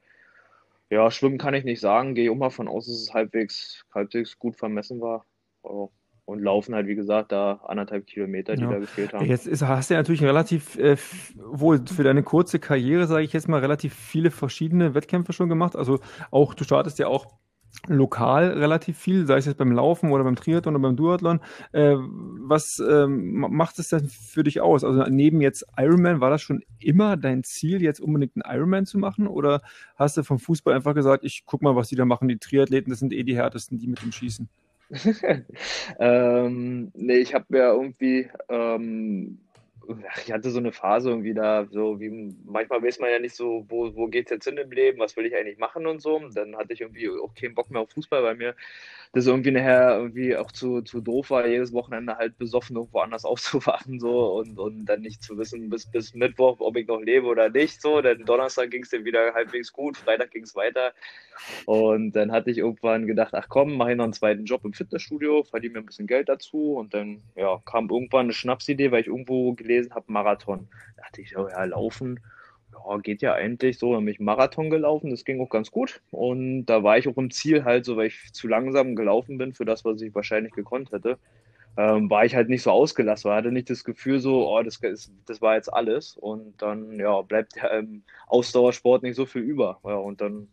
Ja, 0.90 1.10
schwimmen 1.10 1.38
kann 1.38 1.54
ich 1.54 1.64
nicht 1.64 1.80
sagen, 1.80 2.14
gehe 2.14 2.34
mal 2.34 2.50
von 2.50 2.68
aus, 2.68 2.86
dass 2.86 2.96
es 2.96 3.14
halbwegs, 3.14 3.84
halbwegs 3.94 4.38
gut 4.38 4.56
vermessen 4.56 5.00
war. 5.00 5.26
Oh 5.62 5.90
und 6.28 6.42
laufen 6.42 6.74
halt, 6.74 6.86
wie 6.86 6.94
gesagt, 6.94 7.32
da 7.32 7.60
anderthalb 7.66 8.06
Kilometer, 8.06 8.54
die 8.54 8.62
ja. 8.62 8.70
da 8.70 8.78
gefehlt 8.78 9.14
haben. 9.14 9.24
Jetzt 9.24 9.46
ist, 9.46 9.62
hast 9.62 9.88
du 9.88 9.94
ja 9.94 10.00
natürlich 10.00 10.22
relativ, 10.22 10.76
äh, 10.78 10.98
wohl 11.36 11.80
für 11.86 12.02
deine 12.02 12.22
kurze 12.22 12.58
Karriere, 12.58 13.06
sage 13.06 13.24
ich 13.24 13.32
jetzt 13.32 13.48
mal, 13.48 13.60
relativ 13.60 13.94
viele 13.94 14.30
verschiedene 14.30 14.94
Wettkämpfe 14.94 15.32
schon 15.32 15.48
gemacht. 15.48 15.74
Also 15.74 16.00
auch, 16.30 16.52
du 16.52 16.64
startest 16.64 16.98
ja 16.98 17.06
auch 17.06 17.28
lokal 17.86 18.48
relativ 18.48 18.98
viel, 18.98 19.26
sei 19.26 19.38
es 19.38 19.46
jetzt 19.46 19.56
beim 19.56 19.72
Laufen 19.72 20.10
oder 20.10 20.22
beim 20.22 20.36
Triathlon 20.36 20.74
oder 20.74 20.82
beim 20.82 20.96
Duathlon. 20.96 21.40
Äh, 21.72 21.96
was 21.96 22.78
ähm, 22.86 23.46
macht 23.50 23.78
es 23.78 23.88
denn 23.88 24.08
für 24.08 24.42
dich 24.42 24.60
aus? 24.60 24.84
Also 24.84 25.04
neben 25.08 25.40
jetzt 25.40 25.64
Ironman, 25.78 26.20
war 26.20 26.28
das 26.28 26.42
schon 26.42 26.62
immer 26.78 27.16
dein 27.16 27.42
Ziel, 27.42 27.80
jetzt 27.80 28.00
unbedingt 28.00 28.36
einen 28.36 28.54
Ironman 28.54 28.84
zu 28.84 28.98
machen? 28.98 29.28
Oder 29.28 29.62
hast 29.96 30.18
du 30.18 30.22
vom 30.24 30.38
Fußball 30.38 30.74
einfach 30.74 30.94
gesagt, 30.94 31.24
ich 31.24 31.44
guck 31.46 31.62
mal, 31.62 31.74
was 31.74 31.88
die 31.88 31.96
da 31.96 32.04
machen, 32.04 32.28
die 32.28 32.36
Triathleten, 32.36 32.90
das 32.90 32.98
sind 32.98 33.14
eh 33.14 33.22
die 33.22 33.36
härtesten, 33.36 33.78
die 33.78 33.86
mit 33.86 34.02
dem 34.02 34.12
Schießen? 34.12 34.46
ähm, 35.98 36.90
nee, 36.94 37.18
ich 37.18 37.34
habe 37.34 37.44
mir 37.48 37.58
irgendwie, 37.72 38.30
ähm, 38.48 39.47
ich 40.24 40.32
hatte 40.32 40.50
so 40.50 40.58
eine 40.58 40.72
Phase 40.72 41.10
irgendwie 41.10 41.34
da, 41.34 41.66
so 41.70 41.98
wie 42.00 42.34
manchmal 42.44 42.82
weiß 42.82 42.98
man 42.98 43.10
ja 43.10 43.18
nicht 43.18 43.34
so, 43.34 43.64
wo, 43.68 43.94
wo 43.94 44.06
geht 44.08 44.26
es 44.26 44.30
jetzt 44.30 44.44
hin 44.44 44.58
im 44.58 44.70
Leben, 44.70 44.98
was 44.98 45.16
will 45.16 45.26
ich 45.26 45.34
eigentlich 45.34 45.58
machen 45.58 45.86
und 45.86 46.02
so. 46.02 46.20
Dann 46.34 46.56
hatte 46.56 46.72
ich 46.72 46.82
irgendwie 46.82 47.08
auch 47.08 47.34
keinen 47.34 47.54
Bock 47.54 47.70
mehr 47.70 47.80
auf 47.82 47.90
Fußball, 47.90 48.22
weil 48.22 48.36
mir 48.36 48.54
das 49.12 49.26
irgendwie 49.26 49.50
nachher 49.50 49.96
irgendwie 49.96 50.36
auch 50.36 50.52
zu, 50.52 50.82
zu 50.82 51.00
doof 51.00 51.30
war, 51.30 51.46
jedes 51.46 51.72
Wochenende 51.72 52.16
halt 52.16 52.36
besoffen 52.36 52.76
irgendwo 52.76 52.98
anders 52.98 53.24
aufzuwachen 53.24 53.98
so 54.00 54.34
und, 54.34 54.58
und 54.58 54.84
dann 54.84 55.00
nicht 55.00 55.22
zu 55.22 55.38
wissen 55.38 55.70
bis, 55.70 55.86
bis 55.90 56.14
Mittwoch, 56.14 56.60
ob 56.60 56.76
ich 56.76 56.86
noch 56.86 57.00
lebe 57.00 57.26
oder 57.26 57.48
nicht 57.48 57.80
so. 57.80 58.02
Denn 58.02 58.24
Donnerstag 58.24 58.70
ging 58.70 58.82
es 58.82 58.90
dann 58.90 59.04
wieder 59.04 59.32
halbwegs 59.32 59.72
gut, 59.72 59.96
Freitag 59.96 60.30
ging 60.30 60.42
es 60.42 60.54
weiter 60.54 60.92
und 61.66 62.12
dann 62.12 62.32
hatte 62.32 62.50
ich 62.50 62.58
irgendwann 62.58 63.06
gedacht, 63.06 63.34
ach 63.34 63.48
komm, 63.48 63.76
mache 63.76 63.92
ich 63.92 63.96
noch 63.96 64.04
einen 64.04 64.12
zweiten 64.12 64.44
Job 64.44 64.64
im 64.64 64.72
Fitnessstudio, 64.72 65.44
verdiene 65.44 65.74
mir 65.74 65.78
ein 65.80 65.86
bisschen 65.86 66.06
Geld 66.06 66.28
dazu 66.28 66.74
und 66.74 66.94
dann 66.94 67.22
ja, 67.36 67.60
kam 67.64 67.88
irgendwann 67.88 68.26
eine 68.26 68.32
Schnapsidee, 68.32 68.90
weil 68.90 69.02
ich 69.02 69.06
irgendwo 69.06 69.52
gelesen 69.54 69.77
habe, 69.90 70.12
Marathon. 70.12 70.68
Da 70.96 71.02
dachte 71.04 71.22
ich, 71.22 71.36
oh 71.36 71.48
ja, 71.48 71.64
laufen 71.64 72.20
ja, 72.86 72.98
geht 72.98 73.22
ja 73.22 73.34
eigentlich 73.34 73.78
so. 73.78 73.94
Dann 73.94 74.04
bin 74.04 74.14
ich 74.14 74.20
Marathon 74.20 74.70
gelaufen, 74.70 75.10
das 75.10 75.24
ging 75.24 75.40
auch 75.40 75.48
ganz 75.48 75.70
gut. 75.70 76.00
Und 76.10 76.66
da 76.66 76.82
war 76.82 76.98
ich 76.98 77.08
auch 77.08 77.16
im 77.16 77.30
Ziel 77.30 77.64
halt, 77.64 77.84
so 77.84 77.96
weil 77.96 78.08
ich 78.08 78.32
zu 78.32 78.48
langsam 78.48 78.96
gelaufen 78.96 79.38
bin 79.38 79.54
für 79.54 79.64
das, 79.64 79.84
was 79.84 80.00
ich 80.02 80.14
wahrscheinlich 80.14 80.52
gekonnt 80.52 80.92
hätte. 80.92 81.18
Ähm, 81.76 82.10
war 82.10 82.24
ich 82.24 82.34
halt 82.34 82.48
nicht 82.48 82.62
so 82.62 82.72
ausgelassen, 82.72 83.30
hatte 83.30 83.52
nicht 83.52 83.70
das 83.70 83.84
Gefühl 83.84 84.18
so, 84.18 84.48
oh, 84.48 84.62
das, 84.62 84.80
das 84.80 85.40
war 85.40 85.54
jetzt 85.54 85.72
alles. 85.72 86.16
Und 86.16 86.60
dann, 86.60 86.98
ja, 86.98 87.20
bleibt 87.22 87.56
ja 87.56 87.68
im 87.68 88.02
Ausdauersport 88.26 89.02
nicht 89.02 89.14
so 89.14 89.26
viel 89.26 89.42
über. 89.42 89.78
Ja, 89.84 89.94
und 89.94 90.20
dann 90.20 90.48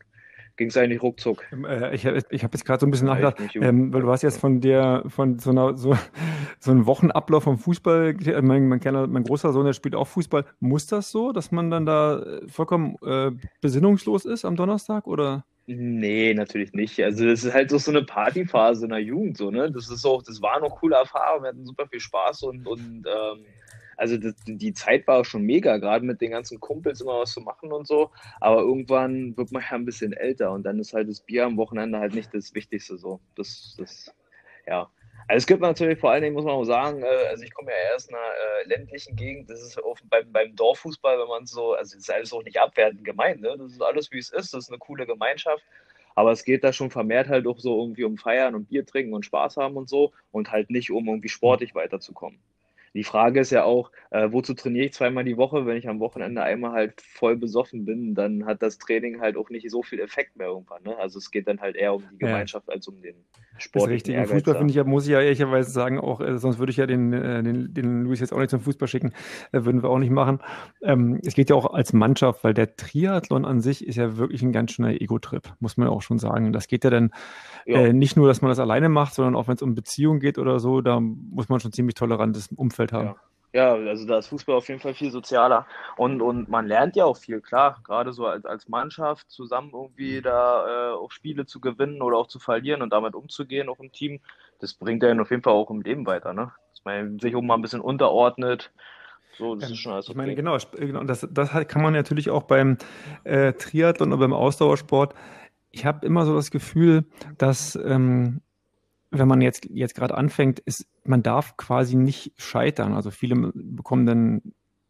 ging 0.57 0.69
es 0.69 0.77
eigentlich 0.77 1.01
ruckzuck. 1.01 1.43
Ähm, 1.51 1.65
äh, 1.65 1.93
ich 1.95 2.05
habe 2.05 2.21
ich 2.29 2.43
hab 2.43 2.53
jetzt 2.53 2.65
gerade 2.65 2.79
so 2.79 2.87
ein 2.87 2.91
bisschen 2.91 3.07
nachgedacht, 3.07 3.37
ähm, 3.55 3.93
weil 3.93 4.01
du 4.01 4.11
hast 4.11 4.21
jetzt 4.21 4.39
von 4.39 4.61
der, 4.61 5.03
von 5.07 5.39
so 5.39 5.51
einer, 5.51 5.77
so, 5.77 5.95
so 6.59 6.71
einem 6.71 6.85
Wochenablauf 6.85 7.43
vom 7.43 7.57
Fußball, 7.57 8.15
mein, 8.41 8.67
mein, 8.67 8.79
kleiner, 8.79 9.07
mein 9.07 9.23
großer 9.23 9.51
Sohn, 9.51 9.65
der 9.65 9.73
spielt 9.73 9.95
auch 9.95 10.07
Fußball. 10.07 10.45
Muss 10.59 10.87
das 10.87 11.11
so, 11.11 11.31
dass 11.31 11.51
man 11.51 11.69
dann 11.71 11.85
da 11.85 12.19
äh, 12.19 12.47
vollkommen 12.47 12.95
äh, 13.05 13.31
besinnungslos 13.61 14.25
ist 14.25 14.45
am 14.45 14.55
Donnerstag 14.55 15.07
oder? 15.07 15.45
Nee, 15.67 16.33
natürlich 16.35 16.73
nicht. 16.73 17.03
Also 17.03 17.25
das 17.25 17.43
ist 17.43 17.53
halt 17.53 17.71
so, 17.71 17.79
so 17.79 17.89
eine 17.89 18.03
Partyphase 18.03 18.85
in 18.85 18.91
der 18.91 18.99
Jugend, 18.99 19.37
so, 19.37 19.49
ne? 19.49 19.71
Das 19.71 19.89
ist 19.89 20.05
auch, 20.05 20.21
das 20.21 20.41
war 20.41 20.59
noch 20.59 20.79
coole 20.79 20.95
Erfahrung, 20.95 21.41
wir 21.41 21.49
hatten 21.49 21.65
super 21.65 21.87
viel 21.87 21.99
Spaß 21.99 22.43
und, 22.43 22.67
und 22.67 23.05
ähm, 23.07 23.45
also 23.97 24.17
das, 24.17 24.35
die 24.45 24.73
Zeit 24.73 25.07
war 25.07 25.23
schon 25.25 25.43
mega, 25.43 25.77
gerade 25.77 26.05
mit 26.05 26.21
den 26.21 26.31
ganzen 26.31 26.59
Kumpels 26.59 27.01
immer 27.01 27.19
was 27.19 27.33
zu 27.33 27.41
machen 27.41 27.71
und 27.71 27.87
so. 27.87 28.11
Aber 28.39 28.61
irgendwann 28.61 29.35
wird 29.37 29.51
man 29.51 29.63
ja 29.63 29.71
ein 29.71 29.85
bisschen 29.85 30.13
älter 30.13 30.51
und 30.51 30.63
dann 30.63 30.79
ist 30.79 30.93
halt 30.93 31.09
das 31.09 31.21
Bier 31.21 31.45
am 31.45 31.57
Wochenende 31.57 31.99
halt 31.99 32.13
nicht 32.13 32.33
das 32.33 32.53
Wichtigste 32.53 32.97
so. 32.97 33.19
Das, 33.35 33.75
das, 33.77 34.13
ja. 34.67 34.89
Also 35.27 35.37
es 35.37 35.47
gibt 35.47 35.61
natürlich 35.61 35.99
vor 35.99 36.11
allen 36.11 36.21
Dingen, 36.21 36.35
muss 36.35 36.45
man 36.45 36.53
auch 36.53 36.65
sagen, 36.65 37.01
äh, 37.01 37.27
also 37.29 37.43
ich 37.43 37.53
komme 37.53 37.71
ja 37.71 37.93
erst 37.93 38.09
in 38.09 38.15
einer 38.15 38.23
äh, 38.23 38.67
ländlichen 38.67 39.15
Gegend, 39.15 39.49
das 39.49 39.61
ist 39.61 39.83
auch 39.83 39.97
beim, 40.09 40.31
beim 40.31 40.55
Dorffußball, 40.55 41.17
wenn 41.19 41.27
man 41.27 41.45
so, 41.47 41.73
also 41.73 41.95
das 41.95 42.03
ist 42.03 42.13
alles 42.13 42.33
auch 42.33 42.43
nicht 42.43 42.59
abwertend 42.59 43.03
gemeint, 43.03 43.41
ne? 43.41 43.55
das 43.57 43.71
ist 43.71 43.81
alles 43.81 44.11
wie 44.11 44.19
es 44.19 44.29
ist, 44.29 44.53
das 44.53 44.65
ist 44.65 44.69
eine 44.69 44.77
coole 44.77 45.07
Gemeinschaft, 45.07 45.63
aber 46.13 46.31
es 46.31 46.43
geht 46.43 46.63
da 46.63 46.71
schon 46.71 46.91
vermehrt 46.91 47.27
halt 47.27 47.47
auch 47.47 47.59
so 47.59 47.79
irgendwie 47.81 48.03
um 48.03 48.17
Feiern 48.17 48.53
und 48.53 48.69
Bier 48.69 48.85
trinken 48.85 49.15
und 49.15 49.25
Spaß 49.25 49.57
haben 49.57 49.77
und 49.77 49.89
so 49.89 50.13
und 50.31 50.51
halt 50.51 50.69
nicht 50.69 50.91
um 50.91 51.07
irgendwie 51.07 51.29
sportlich 51.29 51.73
weiterzukommen 51.73 52.39
Die 52.95 53.03
Frage 53.03 53.41
ist 53.41 53.51
ja 53.51 53.65
auch, 53.65 53.91
äh, 54.09 54.29
wozu 54.31 54.53
trainiere 54.53 54.85
ich 54.85 54.93
zweimal 54.93 55.25
die 55.25 55.35
Woche? 55.35 55.65
Wenn 55.65 55.75
ich 55.75 55.87
am 55.89 55.99
Wochenende 55.99 56.41
einmal 56.41 56.71
halt 56.71 57.01
voll 57.01 57.35
besoffen 57.35 57.83
bin, 57.83 58.15
dann 58.15 58.45
hat 58.45 58.61
das 58.61 58.77
Training 58.77 59.19
halt 59.19 59.35
auch 59.35 59.49
nicht 59.49 59.69
so 59.69 59.83
viel 59.83 59.99
Effekt 59.99 60.37
mehr 60.37 60.47
irgendwann. 60.47 60.83
Ne? 60.83 60.97
Also 60.97 61.19
es 61.19 61.29
geht 61.29 61.47
dann 61.47 61.59
halt 61.59 61.75
eher 61.75 61.93
um 61.93 62.03
die 62.11 62.17
Gemeinschaft 62.17 62.67
ja. 62.69 62.73
als 62.73 62.87
um 62.87 63.01
den 63.01 63.15
Sport. 63.57 63.89
Richtig. 63.89 64.15
Im 64.15 64.25
Fußball 64.25 64.55
finde 64.55 64.73
ich, 64.73 64.83
muss 64.85 65.05
ich 65.05 65.11
ja 65.11 65.21
ehrlicherweise 65.21 65.69
sagen, 65.71 65.99
auch, 65.99 66.21
äh, 66.21 66.37
sonst 66.37 66.57
würde 66.57 66.71
ich 66.71 66.77
ja 66.77 66.85
den, 66.85 67.13
äh, 67.13 67.43
den, 67.43 67.73
den 67.73 68.03
Luis 68.03 68.19
jetzt 68.19 68.33
auch 68.33 68.39
nicht 68.39 68.49
zum 68.49 68.61
Fußball 68.61 68.87
schicken, 68.87 69.13
äh, 69.51 69.63
würden 69.65 69.83
wir 69.83 69.89
auch 69.89 69.99
nicht 69.99 70.11
machen. 70.11 70.39
Ähm, 70.81 71.19
es 71.25 71.35
geht 71.35 71.49
ja 71.49 71.55
auch 71.55 71.73
als 71.73 71.93
Mannschaft, 71.93 72.43
weil 72.43 72.53
der 72.53 72.75
Triathlon 72.75 73.45
an 73.45 73.61
sich 73.61 73.85
ist 73.85 73.95
ja 73.97 74.17
wirklich 74.17 74.41
ein 74.41 74.51
ganz 74.51 74.71
schöner 74.71 75.01
Ego-Trip, 75.01 75.53
muss 75.59 75.77
man 75.77 75.87
auch 75.87 76.01
schon 76.01 76.19
sagen. 76.19 76.53
Das 76.53 76.67
geht 76.67 76.83
ja 76.83 76.89
dann 76.89 77.11
ja. 77.65 77.79
Äh, 77.79 77.93
nicht 77.93 78.15
nur, 78.15 78.27
dass 78.27 78.41
man 78.41 78.49
das 78.49 78.59
alleine 78.59 78.89
macht, 78.89 79.15
sondern 79.15 79.35
auch 79.35 79.47
wenn 79.47 79.55
es 79.55 79.61
um 79.61 79.73
Beziehungen 79.73 80.19
geht 80.19 80.37
oder 80.37 80.59
so, 80.59 80.81
da 80.81 80.99
muss 80.99 81.49
man 81.49 81.59
schon 81.59 81.71
ziemlich 81.71 81.95
tolerantes 81.95 82.49
Umfeld 82.55 82.84
haben. 82.91 83.07
Ja. 83.07 83.15
Ja, 83.55 83.73
also 83.73 84.05
da 84.05 84.17
ist 84.17 84.27
Fußball 84.27 84.57
auf 84.57 84.67
jeden 84.67 84.81
Fall 84.81 84.93
viel 84.93 85.11
sozialer. 85.11 85.65
Und, 85.95 86.21
und 86.21 86.49
man 86.49 86.67
lernt 86.67 86.97
ja 86.97 87.05
auch 87.05 87.15
viel, 87.15 87.39
klar. 87.39 87.79
Gerade 87.85 88.11
so 88.11 88.25
als, 88.25 88.43
als 88.43 88.67
Mannschaft 88.67 89.31
zusammen 89.31 89.71
irgendwie 89.73 90.21
da 90.21 90.91
äh, 90.91 90.93
auch 90.93 91.09
Spiele 91.09 91.45
zu 91.45 91.61
gewinnen 91.61 92.01
oder 92.01 92.17
auch 92.17 92.27
zu 92.27 92.39
verlieren 92.39 92.81
und 92.81 92.91
damit 92.91 93.15
umzugehen, 93.15 93.69
auch 93.69 93.79
im 93.79 93.93
Team. 93.93 94.19
Das 94.59 94.73
bringt 94.73 95.05
einen 95.05 95.21
auf 95.21 95.31
jeden 95.31 95.41
Fall 95.41 95.53
auch 95.53 95.71
im 95.71 95.79
Leben 95.79 96.05
weiter, 96.05 96.33
ne? 96.33 96.51
Dass 96.71 96.83
man 96.83 97.17
sich 97.19 97.33
auch 97.33 97.41
mal 97.41 97.53
ein 97.53 97.61
bisschen 97.61 97.79
unterordnet. 97.79 98.73
So, 99.37 99.55
das 99.55 99.71
ist 99.71 99.77
schon 99.77 99.93
alles 99.93 100.09
okay. 100.09 100.11
Ich 100.11 100.17
meine, 100.17 100.35
genau, 100.35 100.57
genau 100.73 101.03
das, 101.05 101.25
das 101.31 101.49
kann 101.69 101.81
man 101.81 101.93
natürlich 101.93 102.29
auch 102.29 102.43
beim 102.43 102.77
äh, 103.23 103.53
Triathlon 103.53 104.11
oder 104.11 104.19
beim 104.19 104.33
Ausdauersport. 104.33 105.13
Ich 105.71 105.85
habe 105.85 106.05
immer 106.05 106.25
so 106.25 106.35
das 106.35 106.51
Gefühl, 106.51 107.05
dass 107.37 107.77
ähm, 107.77 108.41
wenn 109.19 109.27
man 109.27 109.41
jetzt, 109.41 109.67
jetzt 109.71 109.95
gerade 109.95 110.15
anfängt, 110.15 110.59
ist, 110.59 110.87
man 111.03 111.23
darf 111.23 111.57
quasi 111.57 111.95
nicht 111.95 112.33
scheitern. 112.37 112.93
Also 112.93 113.11
viele 113.11 113.51
bekommen 113.53 114.05
dann 114.05 114.41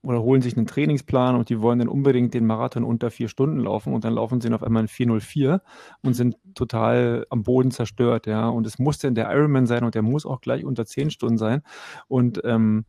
oder 0.06 0.22
holen 0.22 0.42
sich 0.42 0.56
einen 0.56 0.68
Trainingsplan 0.68 1.36
und 1.36 1.50
die 1.50 1.62
wollen 1.62 1.80
dann 1.80 1.88
unbedingt 1.88 2.34
den 2.34 2.46
Marathon 2.46 2.84
unter 2.84 3.10
vier 3.10 3.28
Stunden 3.28 3.60
laufen 3.60 3.94
und 3.94 4.04
dann 4.04 4.14
laufen 4.14 4.40
sie 4.40 4.54
auf 4.54 4.64
einmal 4.64 4.84
in 4.84 4.88
404 4.88 5.62
und 6.02 6.14
sind 6.14 6.38
total 6.54 7.26
am 7.30 7.44
Boden 7.44 7.72
zerstört, 7.72 8.28
ja. 8.28 8.48
Und 8.48 8.68
es 8.68 8.78
muss 8.78 9.00
dann 9.00 9.16
der 9.16 9.32
Ironman 9.32 9.66
sein 9.66 9.84
und 9.84 9.96
der 9.96 10.04
muss 10.04 10.26
auch 10.26 10.42
gleich 10.42 10.64
unter 10.64 10.86
zehn 10.86 11.10
Stunden 11.10 11.38
sein. 11.38 11.64
Und 12.08 12.40
ähm, 12.44 12.86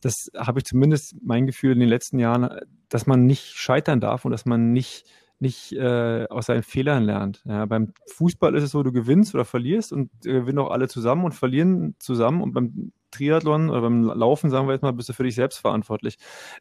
das 0.00 0.30
habe 0.36 0.60
ich 0.60 0.64
zumindest 0.64 1.16
mein 1.22 1.46
Gefühl 1.46 1.72
in 1.72 1.80
den 1.80 1.88
letzten 1.88 2.18
Jahren, 2.18 2.48
dass 2.88 3.06
man 3.06 3.26
nicht 3.26 3.54
scheitern 3.54 4.00
darf 4.00 4.24
und 4.24 4.30
dass 4.30 4.46
man 4.46 4.72
nicht 4.72 5.06
nicht 5.42 5.72
äh, 5.72 6.26
aus 6.30 6.46
seinen 6.46 6.62
Fehlern 6.62 7.02
lernt. 7.02 7.42
Ja, 7.44 7.66
beim 7.66 7.92
Fußball 8.06 8.54
ist 8.54 8.62
es 8.62 8.70
so, 8.70 8.84
du 8.84 8.92
gewinnst 8.92 9.34
oder 9.34 9.44
verlierst 9.44 9.92
und 9.92 10.08
äh, 10.24 10.32
gewinnen 10.32 10.60
auch 10.60 10.70
alle 10.70 10.86
zusammen 10.86 11.24
und 11.24 11.32
verlieren 11.32 11.96
zusammen. 11.98 12.42
Und 12.42 12.52
beim 12.52 12.92
Triathlon 13.10 13.68
oder 13.68 13.80
beim 13.80 14.04
Laufen, 14.04 14.50
sagen 14.50 14.68
wir 14.68 14.72
jetzt 14.72 14.82
mal, 14.82 14.92
bist 14.92 15.08
du 15.08 15.14
für 15.14 15.24
dich 15.24 15.34
selbst 15.34 15.58
verantwortlich. 15.58 16.16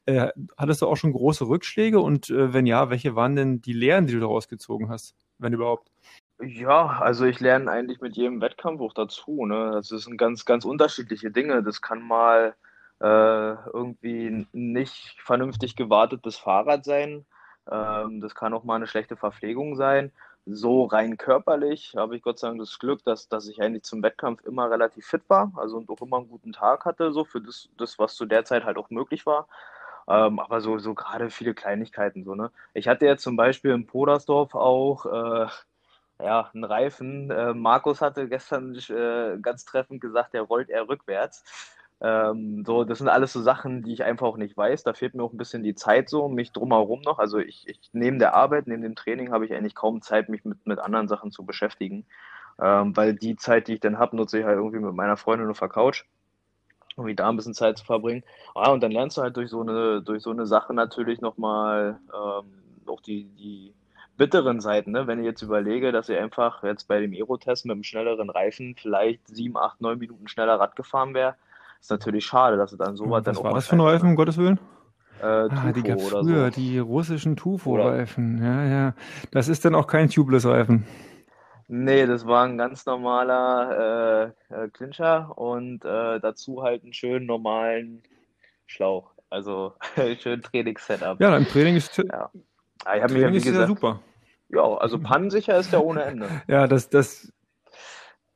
Äh, 0.05 0.29
hattest 0.57 0.81
du 0.81 0.87
auch 0.87 0.97
schon 0.97 1.13
große 1.13 1.47
Rückschläge 1.47 1.99
und 1.99 2.31
äh, 2.31 2.53
wenn 2.53 2.65
ja, 2.65 2.89
welche 2.89 3.15
waren 3.15 3.35
denn 3.35 3.61
die 3.61 3.73
Lehren, 3.73 4.07
die 4.07 4.13
du 4.13 4.19
daraus 4.19 4.47
gezogen 4.47 4.89
hast, 4.89 5.15
wenn 5.37 5.53
überhaupt? 5.53 5.91
Ja, 6.41 6.87
also 6.87 7.25
ich 7.25 7.39
lerne 7.39 7.69
eigentlich 7.69 8.01
mit 8.01 8.17
jedem 8.17 8.41
Wettkampf 8.41 8.81
auch 8.81 8.93
dazu. 8.93 9.45
Ne? 9.45 9.73
Das 9.75 9.89
sind 9.89 10.17
ganz, 10.17 10.43
ganz 10.43 10.65
unterschiedliche 10.65 11.29
Dinge. 11.29 11.61
Das 11.61 11.83
kann 11.83 12.01
mal 12.01 12.55
äh, 12.99 13.05
irgendwie 13.73 14.47
nicht 14.53 15.21
vernünftig 15.21 15.75
gewartetes 15.75 16.37
Fahrrad 16.37 16.83
sein. 16.83 17.25
Ähm, 17.69 18.21
das 18.21 18.35
kann 18.35 18.53
auch 18.53 18.63
mal 18.63 18.75
eine 18.75 18.87
schlechte 18.87 19.17
Verpflegung 19.17 19.75
sein. 19.75 20.11
So 20.45 20.85
rein 20.85 21.17
körperlich 21.17 21.93
habe 21.95 22.15
ich 22.15 22.23
Gott 22.23 22.39
sei 22.39 22.47
Dank 22.47 22.59
das 22.59 22.79
Glück, 22.79 23.03
dass, 23.03 23.29
dass 23.29 23.47
ich 23.47 23.61
eigentlich 23.61 23.83
zum 23.83 24.01
Wettkampf 24.01 24.43
immer 24.45 24.71
relativ 24.71 25.05
fit 25.05 25.21
war, 25.27 25.51
also 25.55 25.77
und 25.77 25.89
auch 25.89 26.01
immer 26.01 26.17
einen 26.17 26.29
guten 26.29 26.51
Tag 26.51 26.85
hatte, 26.85 27.11
so 27.11 27.25
für 27.25 27.41
das, 27.41 27.69
das 27.77 27.99
was 27.99 28.15
zu 28.15 28.25
der 28.25 28.43
Zeit 28.45 28.65
halt 28.65 28.77
auch 28.77 28.89
möglich 28.89 29.25
war. 29.25 29.47
Ähm, 30.07 30.39
aber 30.39 30.61
so, 30.61 30.79
so 30.79 30.95
gerade 30.95 31.29
viele 31.29 31.53
Kleinigkeiten, 31.53 32.23
so, 32.23 32.33
ne? 32.35 32.51
Ich 32.73 32.87
hatte 32.87 33.05
jetzt 33.05 33.23
zum 33.23 33.35
Beispiel 33.35 33.71
in 33.71 33.85
Podersdorf 33.85 34.55
auch 34.55 35.05
äh, 35.05 35.47
ja, 36.23 36.49
einen 36.53 36.63
Reifen. 36.63 37.29
Äh, 37.31 37.53
Markus 37.53 38.01
hatte 38.01 38.27
gestern 38.27 38.75
äh, 38.75 39.37
ganz 39.41 39.65
treffend 39.65 40.01
gesagt, 40.01 40.33
der 40.33 40.43
rollt 40.43 40.69
eher 40.69 40.87
rückwärts. 40.87 41.43
Ähm, 42.01 42.63
so, 42.65 42.83
das 42.83 42.97
sind 42.97 43.09
alles 43.09 43.31
so 43.31 43.41
Sachen, 43.41 43.83
die 43.83 43.93
ich 43.93 44.03
einfach 44.03 44.25
auch 44.25 44.37
nicht 44.37 44.57
weiß. 44.57 44.83
Da 44.83 44.93
fehlt 44.93 45.13
mir 45.13 45.23
auch 45.23 45.33
ein 45.33 45.37
bisschen 45.37 45.63
die 45.63 45.75
Zeit 45.75 46.09
so, 46.09 46.27
mich 46.29 46.51
drumherum 46.51 47.01
noch. 47.01 47.19
Also 47.19 47.37
ich, 47.37 47.67
ich 47.67 47.79
neben 47.93 48.17
der 48.17 48.33
Arbeit, 48.33 48.67
neben 48.67 48.81
dem 48.81 48.95
Training 48.95 49.31
habe 49.31 49.45
ich 49.45 49.53
eigentlich 49.53 49.75
kaum 49.75 50.01
Zeit, 50.01 50.27
mich 50.27 50.43
mit, 50.43 50.65
mit 50.65 50.79
anderen 50.79 51.07
Sachen 51.07 51.31
zu 51.31 51.45
beschäftigen. 51.45 52.05
Ähm, 52.59 52.95
weil 52.97 53.13
die 53.13 53.35
Zeit, 53.35 53.67
die 53.67 53.75
ich 53.75 53.79
dann 53.81 53.99
habe, 53.99 54.15
nutze 54.15 54.39
ich 54.39 54.45
halt 54.45 54.57
irgendwie 54.57 54.79
mit 54.79 54.95
meiner 54.95 55.17
Freundin 55.17 55.49
auf 55.49 55.59
der 55.59 55.69
Couch, 55.69 56.05
um 56.95 57.15
da 57.15 57.29
ein 57.29 57.35
bisschen 57.35 57.53
Zeit 57.53 57.77
zu 57.77 57.85
verbringen. 57.85 58.23
Ah, 58.55 58.71
und 58.71 58.81
dann 58.81 58.91
lernst 58.91 59.17
du 59.17 59.21
halt 59.21 59.37
durch 59.37 59.49
so 59.49 59.61
eine, 59.61 60.01
durch 60.01 60.23
so 60.23 60.31
eine 60.31 60.45
Sache 60.47 60.73
natürlich 60.73 61.21
nochmal 61.21 61.99
ähm, 62.13 62.45
auch 62.87 63.01
die, 63.01 63.25
die 63.37 63.73
bitteren 64.17 64.59
Seiten, 64.59 64.91
ne? 64.91 65.07
wenn 65.07 65.19
ich 65.19 65.25
jetzt 65.25 65.41
überlege, 65.41 65.91
dass 65.91 66.09
ich 66.09 66.17
einfach 66.17 66.63
jetzt 66.63 66.87
bei 66.87 66.99
dem 66.99 67.13
Aero-Test 67.13 67.65
mit 67.65 67.73
einem 67.73 67.83
schnelleren 67.83 68.29
Reifen 68.29 68.75
vielleicht 68.75 69.27
sieben, 69.27 69.57
acht, 69.57 69.81
neun 69.81 69.97
Minuten 69.99 70.27
schneller 70.27 70.59
Rad 70.59 70.75
gefahren 70.75 71.13
wäre, 71.13 71.35
ist 71.81 71.89
natürlich 71.89 72.25
schade, 72.25 72.57
dass 72.57 72.71
es 72.71 72.77
dann 72.77 72.95
so 72.95 73.09
weit 73.09 73.27
dann 73.27 73.35
Was 73.35 73.43
war 73.43 73.53
das 73.53 73.67
für 73.67 73.75
ein 73.75 73.81
Reifen, 73.81 74.09
um 74.09 74.15
Gottes 74.15 74.37
Willen? 74.37 74.59
Äh, 75.21 75.25
ah, 75.25 75.71
die 75.71 75.83
gab 75.83 76.01
früher, 76.01 76.45
so. 76.45 76.49
die 76.49 76.79
russischen 76.79 77.35
Tufo-Reifen. 77.35 78.43
Ja, 78.43 78.65
ja. 78.65 78.93
Das 79.31 79.47
ist 79.47 79.65
dann 79.65 79.75
auch 79.75 79.87
kein 79.87 80.09
Tubeless-Reifen. 80.09 80.85
Nee, 81.67 82.05
das 82.05 82.25
war 82.25 82.43
ein 82.45 82.57
ganz 82.57 82.85
normaler 82.85 84.33
äh, 84.51 84.53
äh, 84.53 84.69
Clincher 84.69 85.37
und 85.37 85.85
äh, 85.85 86.19
dazu 86.19 86.63
halt 86.63 86.83
einen 86.83 86.93
schönen 86.93 87.25
normalen 87.25 88.03
Schlauch. 88.65 89.11
Also 89.29 89.73
schön 90.19 90.41
Trainingssetup. 90.41 91.21
Ja, 91.21 91.33
ein 91.33 91.47
Training 91.47 91.75
ist, 91.77 91.95
ja. 91.97 92.29
Ah, 92.83 92.97
ich 92.97 93.03
Training 93.03 93.27
mich, 93.27 93.37
ist 93.37 93.45
gesagt, 93.45 93.61
ja 93.61 93.67
super. 93.67 93.99
Ja, 94.49 94.63
also 94.63 94.99
pannensicher 94.99 95.57
ist 95.57 95.71
der 95.71 95.83
ohne 95.83 96.03
Ende. 96.03 96.27
ja, 96.47 96.67
das, 96.67 96.89
das 96.89 97.31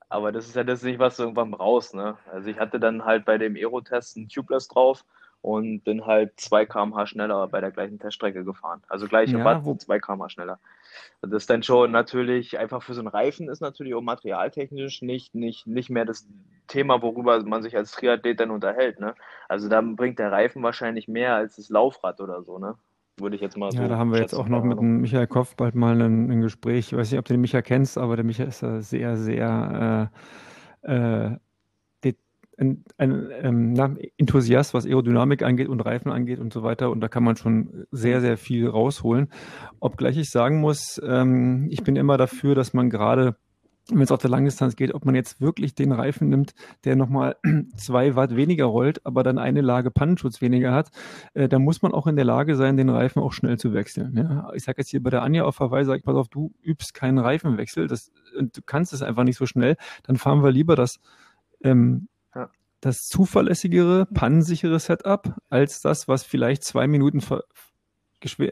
aber 0.10 0.32
das 0.32 0.48
ist 0.48 0.56
ja 0.56 0.64
das 0.64 0.84
nicht, 0.84 1.00
was 1.00 1.18
du 1.18 1.24
irgendwann 1.24 1.52
brauchst. 1.52 1.94
Ne? 1.96 2.18
Also 2.32 2.50
ich 2.50 2.60
hatte 2.60 2.80
dann 2.80 3.06
halt 3.06 3.26
bei 3.26 3.38
dem 3.38 3.56
Aero-Test 3.56 4.18
ein 4.18 4.30
Tubeless 4.30 4.68
drauf 4.68 5.04
und 5.42 5.84
bin 5.84 6.06
halt 6.06 6.40
2 6.40 6.66
km/h 6.66 7.06
schneller 7.06 7.48
bei 7.48 7.62
der 7.62 7.70
gleichen 7.70 8.00
Teststrecke 8.00 8.44
gefahren. 8.44 8.82
Also 8.88 9.08
gleiche 9.08 9.38
ja, 9.38 9.46
Watt, 9.46 9.64
wo... 9.64 9.76
2 9.76 10.00
km/h 10.00 10.30
schneller. 10.30 10.60
Das 11.22 11.32
ist 11.32 11.50
dann 11.50 11.62
schon 11.62 11.92
natürlich, 11.92 12.58
einfach 12.58 12.82
für 12.82 12.94
so 12.94 13.02
einen 13.02 13.08
Reifen 13.08 13.50
ist 13.50 13.62
natürlich 13.62 13.94
auch 13.94 14.02
materialtechnisch 14.02 15.02
nicht, 15.02 15.36
nicht, 15.36 15.68
nicht 15.68 15.90
mehr 15.90 16.06
das 16.06 16.28
Thema, 16.68 17.02
worüber 17.02 17.44
man 17.44 17.62
sich 17.62 17.78
als 17.78 17.92
Triathlet 17.92 18.40
dann 18.40 18.50
unterhält. 18.50 19.00
Ne? 19.00 19.14
Also 19.48 19.70
da 19.70 19.82
bringt 19.82 20.18
der 20.18 20.32
Reifen 20.32 20.64
wahrscheinlich 20.64 21.08
mehr 21.08 21.36
als 21.36 21.58
das 21.58 21.70
Laufrad 21.70 22.22
oder 22.22 22.42
so. 22.42 22.58
Ne? 22.58 22.76
Würde 23.18 23.36
ich 23.36 23.42
jetzt 23.42 23.58
mal 23.58 23.72
so. 23.72 23.78
Ja, 23.78 23.88
da 23.88 23.98
haben 23.98 24.12
wir 24.12 24.20
jetzt 24.20 24.34
auch 24.34 24.48
noch 24.48 24.64
mit 24.64 24.78
dem 24.78 25.02
Michael 25.02 25.28
Kopf 25.28 25.56
bald 25.56 25.76
mal 25.76 26.00
ein, 26.02 26.30
ein, 26.32 26.42
Gespräch. 26.42 26.88
Ich 26.92 26.98
weiß 26.98 27.12
nicht, 27.12 27.20
ob 27.20 27.26
du 27.26 27.34
den 27.34 27.42
Michael 27.42 27.64
kennst, 27.64 27.98
aber 27.98 28.16
der 28.16 28.26
Michael 28.26 28.50
ist 28.50 28.64
da 28.64 28.82
sehr, 28.82 29.18
sehr 29.18 30.12
äh, 30.84 30.94
äh, 30.94 31.38
ein, 32.58 32.84
ein 32.98 33.30
ähm, 33.42 33.98
Enthusiast, 34.18 34.74
was 34.74 34.86
Aerodynamik 34.86 35.44
angeht 35.44 35.68
und 35.68 35.82
Reifen 35.82 36.12
angeht 36.12 36.40
und 36.40 36.54
so 36.54 36.64
weiter. 36.64 36.90
Und 36.90 37.02
da 37.02 37.08
kann 37.08 37.24
man 37.24 37.36
schon 37.36 37.86
sehr, 37.92 38.22
sehr 38.22 38.38
viel 38.38 38.68
rausholen. 38.68 39.30
Obgleich 39.80 40.18
ich 40.18 40.30
sagen 40.30 40.62
muss, 40.62 41.02
ähm, 41.06 41.68
ich 41.70 41.84
bin 41.84 41.96
immer 41.96 42.18
dafür, 42.18 42.56
dass 42.56 42.74
man 42.74 42.90
gerade 42.90 43.36
wenn 43.90 44.02
es 44.02 44.12
auf 44.12 44.22
der 44.22 44.30
Langdistanz 44.32 44.76
geht, 44.76 44.94
ob 44.94 45.06
man 45.06 45.14
jetzt 45.14 45.42
wirklich 45.42 45.76
den 45.76 45.92
Reifen 45.92 46.30
nimmt, 46.30 46.56
der 46.86 46.96
nochmal 46.96 47.36
zwei 47.78 48.16
Watt 48.16 48.36
weniger 48.36 48.66
rollt, 48.66 49.06
aber 49.06 49.24
dann 49.24 49.38
eine 49.38 49.62
Lage 49.62 49.92
Pannenschutz 49.92 50.42
weniger 50.42 50.74
hat, 50.74 50.90
äh, 51.34 51.48
dann 51.48 51.64
muss 51.64 51.82
man 51.82 51.94
auch 51.94 52.08
in 52.08 52.16
der 52.16 52.26
Lage 52.26 52.56
sein, 52.56 52.78
den 52.78 52.90
Reifen 52.90 53.22
auch 53.22 53.34
schnell 53.34 53.58
zu 53.58 53.74
wechseln. 53.74 54.18
Ja? 54.18 54.52
Ich 54.56 54.64
sage 54.64 54.80
jetzt 54.80 54.90
hier 54.90 55.04
bei 55.04 55.12
der 55.12 55.22
Anja 55.22 55.44
auf 55.44 55.56
Verweis, 55.56 55.86
sag 55.86 55.98
ich, 55.98 56.04
pass 56.04 56.16
auf, 56.16 56.30
du 56.30 56.52
übst 56.64 56.94
keinen 56.94 57.20
Reifenwechsel, 57.20 57.88
das, 57.88 58.12
du 58.40 58.62
kannst 58.66 58.94
es 58.94 59.02
einfach 59.02 59.24
nicht 59.24 59.38
so 59.38 59.46
schnell, 59.46 59.78
dann 60.04 60.18
fahren 60.18 60.44
wir 60.44 60.52
lieber 60.52 60.76
das, 60.76 61.00
ähm, 61.64 62.08
ja. 62.34 62.50
das 62.82 63.08
zuverlässigere, 63.08 64.08
pannensichere 64.08 64.80
Setup, 64.80 65.36
als 65.50 65.82
das, 65.82 66.08
was 66.08 66.24
vielleicht 66.24 66.64
zwei 66.64 66.88
Minuten 66.88 67.22
ver 67.22 67.44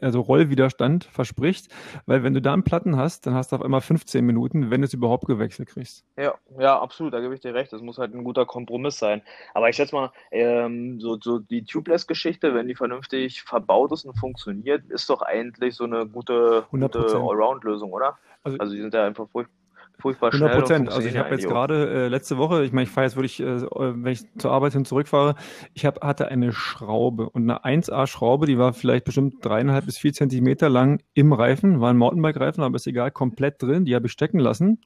also 0.02 0.20
Rollwiderstand 0.20 1.04
verspricht, 1.04 1.68
weil 2.06 2.22
wenn 2.22 2.34
du 2.34 2.42
da 2.42 2.52
einen 2.52 2.64
Platten 2.64 2.96
hast, 2.96 3.26
dann 3.26 3.34
hast 3.34 3.52
du 3.52 3.56
auf 3.56 3.62
einmal 3.62 3.80
15 3.80 4.24
Minuten, 4.24 4.70
wenn 4.70 4.80
du 4.80 4.86
es 4.86 4.94
überhaupt 4.94 5.26
gewechselt 5.26 5.68
kriegst. 5.68 6.04
Ja, 6.16 6.34
ja, 6.58 6.78
absolut, 6.78 7.12
da 7.12 7.20
gebe 7.20 7.34
ich 7.34 7.40
dir 7.40 7.54
recht. 7.54 7.72
Das 7.72 7.82
muss 7.82 7.98
halt 7.98 8.14
ein 8.14 8.24
guter 8.24 8.46
Kompromiss 8.46 8.98
sein. 8.98 9.22
Aber 9.52 9.68
ich 9.68 9.76
schätze 9.76 9.94
mal, 9.94 10.12
ähm, 10.30 11.00
so, 11.00 11.18
so 11.20 11.38
die 11.38 11.64
Tubeless-Geschichte, 11.64 12.54
wenn 12.54 12.68
die 12.68 12.74
vernünftig 12.74 13.42
verbaut 13.42 13.92
ist 13.92 14.04
und 14.04 14.18
funktioniert, 14.18 14.84
ist 14.90 15.08
doch 15.10 15.22
eigentlich 15.22 15.74
so 15.74 15.84
eine 15.84 16.06
gute, 16.06 16.66
gute 16.70 16.98
Allround-Lösung, 16.98 17.92
oder? 17.92 18.18
Also, 18.42 18.58
also 18.58 18.74
die 18.74 18.80
sind 18.80 18.94
ja 18.94 19.04
einfach 19.04 19.28
furchtbar 19.30 19.63
furchtbar 19.98 20.32
100 20.32 20.52
Prozent. 20.58 20.88
Also 20.90 21.08
ich 21.08 21.16
habe 21.16 21.30
jetzt 21.30 21.46
gerade 21.46 21.88
äh, 21.88 22.08
letzte 22.08 22.36
Woche, 22.36 22.64
ich 22.64 22.72
meine, 22.72 22.84
ich 22.84 22.90
fahre 22.90 23.06
jetzt 23.06 23.16
wirklich, 23.16 23.40
äh, 23.40 23.62
wenn 23.70 24.12
ich 24.12 24.22
zur 24.38 24.52
Arbeit 24.52 24.72
hin 24.72 24.84
zurückfahre, 24.84 25.34
ich 25.72 25.86
hab, 25.86 26.02
hatte 26.04 26.28
eine 26.28 26.52
Schraube 26.52 27.30
und 27.30 27.48
eine 27.48 27.64
1A-Schraube, 27.64 28.46
die 28.46 28.58
war 28.58 28.72
vielleicht 28.72 29.04
bestimmt 29.04 29.44
dreieinhalb 29.44 29.86
bis 29.86 29.98
vier 29.98 30.12
Zentimeter 30.12 30.68
lang 30.68 31.02
im 31.14 31.32
Reifen, 31.32 31.80
war 31.80 31.90
ein 31.90 31.96
Mountainbike-Reifen, 31.96 32.62
aber 32.62 32.76
ist 32.76 32.86
egal, 32.86 33.10
komplett 33.10 33.62
drin. 33.62 33.84
Die 33.84 33.94
habe 33.94 34.06
ich 34.06 34.12
stecken 34.12 34.38
lassen, 34.38 34.80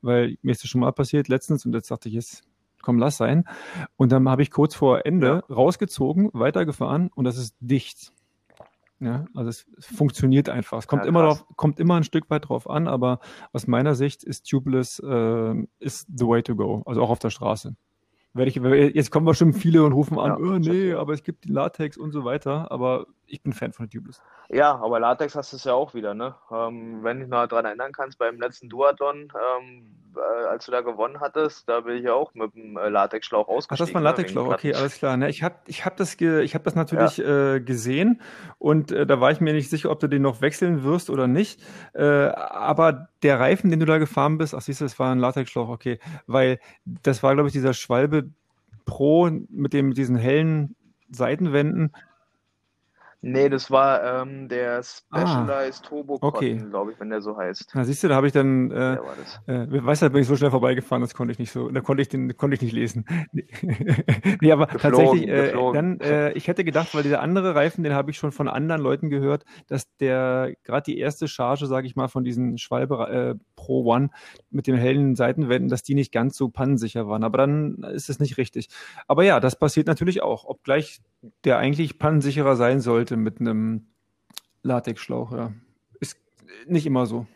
weil 0.00 0.36
mir 0.42 0.52
ist 0.52 0.62
das 0.62 0.70
schon 0.70 0.80
mal 0.80 0.92
passiert 0.92 1.28
letztens 1.28 1.66
und 1.66 1.74
jetzt 1.74 1.90
dachte 1.90 2.08
ich, 2.08 2.14
jetzt 2.14 2.42
komm, 2.82 2.98
lass 2.98 3.16
sein. 3.16 3.44
Und 3.96 4.12
dann 4.12 4.28
habe 4.28 4.42
ich 4.42 4.50
kurz 4.50 4.74
vor 4.74 5.06
Ende 5.06 5.44
rausgezogen, 5.48 6.30
weitergefahren 6.32 7.10
und 7.14 7.24
das 7.24 7.38
ist 7.38 7.56
dicht. 7.60 8.12
Ja, 9.02 9.24
also 9.34 9.50
es, 9.50 9.66
funktioniert 9.80 10.48
einfach. 10.48 10.78
Es 10.78 10.86
kommt, 10.86 11.02
ja, 11.02 11.08
immer 11.08 11.24
drauf, 11.24 11.44
kommt 11.56 11.80
immer 11.80 11.96
ein 11.96 12.04
Stück 12.04 12.30
weit 12.30 12.48
drauf 12.48 12.70
an, 12.70 12.86
aber 12.86 13.18
aus 13.52 13.66
meiner 13.66 13.96
Sicht 13.96 14.22
ist 14.22 14.48
Tubeless 14.48 15.00
äh, 15.00 15.54
ist 15.80 16.06
the 16.16 16.24
way 16.24 16.40
to 16.40 16.54
go, 16.54 16.82
also 16.86 17.02
auch 17.02 17.10
auf 17.10 17.18
der 17.18 17.30
Straße. 17.30 17.74
Ich, 18.34 18.54
jetzt 18.54 19.10
kommen 19.10 19.26
bestimmt 19.26 19.56
viele 19.56 19.82
und 19.82 19.92
rufen 19.92 20.20
an, 20.20 20.30
ja, 20.30 20.36
oh, 20.36 20.58
nee, 20.58 20.92
aber 20.94 21.14
es 21.14 21.24
gibt 21.24 21.44
die 21.44 21.50
Latex 21.50 21.98
und 21.98 22.12
so 22.12 22.24
weiter, 22.24 22.70
aber 22.70 23.08
ich 23.32 23.42
bin 23.42 23.54
Fan 23.54 23.72
von 23.72 23.86
der 23.88 23.98
Tubeless. 23.98 24.22
Ja, 24.50 24.74
aber 24.74 25.00
Latex 25.00 25.34
hast 25.34 25.52
du 25.52 25.56
es 25.56 25.64
ja 25.64 25.72
auch 25.72 25.94
wieder, 25.94 26.12
ne? 26.12 26.34
Ähm, 26.50 27.02
wenn 27.02 27.18
dich 27.18 27.28
mal 27.28 27.48
daran 27.48 27.64
erinnern 27.64 27.92
kannst, 27.92 28.18
beim 28.18 28.38
letzten 28.38 28.68
Duathlon, 28.68 29.32
ähm, 29.32 29.96
äh, 30.14 30.46
als 30.48 30.66
du 30.66 30.72
da 30.72 30.82
gewonnen 30.82 31.18
hattest, 31.18 31.66
da 31.66 31.80
bin 31.80 31.96
ich 31.96 32.04
ja 32.04 32.12
auch 32.12 32.34
mit 32.34 32.54
dem 32.54 32.76
äh, 32.76 32.90
Latexschlauch 32.90 33.48
ausgestiegen. 33.48 33.74
Ach, 33.74 33.78
das 33.78 33.94
war 33.94 34.00
ein 34.02 34.04
ne, 34.04 34.10
Latexschlauch, 34.10 34.48
ne? 34.48 34.54
okay, 34.54 34.74
alles 34.74 34.98
klar. 34.98 35.16
Ne, 35.16 35.30
ich 35.30 35.42
habe 35.42 35.54
ich 35.66 35.86
hab 35.86 35.96
das, 35.96 36.18
ge, 36.18 36.42
ich 36.42 36.54
hab 36.54 36.62
das 36.64 36.74
natürlich 36.74 37.16
ja. 37.16 37.54
äh, 37.54 37.60
gesehen 37.60 38.20
und 38.58 38.92
äh, 38.92 39.06
da 39.06 39.18
war 39.18 39.30
ich 39.30 39.40
mir 39.40 39.54
nicht 39.54 39.70
sicher, 39.70 39.90
ob 39.90 40.00
du 40.00 40.08
den 40.08 40.20
noch 40.20 40.42
wechseln 40.42 40.84
wirst 40.84 41.08
oder 41.08 41.26
nicht. 41.26 41.62
Äh, 41.94 42.04
aber 42.04 43.08
der 43.22 43.40
Reifen, 43.40 43.70
den 43.70 43.80
du 43.80 43.86
da 43.86 43.96
gefahren 43.96 44.36
bist, 44.36 44.54
ach 44.54 44.60
siehst 44.60 44.82
du, 44.82 44.84
das 44.84 44.98
war 44.98 45.10
ein 45.10 45.18
Latexschlauch, 45.18 45.70
okay, 45.70 46.00
weil 46.26 46.60
das 46.84 47.22
war, 47.22 47.32
glaube 47.32 47.48
ich, 47.48 47.54
dieser 47.54 47.72
Schwalbe 47.72 48.28
Pro 48.84 49.30
mit 49.48 49.72
dem 49.72 49.88
mit 49.88 49.96
diesen 49.96 50.16
hellen 50.16 50.76
Seitenwänden. 51.08 51.92
Nee, 53.24 53.48
das 53.48 53.70
war 53.70 54.22
ähm, 54.22 54.48
der 54.48 54.82
Specialized 54.82 55.84
ah, 55.84 55.88
Turbo 55.88 56.18
okay. 56.20 56.56
glaube 56.56 56.90
ich, 56.90 56.98
wenn 56.98 57.08
der 57.08 57.22
so 57.22 57.36
heißt. 57.36 57.70
Na, 57.72 57.84
siehst 57.84 58.02
du, 58.02 58.08
da 58.08 58.16
habe 58.16 58.26
ich 58.26 58.32
dann, 58.32 58.72
äh, 58.72 58.94
äh, 59.46 59.84
weißt 59.84 60.02
du, 60.02 60.06
da 60.06 60.08
bin 60.08 60.22
ich 60.22 60.26
so 60.26 60.34
schnell 60.34 60.50
vorbeigefahren, 60.50 61.00
das 61.00 61.14
konnte 61.14 61.30
ich 61.30 61.38
nicht 61.38 61.52
so, 61.52 61.68
da 61.68 61.80
konnte 61.80 62.02
ich 62.02 62.08
den, 62.08 62.36
konnte 62.36 62.56
ich 62.56 62.62
nicht 62.62 62.72
lesen. 62.72 63.04
nee, 64.40 64.50
aber 64.50 64.66
geflogen, 64.66 64.80
tatsächlich, 64.80 65.28
äh, 65.28 65.52
dann, 65.52 66.00
äh, 66.00 66.32
ich 66.32 66.48
hätte 66.48 66.64
gedacht, 66.64 66.92
weil 66.96 67.04
dieser 67.04 67.20
andere 67.20 67.54
Reifen, 67.54 67.84
den 67.84 67.94
habe 67.94 68.10
ich 68.10 68.18
schon 68.18 68.32
von 68.32 68.48
anderen 68.48 68.82
Leuten 68.82 69.08
gehört, 69.08 69.44
dass 69.68 69.86
der, 69.98 70.54
gerade 70.64 70.82
die 70.90 70.98
erste 70.98 71.28
Charge, 71.28 71.66
sage 71.66 71.86
ich 71.86 71.94
mal, 71.94 72.08
von 72.08 72.24
diesen 72.24 72.58
Schwalbe 72.58 73.36
äh, 73.38 73.44
Pro 73.54 73.84
One 73.84 74.10
mit 74.50 74.66
den 74.66 74.74
hellen 74.74 75.14
Seitenwänden, 75.14 75.68
dass 75.68 75.84
die 75.84 75.94
nicht 75.94 76.10
ganz 76.10 76.36
so 76.36 76.48
pannensicher 76.48 77.06
waren. 77.06 77.22
Aber 77.22 77.38
dann 77.38 77.84
ist 77.94 78.10
es 78.10 78.18
nicht 78.18 78.36
richtig. 78.36 78.68
Aber 79.06 79.22
ja, 79.22 79.38
das 79.38 79.56
passiert 79.56 79.86
natürlich 79.86 80.24
auch, 80.24 80.44
obgleich 80.44 81.00
der 81.44 81.58
eigentlich 81.58 81.98
pannensicherer 81.98 82.56
sein 82.56 82.80
sollte 82.80 83.11
mit 83.16 83.40
einem 83.40 83.86
Latexschlauch. 84.62 85.32
Ja. 85.32 85.52
Ist 86.00 86.18
nicht 86.66 86.86
immer 86.86 87.06
so. 87.06 87.26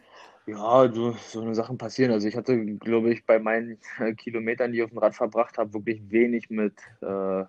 Ja, 0.47 0.91
so, 0.93 1.13
so 1.13 1.41
eine 1.41 1.55
Sachen 1.55 1.77
passieren. 1.77 2.13
Also 2.13 2.29
ich 2.29 2.37
hatte, 2.37 2.65
glaube 2.77 3.13
ich, 3.13 3.27
bei 3.27 3.39
meinen 3.39 3.79
Kilometern, 4.17 4.73
die 4.73 4.79
ich 4.79 4.85
auf 4.85 4.91
dem 4.91 4.99
Rad 4.99 5.15
verbracht 5.15 5.59
habe, 5.59 5.75
wirklich 5.75 6.01
wenig 6.11 6.51
mit, 6.51 6.75
äh, 7.03 7.45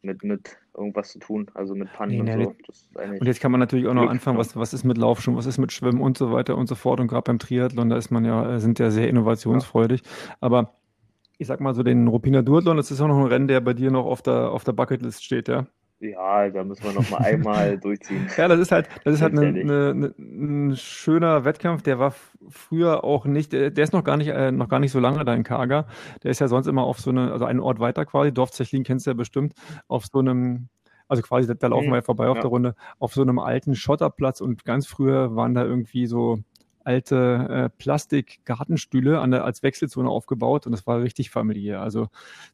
mit, 0.00 0.24
mit 0.24 0.56
irgendwas 0.74 1.12
zu 1.12 1.18
tun, 1.18 1.50
also 1.54 1.74
mit 1.74 1.92
Pannen 1.92 2.24
nee, 2.24 2.46
und 2.46 2.56
so. 2.72 3.00
und 3.00 3.26
jetzt 3.26 3.40
kann 3.40 3.50
man 3.50 3.60
natürlich 3.60 3.86
auch 3.86 3.94
noch 3.94 4.02
Glück, 4.02 4.12
anfangen, 4.12 4.38
was, 4.38 4.56
was 4.56 4.72
ist 4.72 4.84
mit 4.84 4.96
Laufschuhen, 4.96 5.36
was 5.36 5.44
ist 5.44 5.58
mit 5.58 5.72
Schwimmen 5.72 6.00
und 6.00 6.16
so 6.16 6.32
weiter 6.32 6.56
und 6.56 6.68
so 6.68 6.74
fort. 6.74 7.00
Und 7.00 7.08
gerade 7.08 7.24
beim 7.24 7.38
Triathlon, 7.38 7.90
da 7.90 7.98
ist 7.98 8.10
man 8.10 8.24
ja, 8.24 8.58
sind 8.60 8.78
ja 8.78 8.90
sehr 8.90 9.08
innovationsfreudig. 9.08 10.02
Ja. 10.04 10.36
Aber 10.40 10.78
ich 11.36 11.46
sag 11.46 11.60
mal 11.60 11.74
so, 11.74 11.82
den 11.82 12.08
Rupina 12.08 12.40
Duathlon, 12.40 12.78
das 12.78 12.90
ist 12.90 13.00
auch 13.00 13.08
noch 13.08 13.18
ein 13.18 13.26
Rennen, 13.26 13.48
der 13.48 13.60
bei 13.60 13.74
dir 13.74 13.90
noch 13.90 14.06
auf 14.06 14.22
der, 14.22 14.50
auf 14.50 14.64
der 14.64 14.72
Bucketlist 14.72 15.22
steht, 15.22 15.48
ja? 15.48 15.66
Ja, 16.00 16.48
da 16.48 16.62
müssen 16.62 16.84
wir 16.84 16.92
noch 16.92 17.10
mal 17.10 17.18
einmal 17.18 17.76
durchziehen. 17.80 18.28
Ja, 18.36 18.46
das 18.46 18.60
ist 18.60 18.70
halt, 18.70 18.88
das 19.04 19.14
ist 19.14 19.22
halt 19.22 19.36
ein 19.36 19.52
ne, 19.52 19.94
ne, 19.94 20.14
ne, 20.16 20.76
schöner 20.76 21.44
Wettkampf. 21.44 21.82
Der 21.82 21.98
war 21.98 22.14
früher 22.48 23.02
auch 23.02 23.24
nicht, 23.24 23.52
der 23.52 23.76
ist 23.76 23.92
noch 23.92 24.04
gar 24.04 24.16
nicht, 24.16 24.28
äh, 24.28 24.52
noch 24.52 24.68
gar 24.68 24.78
nicht 24.78 24.92
so 24.92 25.00
lange 25.00 25.24
da 25.24 25.34
in 25.34 25.42
Kaga. 25.42 25.86
Der 26.22 26.30
ist 26.30 26.40
ja 26.40 26.46
sonst 26.46 26.68
immer 26.68 26.84
auf 26.84 27.00
so 27.00 27.10
eine, 27.10 27.32
also 27.32 27.46
einen 27.46 27.58
Ort 27.60 27.80
weiter 27.80 28.04
quasi. 28.06 28.32
Dorf 28.32 28.52
Zechlin 28.52 28.84
kennst 28.84 29.06
du 29.06 29.10
ja 29.10 29.14
bestimmt, 29.14 29.54
auf 29.88 30.06
so 30.06 30.20
einem, 30.20 30.68
also 31.08 31.22
quasi, 31.22 31.52
da 31.56 31.66
laufen 31.66 31.86
mhm. 31.86 31.90
wir 31.90 31.96
ja 31.96 32.02
vorbei 32.02 32.28
auf 32.28 32.36
ja. 32.36 32.42
der 32.42 32.50
Runde, 32.50 32.74
auf 33.00 33.12
so 33.12 33.22
einem 33.22 33.40
alten 33.40 33.74
Schotterplatz 33.74 34.40
und 34.40 34.64
ganz 34.64 34.86
früher 34.86 35.34
waren 35.34 35.54
da 35.54 35.64
irgendwie 35.64 36.06
so 36.06 36.38
alte 36.88 37.46
äh, 37.50 37.68
Plastik-Gartenstühle 37.76 39.20
als 39.20 39.62
Wechselzone 39.62 40.08
aufgebaut 40.08 40.64
und 40.64 40.72
das 40.72 40.86
war 40.86 41.02
richtig 41.02 41.28
familiär. 41.28 41.82
Also 41.82 42.08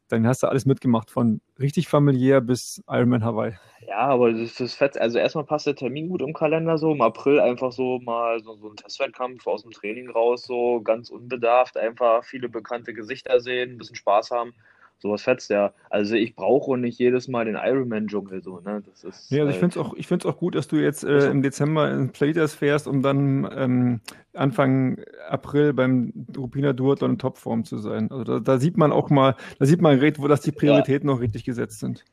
dann 0.09 0.27
hast 0.27 0.43
du 0.43 0.47
alles 0.47 0.65
mitgemacht, 0.65 1.09
von 1.09 1.39
richtig 1.57 1.87
familiär 1.87 2.41
bis 2.41 2.83
Ironman 2.89 3.23
Hawaii. 3.23 3.53
Ja, 3.87 3.99
aber 3.99 4.33
das 4.33 4.59
ist 4.59 4.75
fett. 4.75 4.97
Also 4.97 5.19
erstmal 5.19 5.45
passt 5.45 5.67
der 5.67 5.75
Termin 5.75 6.09
gut 6.09 6.21
im 6.21 6.33
Kalender 6.33 6.77
so. 6.77 6.91
Im 6.91 7.01
April 7.01 7.39
einfach 7.39 7.71
so 7.71 7.99
mal 7.99 8.43
so, 8.43 8.57
so 8.57 8.69
ein 8.69 8.75
Testwettkampf 8.75 9.47
aus 9.47 9.61
dem 9.61 9.71
Training 9.71 10.09
raus, 10.09 10.43
so 10.43 10.81
ganz 10.81 11.09
unbedarft, 11.09 11.77
einfach 11.77 12.25
viele 12.25 12.49
bekannte 12.49 12.93
Gesichter 12.93 13.39
sehen, 13.39 13.71
ein 13.71 13.77
bisschen 13.77 13.95
Spaß 13.95 14.31
haben 14.31 14.53
sowas 14.99 15.23
fetzt 15.23 15.49
ja. 15.49 15.73
Also 15.89 16.15
ich 16.15 16.35
brauche 16.35 16.77
nicht 16.77 16.99
jedes 16.99 17.27
Mal 17.27 17.45
den 17.45 17.55
Ironman-Dschungel 17.55 18.41
so, 18.41 18.59
ne? 18.59 18.83
Das 18.85 19.03
ist 19.03 19.31
ja, 19.31 19.43
also 19.43 19.51
ich 19.51 19.59
finde 19.59 19.79
es 19.79 19.85
auch, 19.85 19.93
ich 19.95 20.07
find's 20.07 20.25
auch 20.25 20.37
gut, 20.37 20.55
dass 20.55 20.67
du 20.67 20.77
jetzt 20.77 21.03
äh, 21.03 21.29
im 21.29 21.41
Dezember 21.41 21.91
in 21.91 22.09
Playters 22.09 22.53
fährst, 22.53 22.87
um 22.87 23.01
dann 23.01 23.49
ähm, 23.55 24.01
Anfang 24.33 24.99
April 25.29 25.73
beim 25.73 26.13
Rupina 26.35 26.73
Duathlon 26.73 27.11
in 27.11 27.17
Topform 27.19 27.63
zu 27.63 27.77
sein. 27.77 28.09
Also 28.11 28.23
da, 28.23 28.39
da, 28.39 28.57
sieht 28.57 28.77
man 28.77 28.91
auch 28.91 29.09
mal, 29.09 29.35
da 29.59 29.65
sieht 29.65 29.81
man, 29.81 30.01
wo 30.01 30.27
dass 30.27 30.41
die 30.41 30.51
Prioritäten 30.51 31.07
ja. 31.07 31.13
noch 31.13 31.21
richtig 31.21 31.43
gesetzt 31.43 31.79
sind. 31.79 32.03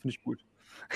Finde 0.00 0.14
ich 0.14 0.22
gut. 0.22 0.44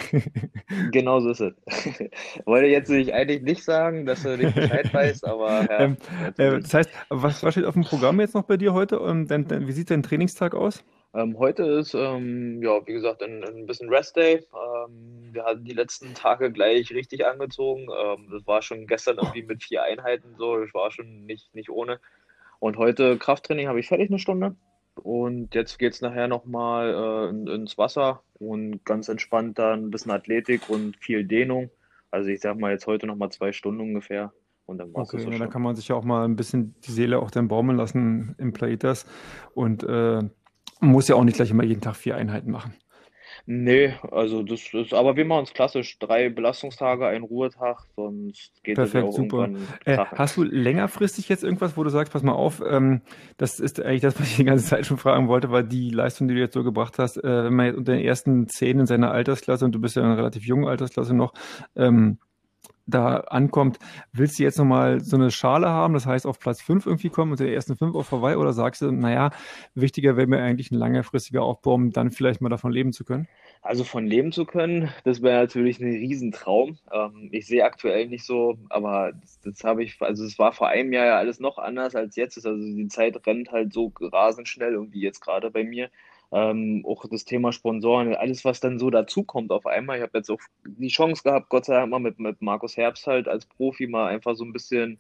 genau 0.93 1.21
so 1.21 1.31
ist 1.31 1.41
es. 1.41 1.55
Wollte 2.45 2.67
jetzt 2.67 2.91
nicht, 2.91 3.13
eigentlich 3.15 3.43
nicht 3.43 3.65
sagen, 3.65 4.07
dass 4.07 4.23
du 4.23 4.37
nicht 4.37 4.55
Bescheid 4.55 4.93
weißt, 4.93 5.27
aber 5.27 5.63
ja, 5.71 5.79
ähm, 5.81 5.97
äh, 6.37 6.61
Das 6.61 6.75
heißt, 6.75 6.91
was, 7.09 7.43
was 7.43 7.55
steht 7.55 7.65
auf 7.65 7.75
dem 7.75 7.85
Programm 7.85 8.21
jetzt 8.21 8.35
noch 8.35 8.45
bei 8.45 8.57
dir 8.57 8.73
heute? 8.73 9.01
Und 9.01 9.29
dann, 9.29 9.47
dann, 9.47 9.67
wie 9.67 9.73
sieht 9.73 9.91
dein 9.91 10.03
Trainingstag 10.03 10.55
aus? 10.55 10.85
Ähm, 11.17 11.39
heute 11.39 11.63
ist, 11.63 11.95
ähm, 11.95 12.63
ja, 12.63 12.87
wie 12.87 12.93
gesagt, 12.93 13.23
ein, 13.23 13.43
ein 13.43 13.67
bisschen 13.67 13.89
Rest 13.89 14.17
Day. 14.17 14.45
Ähm, 14.53 15.31
wir 15.33 15.45
hatten 15.45 15.65
die 15.65 15.73
letzten 15.73 16.13
Tage 16.13 16.53
gleich 16.53 16.91
richtig 16.93 17.25
angezogen. 17.25 17.87
Ähm, 17.89 18.29
das 18.31 18.47
war 18.47 18.61
schon 18.61 18.87
gestern 18.87 19.17
irgendwie 19.17 19.43
mit 19.43 19.63
vier 19.63 19.83
Einheiten 19.83 20.35
so. 20.37 20.59
Das 20.59 20.75
war 20.75 20.91
schon 20.91 21.25
nicht, 21.25 21.55
nicht 21.55 21.71
ohne. 21.71 22.01
Und 22.59 22.77
heute 22.77 23.17
Krafttraining 23.17 23.67
habe 23.67 23.81
ich 23.81 23.89
fertig 23.89 24.11
eine 24.11 24.19
Stunde. 24.19 24.57
Und 25.03 25.55
jetzt 25.55 25.79
geht 25.79 25.95
es 25.95 26.03
nachher 26.03 26.29
nochmal 26.29 26.95
äh, 26.95 27.31
in, 27.31 27.47
ins 27.47 27.79
Wasser 27.79 28.23
und 28.39 28.85
ganz 28.85 29.09
entspannt 29.09 29.59
dann 29.59 29.87
ein 29.87 29.91
bisschen 29.91 30.13
Athletik 30.13 30.69
und 30.69 30.99
viel 30.99 31.25
Dehnung. 31.25 31.71
Also 32.11 32.29
ich 32.29 32.41
sag 32.41 32.59
mal 32.59 32.73
jetzt 32.73 32.87
heute 32.87 33.07
nochmal 33.07 33.31
zwei 33.31 33.53
Stunden 33.53 33.81
ungefähr. 33.81 34.33
Und 34.67 34.79
dann 34.79 34.93
war's 34.93 35.15
okay, 35.15 35.23
so 35.23 35.31
ja, 35.31 35.39
da 35.39 35.47
kann 35.47 35.63
man 35.63 35.77
sich 35.77 35.89
ja 35.89 35.97
auch 35.97 36.05
mal 36.05 36.25
ein 36.25 36.37
bisschen 36.37 36.75
die 36.81 36.91
Seele 36.91 37.21
auch 37.21 37.31
dann 37.31 37.49
baumeln 37.49 37.79
lassen 37.79 38.35
im 38.39 38.53
Platers. 38.53 39.07
Und 39.55 39.83
äh, 39.85 40.23
man 40.81 40.91
muss 40.91 41.09
ja 41.09 41.17
auch 41.17 41.25
nicht 41.25 41.37
gleich 41.37 41.51
immer 41.51 41.65
jeden 41.65 41.81
Tag 41.81 41.97
vier 41.97 42.17
Einheiten 42.17 42.51
machen. 42.51 42.75
Nee, 43.49 43.95
also 44.11 44.43
das 44.43 44.75
ist, 44.75 44.93
aber 44.93 45.17
wir 45.17 45.25
machen 45.25 45.45
es 45.45 45.53
klassisch. 45.53 45.99
Drei 46.01 46.31
Belastungstage, 46.31 47.07
ein 47.07 47.23
Ruhetag, 47.23 47.85
sonst 47.95 48.53
geht 48.65 48.75
Perfekt, 48.75 49.07
das 49.07 49.17
ja 49.17 49.25
auch 49.25 49.31
super. 49.31 49.49
Äh, 49.85 49.99
hast 49.99 50.37
du 50.37 50.43
längerfristig 50.43 51.29
jetzt 51.29 51.45
irgendwas, 51.45 51.77
wo 51.77 51.85
du 51.85 51.91
sagst, 51.91 52.13
pass 52.13 52.25
mal 52.25 52.33
auf, 52.33 52.61
ähm, 52.69 53.03
das 53.37 53.61
ist 53.61 53.81
eigentlich 53.81 54.01
das, 54.01 54.19
was 54.19 54.31
ich 54.31 54.37
die 54.37 54.45
ganze 54.45 54.65
Zeit 54.65 54.85
schon 54.85 54.97
fragen 54.97 55.29
wollte, 55.29 55.53
weil 55.53 55.63
die 55.63 55.91
Leistung, 55.91 56.27
die 56.27 56.35
du 56.35 56.41
jetzt 56.41 56.55
so 56.55 56.65
gebracht 56.65 56.99
hast, 56.99 57.19
äh, 57.19 57.45
wenn 57.45 57.55
man 57.55 57.67
jetzt 57.67 57.77
unter 57.77 57.93
den 57.93 58.05
ersten 58.05 58.49
zehn 58.49 58.81
in 58.81 58.87
seiner 58.87 59.13
Altersklasse, 59.13 59.65
und 59.65 59.73
du 59.73 59.81
bist 59.81 59.95
ja 59.95 60.03
in 60.03 60.09
einer 60.09 60.19
relativ 60.19 60.45
jungen 60.45 60.67
Altersklasse 60.67 61.15
noch, 61.15 61.33
ähm, 61.77 62.19
da 62.87 63.17
ankommt, 63.19 63.79
willst 64.13 64.39
du 64.39 64.43
jetzt 64.43 64.59
nochmal 64.59 65.01
so 65.01 65.17
eine 65.17 65.31
Schale 65.31 65.69
haben, 65.69 65.95
das 65.95 66.07
heißt 66.07 66.27
auf 66.27 66.39
Platz 66.39 66.63
5 66.63 66.87
irgendwie 66.87 67.11
kommen 67.11 67.33
und 67.33 67.41
der 67.41 67.53
ersten 67.53 67.77
5 67.77 67.95
auch 67.95 68.05
vorbei 68.05 68.37
oder 68.37 68.53
sagst 68.53 68.83
du, 68.83 68.93
naja, 68.93 69.31
wichtiger 69.75 70.17
wäre 70.17 70.27
mir 70.27 70.43
eigentlich 70.43 70.71
ein 70.71 70.79
längerfristiger 70.79 71.43
Aufbau, 71.43 71.75
um 71.75 71.91
dann 71.91 72.11
vielleicht 72.11 72.41
mal 72.41 72.49
davon 72.49 72.73
leben 72.73 72.93
zu 72.93 73.05
können? 73.05 73.29
Also 73.63 73.83
von 73.83 74.07
leben 74.07 74.31
zu 74.31 74.45
können, 74.45 74.91
das 75.05 75.23
wäre 75.23 75.41
natürlich 75.41 75.81
ein 75.81 75.91
Riesentraum. 75.91 76.79
Ähm, 76.93 77.29
ich 77.33 77.47
sehe 77.47 77.65
aktuell 77.65 78.07
nicht 78.07 78.25
so, 78.25 78.57
aber 78.69 79.13
das, 79.13 79.41
das 79.41 79.65
habe 79.65 79.83
ich, 79.83 80.01
also 80.01 80.25
es 80.25 80.39
war 80.39 80.53
vor 80.53 80.69
einem 80.69 80.93
Jahr 80.93 81.07
ja 81.07 81.17
alles 81.17 81.41
noch 81.41 81.59
anders 81.59 81.97
als 81.97 82.15
jetzt. 82.15 82.37
Also 82.37 82.55
die 82.57 82.89
Zeit 82.89 83.27
rennt 83.27 83.51
halt 83.51 83.73
so 83.73 83.93
rasend 84.01 84.49
schnell 84.49 84.73
irgendwie 84.73 85.01
jetzt 85.01 85.21
gerade 85.21 85.51
bei 85.51 85.65
mir. 85.65 85.91
Ähm, 86.33 86.85
auch 86.87 87.05
das 87.09 87.25
Thema 87.25 87.53
Sponsoren, 87.53 88.15
alles, 88.15 88.45
was 88.45 88.61
dann 88.61 88.79
so 88.79 88.91
dazukommt 88.91 89.53
auf 89.53 89.67
einmal. 89.67 89.99
Ich 89.99 90.03
habe 90.03 90.19
jetzt 90.19 90.31
auch 90.31 90.41
die 90.65 90.89
Chance 90.89 91.23
gehabt, 91.23 91.49
Gott 91.49 91.67
sei 91.67 91.75
Dank 91.75 91.91
mal 91.91 92.01
mit, 92.01 92.19
mit 92.19 92.43
Markus 92.43 92.77
Herbst 92.77 93.07
halt 93.07 93.29
als 93.29 93.47
Profi 93.47 93.87
mal 93.87 94.09
einfach 94.09 94.35
so 94.35 94.45
ein 94.45 94.53
bisschen 94.53 94.99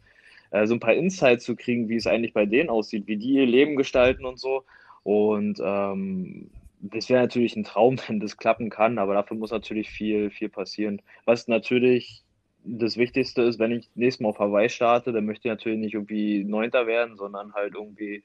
äh, 0.50 0.66
so 0.66 0.74
ein 0.74 0.80
paar 0.80 0.94
Insights 0.94 1.44
zu 1.44 1.56
kriegen, 1.56 1.88
wie 1.88 1.96
es 1.96 2.06
eigentlich 2.06 2.32
bei 2.32 2.46
denen 2.46 2.70
aussieht, 2.70 3.06
wie 3.06 3.16
die 3.16 3.34
ihr 3.34 3.46
Leben 3.46 3.76
gestalten 3.76 4.24
und 4.24 4.38
so. 4.38 4.64
Und 5.02 5.60
ähm, 5.62 6.50
das 6.80 7.08
wäre 7.08 7.22
natürlich 7.22 7.56
ein 7.56 7.64
Traum, 7.64 7.98
wenn 8.08 8.20
das 8.20 8.36
klappen 8.36 8.70
kann, 8.70 8.98
aber 8.98 9.14
dafür 9.14 9.36
muss 9.36 9.50
natürlich 9.50 9.90
viel, 9.90 10.30
viel 10.30 10.48
passieren. 10.48 11.02
Was 11.24 11.48
natürlich 11.48 12.22
das 12.64 12.96
Wichtigste 12.96 13.42
ist, 13.42 13.58
wenn 13.58 13.72
ich 13.72 13.88
nächstes 13.94 14.20
Mal 14.20 14.30
auf 14.30 14.38
Hawaii 14.40 14.68
starte, 14.68 15.12
dann 15.12 15.24
möchte 15.24 15.48
ich 15.48 15.52
natürlich 15.52 15.78
nicht 15.78 15.94
irgendwie 15.94 16.42
Neunter 16.44 16.86
werden, 16.86 17.16
sondern 17.16 17.54
halt 17.54 17.74
irgendwie 17.74 18.24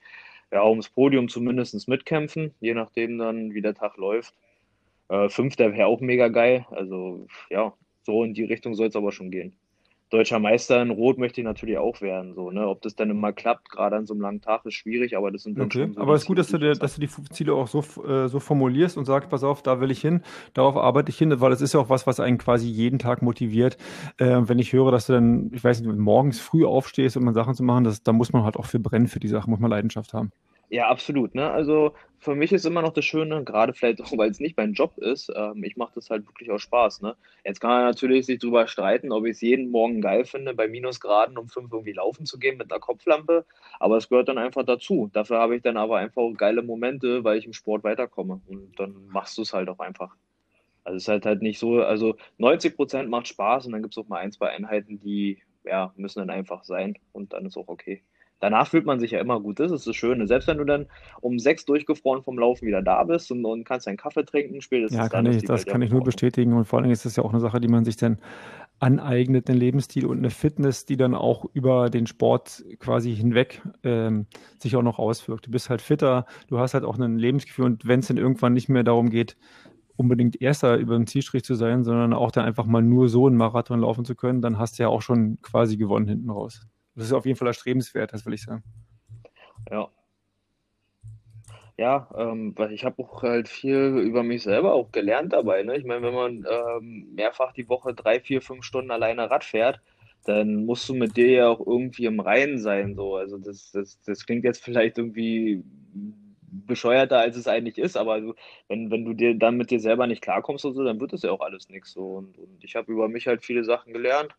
ja, 0.51 0.65
ums 0.65 0.89
Podium 0.89 1.29
zumindest 1.29 1.87
mitkämpfen, 1.87 2.53
je 2.59 2.73
nachdem 2.73 3.17
dann, 3.17 3.53
wie 3.53 3.61
der 3.61 3.73
Tag 3.73 3.97
läuft. 3.97 4.33
Äh, 5.09 5.29
Fünfter 5.29 5.73
wäre 5.73 5.87
auch 5.87 6.01
mega 6.01 6.27
geil. 6.27 6.65
Also 6.71 7.27
ja, 7.49 7.73
so 8.03 8.23
in 8.23 8.33
die 8.33 8.43
Richtung 8.43 8.75
soll 8.75 8.87
es 8.87 8.95
aber 8.95 9.11
schon 9.11 9.31
gehen. 9.31 9.55
Deutscher 10.11 10.39
Meister 10.39 10.81
in 10.81 10.91
Rot 10.91 11.17
möchte 11.17 11.41
ich 11.41 11.45
natürlich 11.45 11.77
auch 11.77 12.01
werden. 12.01 12.35
So, 12.35 12.51
ne? 12.51 12.67
Ob 12.67 12.81
das 12.81 12.95
dann 12.95 13.09
immer 13.09 13.31
klappt, 13.31 13.71
gerade 13.71 13.95
an 13.95 14.05
so 14.05 14.13
einem 14.13 14.21
langen 14.21 14.41
Tag, 14.41 14.65
ist 14.65 14.73
schwierig, 14.73 15.17
aber 15.17 15.31
das 15.31 15.43
sind 15.43 15.57
dann 15.57 15.65
okay. 15.65 15.89
so 15.93 16.01
Aber 16.01 16.13
es 16.13 16.23
ist 16.23 16.27
gut, 16.27 16.37
dass 16.37 16.49
du, 16.49 16.57
dir, 16.57 16.73
dass 16.73 16.95
du 16.95 17.01
die 17.01 17.09
Ziele 17.31 17.53
auch 17.53 17.67
so, 17.67 17.79
äh, 18.03 18.27
so 18.27 18.39
formulierst 18.39 18.97
und 18.97 19.05
sagst, 19.05 19.29
pass 19.29 19.43
auf, 19.43 19.63
da 19.63 19.79
will 19.79 19.89
ich 19.89 20.01
hin, 20.01 20.21
darauf 20.53 20.75
arbeite 20.75 21.09
ich 21.09 21.17
hin, 21.17 21.39
weil 21.39 21.53
es 21.53 21.61
ist 21.61 21.73
ja 21.73 21.79
auch 21.79 21.89
was, 21.89 22.05
was 22.05 22.19
einen 22.19 22.37
quasi 22.37 22.67
jeden 22.67 22.99
Tag 22.99 23.21
motiviert. 23.21 23.77
Äh, 24.17 24.41
wenn 24.43 24.59
ich 24.59 24.73
höre, 24.73 24.91
dass 24.91 25.07
du 25.07 25.13
dann, 25.13 25.51
ich 25.53 25.63
weiß 25.63 25.81
nicht, 25.81 25.97
morgens 25.97 26.39
früh 26.39 26.65
aufstehst, 26.65 27.15
um 27.15 27.33
Sachen 27.33 27.55
zu 27.55 27.63
machen, 27.63 27.85
das, 27.85 28.03
da 28.03 28.11
muss 28.11 28.33
man 28.33 28.43
halt 28.43 28.57
auch 28.57 28.65
für 28.65 28.79
brennen 28.79 29.07
für 29.07 29.21
die 29.21 29.29
Sachen, 29.29 29.49
muss 29.49 29.59
man 29.59 29.71
Leidenschaft 29.71 30.13
haben. 30.13 30.31
Ja, 30.71 30.87
absolut. 30.87 31.35
Ne? 31.35 31.51
Also 31.51 31.93
für 32.17 32.33
mich 32.33 32.53
ist 32.53 32.65
immer 32.65 32.81
noch 32.81 32.93
das 32.93 33.03
Schöne, 33.03 33.43
gerade 33.43 33.73
vielleicht 33.73 34.01
auch, 34.01 34.17
weil 34.17 34.29
es 34.31 34.39
nicht 34.39 34.55
mein 34.55 34.71
Job 34.71 34.97
ist, 34.99 35.29
ähm, 35.35 35.65
ich 35.65 35.75
mache 35.75 35.91
das 35.95 36.09
halt 36.09 36.25
wirklich 36.25 36.49
auch 36.49 36.59
Spaß. 36.59 37.01
Ne? 37.01 37.17
Jetzt 37.43 37.59
kann 37.59 37.71
man 37.71 37.83
natürlich 37.83 38.25
sich 38.25 38.39
darüber 38.39 38.65
streiten, 38.67 39.11
ob 39.11 39.25
ich 39.25 39.31
es 39.31 39.41
jeden 39.41 39.69
Morgen 39.69 39.99
geil 39.99 40.23
finde, 40.23 40.53
bei 40.53 40.69
Minusgraden 40.69 41.37
um 41.37 41.49
fünf 41.49 41.73
irgendwie 41.73 41.91
laufen 41.91 42.25
zu 42.25 42.39
gehen 42.39 42.57
mit 42.57 42.71
einer 42.71 42.79
Kopflampe, 42.79 43.45
aber 43.81 43.97
es 43.97 44.07
gehört 44.07 44.29
dann 44.29 44.37
einfach 44.37 44.63
dazu. 44.63 45.09
Dafür 45.11 45.39
habe 45.39 45.57
ich 45.57 45.61
dann 45.61 45.75
aber 45.75 45.97
einfach 45.97 46.23
geile 46.37 46.61
Momente, 46.63 47.25
weil 47.25 47.37
ich 47.37 47.45
im 47.45 47.53
Sport 47.53 47.83
weiterkomme 47.83 48.39
und 48.47 48.79
dann 48.79 48.95
machst 49.09 49.37
du 49.37 49.41
es 49.41 49.51
halt 49.53 49.67
auch 49.67 49.79
einfach. 49.79 50.15
Also 50.85 50.95
es 50.95 51.03
ist 51.03 51.09
halt 51.09 51.25
halt 51.25 51.41
nicht 51.41 51.59
so, 51.59 51.81
also 51.81 52.15
90 52.37 52.77
Prozent 52.77 53.09
macht 53.09 53.27
Spaß 53.27 53.65
und 53.65 53.73
dann 53.73 53.81
gibt 53.81 53.93
es 53.93 53.97
auch 53.97 54.07
mal 54.07 54.19
ein, 54.19 54.31
zwei 54.31 54.51
Einheiten, 54.51 55.01
die 55.01 55.39
ja, 55.65 55.93
müssen 55.97 56.19
dann 56.19 56.29
einfach 56.29 56.63
sein 56.63 56.97
und 57.11 57.33
dann 57.33 57.45
ist 57.45 57.57
auch 57.57 57.67
okay 57.67 58.01
danach 58.41 58.67
fühlt 58.67 58.85
man 58.85 58.99
sich 58.99 59.11
ja 59.11 59.21
immer 59.21 59.39
gut. 59.39 59.59
Das 59.59 59.71
ist 59.71 59.87
das 59.87 59.95
Schöne. 59.95 60.27
Selbst 60.27 60.47
wenn 60.47 60.57
du 60.57 60.65
dann 60.65 60.87
um 61.21 61.39
sechs 61.39 61.63
durchgefroren 61.65 62.23
vom 62.23 62.37
Laufen 62.37 62.67
wieder 62.67 62.81
da 62.81 63.03
bist 63.05 63.31
und, 63.31 63.45
und 63.45 63.63
kannst 63.63 63.87
deinen 63.87 63.97
Kaffee 63.97 64.25
trinken, 64.25 64.61
spätestens 64.61 64.97
ja, 64.97 65.07
kann 65.07 65.25
dann 65.25 65.33
ich, 65.33 65.43
das 65.43 65.65
kann 65.65 65.81
ich 65.81 65.91
nur 65.91 66.03
bestätigen. 66.03 66.53
Und 66.53 66.65
vor 66.65 66.77
allen 66.77 66.83
Dingen 66.83 66.93
ist 66.93 67.05
das 67.05 67.15
ja 67.15 67.23
auch 67.23 67.31
eine 67.31 67.39
Sache, 67.39 67.61
die 67.61 67.69
man 67.69 67.85
sich 67.85 67.95
dann 67.95 68.17
aneignet, 68.79 69.47
einen 69.47 69.59
Lebensstil 69.59 70.07
und 70.07 70.17
eine 70.17 70.31
Fitness, 70.31 70.85
die 70.87 70.97
dann 70.97 71.13
auch 71.13 71.45
über 71.53 71.91
den 71.91 72.07
Sport 72.07 72.65
quasi 72.79 73.15
hinweg 73.15 73.61
ähm, 73.83 74.25
sich 74.57 74.75
auch 74.75 74.81
noch 74.81 74.97
auswirkt. 74.97 75.45
Du 75.45 75.51
bist 75.51 75.69
halt 75.69 75.81
fitter, 75.81 76.25
du 76.47 76.57
hast 76.57 76.73
halt 76.73 76.83
auch 76.83 76.97
ein 76.97 77.19
Lebensgefühl 77.19 77.65
und 77.65 77.87
wenn 77.87 77.99
es 77.99 78.07
dann 78.07 78.17
irgendwann 78.17 78.53
nicht 78.53 78.69
mehr 78.69 78.83
darum 78.83 79.11
geht, 79.11 79.37
unbedingt 79.97 80.41
Erster 80.41 80.77
über 80.77 80.97
den 80.97 81.05
Zielstrich 81.05 81.43
zu 81.43 81.53
sein, 81.53 81.83
sondern 81.83 82.13
auch 82.13 82.31
dann 82.31 82.45
einfach 82.45 82.65
mal 82.65 82.81
nur 82.81 83.07
so 83.07 83.27
einen 83.27 83.37
Marathon 83.37 83.81
laufen 83.81 84.03
zu 84.03 84.15
können, 84.15 84.41
dann 84.41 84.57
hast 84.57 84.79
du 84.79 84.83
ja 84.83 84.89
auch 84.89 85.03
schon 85.03 85.37
quasi 85.43 85.77
gewonnen 85.77 86.07
hinten 86.07 86.31
raus. 86.31 86.67
Das 86.95 87.05
ist 87.05 87.13
auf 87.13 87.25
jeden 87.25 87.37
Fall 87.37 87.47
erstrebenswert, 87.47 88.13
das 88.13 88.25
will 88.25 88.33
ich 88.33 88.43
sagen. 88.43 88.63
Ja. 89.69 89.89
Ja, 91.77 92.09
ähm, 92.15 92.53
ich 92.69 92.85
habe 92.85 93.01
auch 93.01 93.23
halt 93.23 93.47
viel 93.47 93.97
über 93.97 94.21
mich 94.21 94.43
selber 94.43 94.73
auch 94.73 94.91
gelernt 94.91 95.33
dabei. 95.33 95.63
Ne? 95.63 95.77
Ich 95.77 95.85
meine, 95.85 96.03
wenn 96.03 96.13
man 96.13 96.45
ähm, 96.47 97.07
mehrfach 97.15 97.53
die 97.53 97.69
Woche 97.69 97.95
drei, 97.95 98.19
vier, 98.19 98.41
fünf 98.41 98.63
Stunden 98.63 98.91
alleine 98.91 99.31
Rad 99.31 99.43
fährt, 99.43 99.81
dann 100.25 100.65
musst 100.65 100.87
du 100.89 100.93
mit 100.93 101.17
dir 101.17 101.31
ja 101.31 101.49
auch 101.49 101.65
irgendwie 101.65 102.05
im 102.05 102.19
Reinen 102.19 102.59
sein. 102.59 102.93
So. 102.93 103.15
Also 103.15 103.37
das, 103.37 103.71
das, 103.71 103.99
das 104.01 104.25
klingt 104.25 104.43
jetzt 104.43 104.63
vielleicht 104.63 104.97
irgendwie 104.97 105.63
bescheuerter, 106.51 107.19
als 107.19 107.37
es 107.37 107.47
eigentlich 107.47 107.77
ist, 107.77 107.95
aber 107.95 108.19
du, 108.19 108.33
wenn, 108.67 108.91
wenn 108.91 109.05
du 109.05 109.13
dir 109.13 109.33
dann 109.35 109.55
mit 109.55 109.71
dir 109.71 109.79
selber 109.79 110.05
nicht 110.05 110.21
klarkommst 110.21 110.65
und 110.65 110.75
so, 110.75 110.83
dann 110.83 110.99
wird 110.99 111.13
das 111.13 111.23
ja 111.23 111.31
auch 111.31 111.39
alles 111.39 111.69
nichts 111.69 111.93
so. 111.93 112.17
Und, 112.17 112.37
und 112.37 112.63
ich 112.63 112.75
habe 112.75 112.91
über 112.91 113.07
mich 113.07 113.25
halt 113.25 113.43
viele 113.43 113.63
Sachen 113.63 113.93
gelernt 113.93 114.35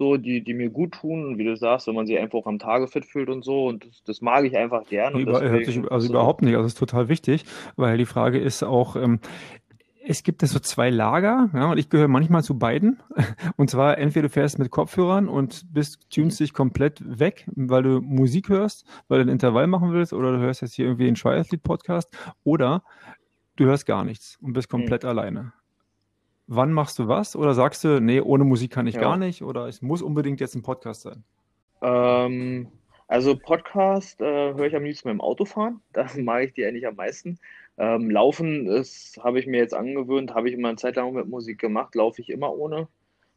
so, 0.00 0.16
die, 0.16 0.42
die 0.42 0.54
mir 0.54 0.70
gut 0.70 0.92
tun. 0.92 1.36
Wie 1.36 1.44
du 1.44 1.54
sagst, 1.56 1.86
wenn 1.86 1.94
man 1.94 2.06
sich 2.06 2.18
einfach 2.18 2.46
am 2.46 2.58
Tage 2.58 2.88
fit 2.88 3.04
fühlt 3.04 3.28
und 3.28 3.44
so. 3.44 3.66
Und 3.66 3.84
das, 3.84 4.02
das 4.04 4.20
mag 4.22 4.46
ich 4.46 4.56
einfach 4.56 4.86
gern. 4.86 5.14
Über, 5.14 5.42
hört 5.42 5.66
sich 5.66 5.78
also 5.90 6.06
so. 6.06 6.12
überhaupt 6.14 6.40
nicht. 6.40 6.54
Also 6.54 6.64
das 6.64 6.72
ist 6.72 6.78
total 6.78 7.10
wichtig, 7.10 7.44
weil 7.76 7.98
die 7.98 8.06
Frage 8.06 8.38
ist 8.38 8.62
auch, 8.62 8.96
ähm, 8.96 9.20
es 10.02 10.22
gibt 10.22 10.40
so 10.40 10.58
zwei 10.58 10.88
Lager, 10.88 11.50
ja, 11.52 11.70
und 11.70 11.76
ich 11.76 11.90
gehöre 11.90 12.08
manchmal 12.08 12.42
zu 12.42 12.58
beiden. 12.58 13.02
Und 13.58 13.68
zwar 13.68 13.98
entweder 13.98 14.28
du 14.28 14.32
fährst 14.32 14.58
mit 14.58 14.70
Kopfhörern 14.70 15.28
und 15.28 15.66
bist, 15.72 16.10
tunst 16.10 16.40
dich 16.40 16.54
komplett 16.54 17.02
weg, 17.06 17.46
weil 17.54 17.82
du 17.82 18.00
Musik 18.00 18.48
hörst, 18.48 18.86
weil 19.08 19.18
du 19.18 19.26
ein 19.26 19.32
Intervall 19.32 19.66
machen 19.66 19.92
willst, 19.92 20.14
oder 20.14 20.32
du 20.32 20.38
hörst 20.38 20.62
jetzt 20.62 20.74
hier 20.74 20.86
irgendwie 20.86 21.04
den 21.04 21.14
Triathlete-Podcast, 21.16 22.16
oder 22.42 22.82
du 23.56 23.66
hörst 23.66 23.84
gar 23.84 24.04
nichts 24.04 24.38
und 24.40 24.54
bist 24.54 24.70
komplett 24.70 25.02
mhm. 25.02 25.10
alleine 25.10 25.52
wann 26.50 26.72
machst 26.72 26.98
du 26.98 27.08
was? 27.08 27.36
Oder 27.36 27.54
sagst 27.54 27.84
du, 27.84 28.00
nee, 28.00 28.20
ohne 28.20 28.44
Musik 28.44 28.72
kann 28.72 28.86
ich 28.86 28.96
ja. 28.96 29.00
gar 29.00 29.16
nicht? 29.16 29.42
Oder 29.42 29.68
es 29.68 29.80
muss 29.80 30.02
unbedingt 30.02 30.40
jetzt 30.40 30.56
ein 30.56 30.62
Podcast 30.62 31.02
sein? 31.02 31.22
Ähm, 31.80 32.66
also 33.06 33.36
Podcast 33.36 34.20
äh, 34.20 34.54
höre 34.54 34.66
ich 34.66 34.76
am 34.76 34.84
liebsten 34.84 35.08
beim 35.08 35.20
Autofahren. 35.20 35.80
Da 35.92 36.06
mag 36.18 36.44
ich 36.44 36.52
die 36.52 36.66
eigentlich 36.66 36.86
am 36.86 36.96
meisten. 36.96 37.38
Ähm, 37.78 38.10
Laufen 38.10 38.68
habe 39.20 39.38
ich 39.38 39.46
mir 39.46 39.58
jetzt 39.58 39.74
angewöhnt, 39.74 40.34
habe 40.34 40.48
ich 40.48 40.54
immer 40.54 40.68
eine 40.68 40.76
Zeit 40.76 40.96
lang 40.96 41.14
mit 41.14 41.28
Musik 41.28 41.58
gemacht, 41.58 41.94
laufe 41.94 42.20
ich 42.20 42.28
immer 42.28 42.52
ohne. 42.52 42.88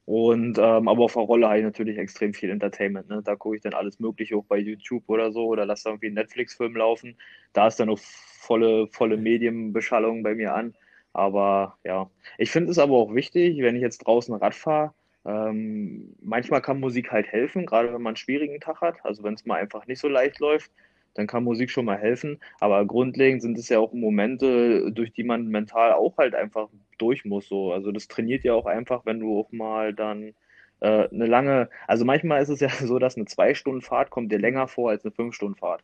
Und 0.06 0.58
ähm, 0.58 0.88
aber 0.90 1.04
auf 1.04 1.14
der 1.14 1.22
Rolle 1.22 1.48
habe 1.48 1.60
ich 1.60 1.64
natürlich 1.64 1.98
extrem 1.98 2.34
viel 2.34 2.50
Entertainment. 2.50 3.08
Ne? 3.08 3.22
Da 3.24 3.36
gucke 3.36 3.56
ich 3.56 3.62
dann 3.62 3.74
alles 3.74 4.00
Mögliche 4.00 4.36
auch 4.36 4.44
bei 4.44 4.58
YouTube 4.58 5.04
oder 5.08 5.32
so 5.32 5.46
oder 5.46 5.66
lasse 5.66 5.88
irgendwie 5.88 6.08
einen 6.08 6.16
Netflix-Film 6.16 6.76
laufen. 6.76 7.16
Da 7.54 7.68
ist 7.68 7.80
dann 7.80 7.90
auch 7.90 8.00
volle, 8.00 8.88
volle 8.88 9.18
Medienbeschallung 9.18 10.24
bei 10.24 10.36
mir 10.36 10.56
an. 10.56 10.74
Aber 11.14 11.78
ja, 11.84 12.10
ich 12.38 12.52
finde 12.52 12.72
es 12.72 12.80
aber 12.80 12.96
auch 12.96 13.14
wichtig, 13.14 13.62
wenn 13.62 13.76
ich 13.76 13.82
jetzt 13.82 14.00
draußen 14.00 14.36
Rad 14.36 14.56
fahre, 14.56 14.94
ähm, 15.26 16.16
manchmal 16.22 16.62
kann 16.62 16.80
Musik 16.80 17.12
halt 17.12 17.28
helfen, 17.28 17.66
gerade 17.66 17.94
wenn 17.94 18.02
man 18.02 18.12
einen 18.12 18.18
schwierigen 18.18 18.60
Tag 18.60 18.82
hat. 18.82 18.98
Also 19.06 19.24
wenn 19.24 19.36
es 19.36 19.46
mal 19.46 19.60
einfach 19.60 19.88
nicht 19.88 20.00
so 20.00 20.08
leicht 20.08 20.40
läuft, 20.40 20.72
dann 21.14 21.28
kann 21.28 21.44
Musik 21.44 21.70
schon 21.70 21.86
mal 21.86 21.98
helfen. 21.98 22.40
Aber 22.60 22.86
grundlegend 22.86 23.42
sind 23.42 23.58
es 23.58 23.70
ja 23.70 23.80
auch 23.80 23.94
Momente, 23.94 24.92
durch 24.92 25.14
die 25.14 25.24
man 25.24 25.48
mental 25.48 25.94
auch 25.94 26.18
halt 26.18 26.36
einfach 26.36 26.70
durch 26.98 27.26
muss. 27.26 27.48
So. 27.48 27.72
Also 27.72 27.92
das 27.92 28.08
trainiert 28.08 28.44
ja 28.44 28.54
auch 28.54 28.66
einfach, 28.66 29.06
wenn 29.06 29.20
du 29.20 29.40
auch 29.40 29.52
mal 29.52 29.94
dann 29.94 30.34
äh, 30.82 31.08
eine 31.10 31.28
lange, 31.28 31.70
also 31.88 32.06
manchmal 32.06 32.42
ist 32.42 32.50
es 32.50 32.60
ja 32.60 32.70
so, 32.82 33.00
dass 33.00 33.16
eine 33.16 33.26
Zwei-Stunden-Fahrt 33.26 34.10
kommt 34.10 34.32
dir 34.32 34.40
länger 34.40 34.68
vor 34.68 34.90
als 34.90 35.06
eine 35.06 35.14
Fünf-Stunden-Fahrt. 35.14 35.84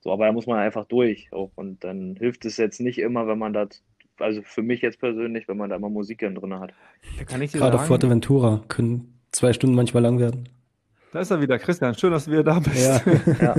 So, 0.00 0.12
aber 0.12 0.26
da 0.26 0.32
muss 0.32 0.46
man 0.46 0.58
einfach 0.58 0.86
durch. 0.86 1.32
Auch. 1.32 1.50
Und 1.56 1.82
dann 1.82 2.16
hilft 2.16 2.44
es 2.44 2.56
jetzt 2.58 2.80
nicht 2.80 2.98
immer, 2.98 3.26
wenn 3.26 3.38
man 3.38 3.52
das 3.52 3.82
also 4.18 4.42
für 4.42 4.62
mich 4.62 4.80
jetzt 4.80 4.98
persönlich, 4.98 5.48
wenn 5.48 5.56
man 5.56 5.70
da 5.70 5.76
immer 5.76 5.88
Musik 5.88 6.18
drin 6.18 6.58
hat. 6.58 6.72
Gerade 7.18 7.46
sagen, 7.46 7.74
auf 7.74 7.86
Fuerteventura 7.86 8.62
können 8.68 9.18
zwei 9.32 9.52
Stunden 9.52 9.76
manchmal 9.76 10.02
lang 10.02 10.18
werden. 10.18 10.48
Da 11.12 11.20
ist 11.20 11.30
er 11.30 11.40
wieder, 11.40 11.58
Christian. 11.58 11.94
Schön, 11.94 12.12
dass 12.12 12.26
du 12.26 12.32
wieder 12.32 12.44
da 12.44 12.58
bist. 12.58 12.76
Ja. 12.76 13.00
ja. 13.40 13.56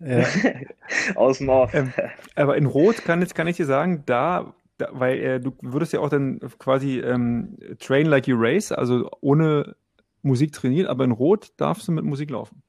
ja. 0.20 0.26
Aus 1.14 1.38
dem 1.38 1.48
Off. 1.48 1.72
Ähm, 1.74 1.92
aber 2.34 2.56
in 2.56 2.66
Rot 2.66 3.04
kann, 3.04 3.20
jetzt, 3.20 3.34
kann 3.34 3.46
ich 3.46 3.56
dir 3.56 3.66
sagen, 3.66 4.02
da, 4.06 4.54
da 4.78 4.88
weil 4.92 5.18
äh, 5.18 5.40
du 5.40 5.52
würdest 5.62 5.92
ja 5.92 6.00
auch 6.00 6.08
dann 6.08 6.40
quasi 6.58 6.98
ähm, 7.00 7.56
train 7.78 8.06
like 8.06 8.26
you 8.26 8.36
race, 8.38 8.72
also 8.72 9.10
ohne 9.20 9.76
Musik 10.22 10.52
trainieren, 10.52 10.86
aber 10.88 11.04
in 11.04 11.12
Rot 11.12 11.52
darfst 11.56 11.86
du 11.88 11.92
mit 11.92 12.04
Musik 12.04 12.30
laufen. 12.30 12.62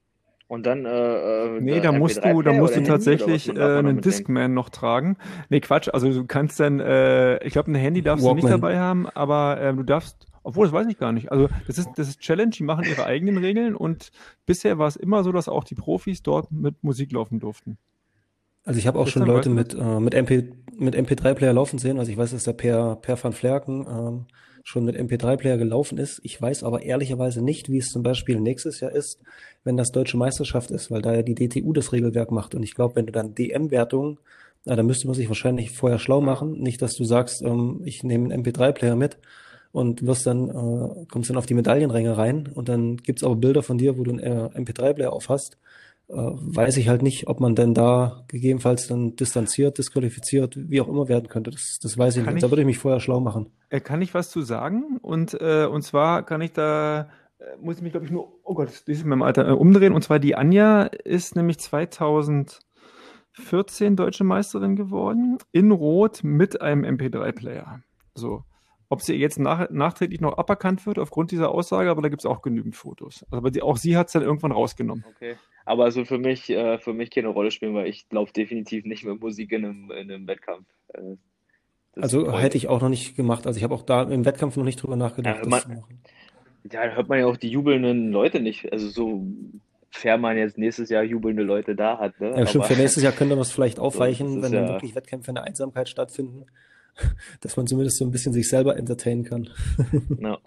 Und 0.49 0.65
dann. 0.65 0.83
Äh, 0.85 0.89
äh 0.89 1.61
nee, 1.61 1.79
da 1.79 1.91
musst 1.91 2.25
du, 2.25 2.41
da 2.41 2.53
musst 2.53 2.75
du 2.75 2.81
tatsächlich 2.81 3.55
äh, 3.55 3.61
einen 3.61 4.01
Discman 4.01 4.55
noch 4.55 4.69
tragen. 4.69 5.15
Nee, 5.49 5.59
Quatsch. 5.59 5.89
Also 5.93 6.11
du 6.11 6.25
kannst 6.25 6.59
dann, 6.59 6.79
äh, 6.79 7.37
ich 7.45 7.53
glaube, 7.53 7.71
ein 7.71 7.75
Handy 7.75 8.01
darfst 8.01 8.25
Walkman. 8.25 8.41
du 8.41 8.47
nicht 8.47 8.53
dabei 8.55 8.79
haben, 8.79 9.07
aber 9.07 9.61
äh, 9.61 9.75
du 9.75 9.83
darfst, 9.83 10.25
obwohl, 10.41 10.65
das 10.65 10.73
weiß 10.73 10.87
ich 10.87 10.97
gar 10.97 11.11
nicht. 11.11 11.31
Also 11.31 11.49
das 11.67 11.77
ist, 11.77 11.89
das 11.97 12.09
ist 12.09 12.19
Challenge, 12.19 12.49
die 12.49 12.63
machen 12.63 12.83
ihre 12.89 13.05
eigenen 13.05 13.37
Regeln 13.37 13.75
und 13.75 14.09
bisher 14.47 14.79
war 14.79 14.87
es 14.87 14.95
immer 14.95 15.23
so, 15.23 15.31
dass 15.31 15.47
auch 15.47 15.63
die 15.63 15.75
Profis 15.75 16.23
dort 16.23 16.51
mit 16.51 16.83
Musik 16.83 17.11
laufen 17.11 17.39
durften. 17.39 17.77
Also 18.65 18.79
ich 18.79 18.87
habe 18.87 18.97
auch 18.97 19.07
schon 19.07 19.27
Leute 19.27 19.51
mit, 19.51 19.75
äh, 19.75 19.99
mit, 19.99 20.15
MP, 20.15 20.51
mit 20.75 20.95
MP3-Player 20.95 21.53
laufen 21.53 21.77
sehen. 21.77 21.99
Also 21.99 22.11
ich 22.11 22.17
weiß, 22.17 22.31
dass 22.31 22.45
der 22.45 22.53
Per, 22.53 22.95
per 22.95 23.23
van 23.23 23.33
Flerken 23.33 23.85
ähm, 23.87 24.25
schon 24.63 24.85
mit 24.85 24.95
MP3-Player 24.95 25.57
gelaufen 25.57 25.97
ist. 25.97 26.19
Ich 26.23 26.41
weiß 26.41 26.63
aber 26.63 26.83
ehrlicherweise 26.83 27.41
nicht, 27.41 27.69
wie 27.69 27.77
es 27.77 27.87
zum 27.87 28.03
Beispiel 28.03 28.39
nächstes 28.39 28.79
Jahr 28.79 28.91
ist, 28.91 29.19
wenn 29.63 29.77
das 29.77 29.91
deutsche 29.91 30.17
Meisterschaft 30.17 30.71
ist, 30.71 30.91
weil 30.91 31.01
da 31.01 31.13
ja 31.13 31.21
die 31.21 31.35
DTU 31.35 31.73
das 31.73 31.91
Regelwerk 31.91 32.31
macht. 32.31 32.55
Und 32.55 32.63
ich 32.63 32.75
glaube, 32.75 32.95
wenn 32.95 33.05
du 33.05 33.11
dann 33.11 33.35
DM-Wertung, 33.35 34.19
na, 34.65 34.75
da 34.75 34.83
müsste 34.83 35.07
man 35.07 35.15
sich 35.15 35.27
wahrscheinlich 35.27 35.71
vorher 35.71 35.99
schlau 35.99 36.21
machen. 36.21 36.59
Nicht, 36.59 36.81
dass 36.81 36.95
du 36.95 37.03
sagst, 37.03 37.41
ähm, 37.41 37.81
ich 37.85 38.03
nehme 38.03 38.33
einen 38.33 38.43
MP3-Player 38.43 38.95
mit 38.95 39.17
und 39.71 40.05
wirst 40.05 40.25
dann, 40.25 40.49
äh, 40.49 41.05
kommst 41.09 41.29
dann 41.29 41.37
auf 41.37 41.45
die 41.45 41.53
Medaillenränge 41.53 42.17
rein 42.17 42.49
und 42.53 42.69
dann 42.69 42.97
gibt's 42.97 43.23
aber 43.23 43.35
Bilder 43.35 43.63
von 43.63 43.77
dir, 43.77 43.97
wo 43.97 44.03
du 44.03 44.11
einen 44.11 44.19
äh, 44.19 44.49
MP3-Player 44.59 45.13
auf 45.13 45.29
hast. 45.29 45.57
Äh, 46.09 46.15
weiß 46.15 46.77
ich 46.77 46.89
halt 46.89 47.03
nicht, 47.03 47.27
ob 47.27 47.39
man 47.39 47.53
denn 47.53 47.75
da 47.75 48.23
gegebenenfalls 48.27 48.87
dann 48.87 49.15
distanziert, 49.15 49.77
disqualifiziert, 49.77 50.55
wie 50.57 50.81
auch 50.81 50.87
immer 50.87 51.07
werden 51.07 51.27
könnte. 51.27 51.51
Das, 51.51 51.77
das 51.79 51.99
weiß 51.99 52.17
ich 52.17 52.23
kann 52.23 52.33
nicht. 52.33 52.43
Ich, 52.43 52.47
da 52.47 52.51
würde 52.51 52.63
ich 52.63 52.65
mich 52.65 52.79
vorher 52.79 52.99
schlau 52.99 53.19
machen. 53.19 53.51
Äh, 53.69 53.79
kann 53.79 54.01
ich 54.01 54.15
was 54.15 54.31
zu 54.31 54.41
sagen? 54.41 54.97
Und, 55.03 55.39
äh, 55.39 55.67
und 55.67 55.83
zwar 55.83 56.25
kann 56.25 56.41
ich 56.41 56.51
da, 56.51 57.09
äh, 57.37 57.43
muss 57.61 57.75
ich 57.75 57.83
mich, 57.83 57.91
glaube 57.91 58.07
ich, 58.07 58.11
nur, 58.11 58.39
oh 58.43 58.55
Gott, 58.55 58.69
das 58.69 58.81
ist 58.87 59.03
in 59.03 59.09
meinem 59.09 59.21
Alter, 59.21 59.47
äh, 59.47 59.51
umdrehen. 59.51 59.93
Und 59.93 60.01
zwar 60.01 60.17
die 60.17 60.33
Anja 60.33 60.85
ist 60.85 61.35
nämlich 61.35 61.59
2014 61.59 63.95
deutsche 63.95 64.23
Meisterin 64.23 64.75
geworden, 64.75 65.37
in 65.51 65.69
Rot 65.69 66.21
mit 66.23 66.59
einem 66.59 66.85
MP3-Player. 66.85 67.83
So. 68.15 68.45
Ob 68.91 69.01
sie 69.01 69.13
jetzt 69.15 69.37
nach, 69.37 69.69
nachträglich 69.69 70.19
noch 70.19 70.37
aberkannt 70.37 70.85
wird 70.87 70.97
aufgrund 70.97 71.31
dieser 71.31 71.51
Aussage, 71.51 71.91
aber 71.91 72.01
da 72.01 72.09
gibt 72.09 72.21
es 72.21 72.25
auch 72.25 72.41
genügend 72.41 72.75
Fotos. 72.75 73.23
Aber 73.29 73.51
die, 73.51 73.61
auch 73.61 73.77
sie 73.77 73.95
hat 73.95 74.07
es 74.07 74.13
dann 74.13 74.23
irgendwann 74.23 74.51
rausgenommen. 74.51 75.05
Okay. 75.15 75.35
Aber 75.65 75.83
also 75.83 76.05
für 76.05 76.17
mich, 76.17 76.49
äh, 76.49 76.79
für 76.79 76.93
mich 76.93 77.11
keine 77.11 77.27
Rolle 77.27 77.51
spielen, 77.51 77.75
weil 77.75 77.87
ich 77.87 78.07
laufe 78.09 78.33
definitiv 78.33 78.85
nicht 78.85 79.05
mit 79.05 79.21
Musik 79.21 79.51
in 79.51 79.65
einem, 79.65 79.91
in 79.91 80.11
einem 80.11 80.27
Wettkampf. 80.27 80.65
Äh, 80.93 81.17
also 81.95 82.35
hätte 82.37 82.57
ich 82.57 82.67
auch 82.67 82.81
noch 82.81 82.89
nicht 82.89 83.15
gemacht. 83.15 83.45
Also 83.45 83.57
ich 83.57 83.63
habe 83.63 83.75
auch 83.75 83.83
da 83.83 84.03
im 84.03 84.25
Wettkampf 84.25 84.57
noch 84.57 84.63
nicht 84.63 84.81
drüber 84.81 84.95
nachgedacht, 84.95 85.37
ja, 85.37 85.41
man, 85.43 85.51
das 85.51 85.63
zu 85.63 85.69
machen. 85.69 86.01
Ja, 86.71 86.87
da 86.87 86.95
hört 86.95 87.09
man 87.09 87.19
ja 87.19 87.27
auch 87.27 87.37
die 87.37 87.49
jubelnden 87.49 88.11
Leute 88.11 88.39
nicht. 88.39 88.71
Also 88.71 88.89
so 88.89 89.27
fair 89.91 90.17
man 90.17 90.37
jetzt 90.37 90.57
nächstes 90.57 90.89
Jahr 90.89 91.03
jubelnde 91.03 91.43
Leute 91.43 91.75
da 91.75 91.97
hat. 91.97 92.19
Ne? 92.19 92.33
Ja, 92.35 92.45
stimmt. 92.47 92.65
Für 92.65 92.75
nächstes 92.75 93.03
Jahr 93.03 93.13
könnte 93.13 93.35
man 93.35 93.41
es 93.41 93.51
vielleicht 93.51 93.79
aufweichen, 93.79 94.35
so, 94.35 94.41
wenn 94.41 94.53
ja 94.53 94.61
dann 94.61 94.69
wirklich 94.69 94.95
Wettkämpfe 94.95 95.31
in 95.31 95.35
der 95.35 95.43
Einsamkeit 95.43 95.89
stattfinden, 95.89 96.45
dass 97.41 97.57
man 97.57 97.67
zumindest 97.67 97.97
so 97.97 98.05
ein 98.05 98.11
bisschen 98.11 98.33
sich 98.33 98.49
selber 98.49 98.77
entertainen 98.77 99.23
kann. 99.23 99.49
Ja. 100.19 100.39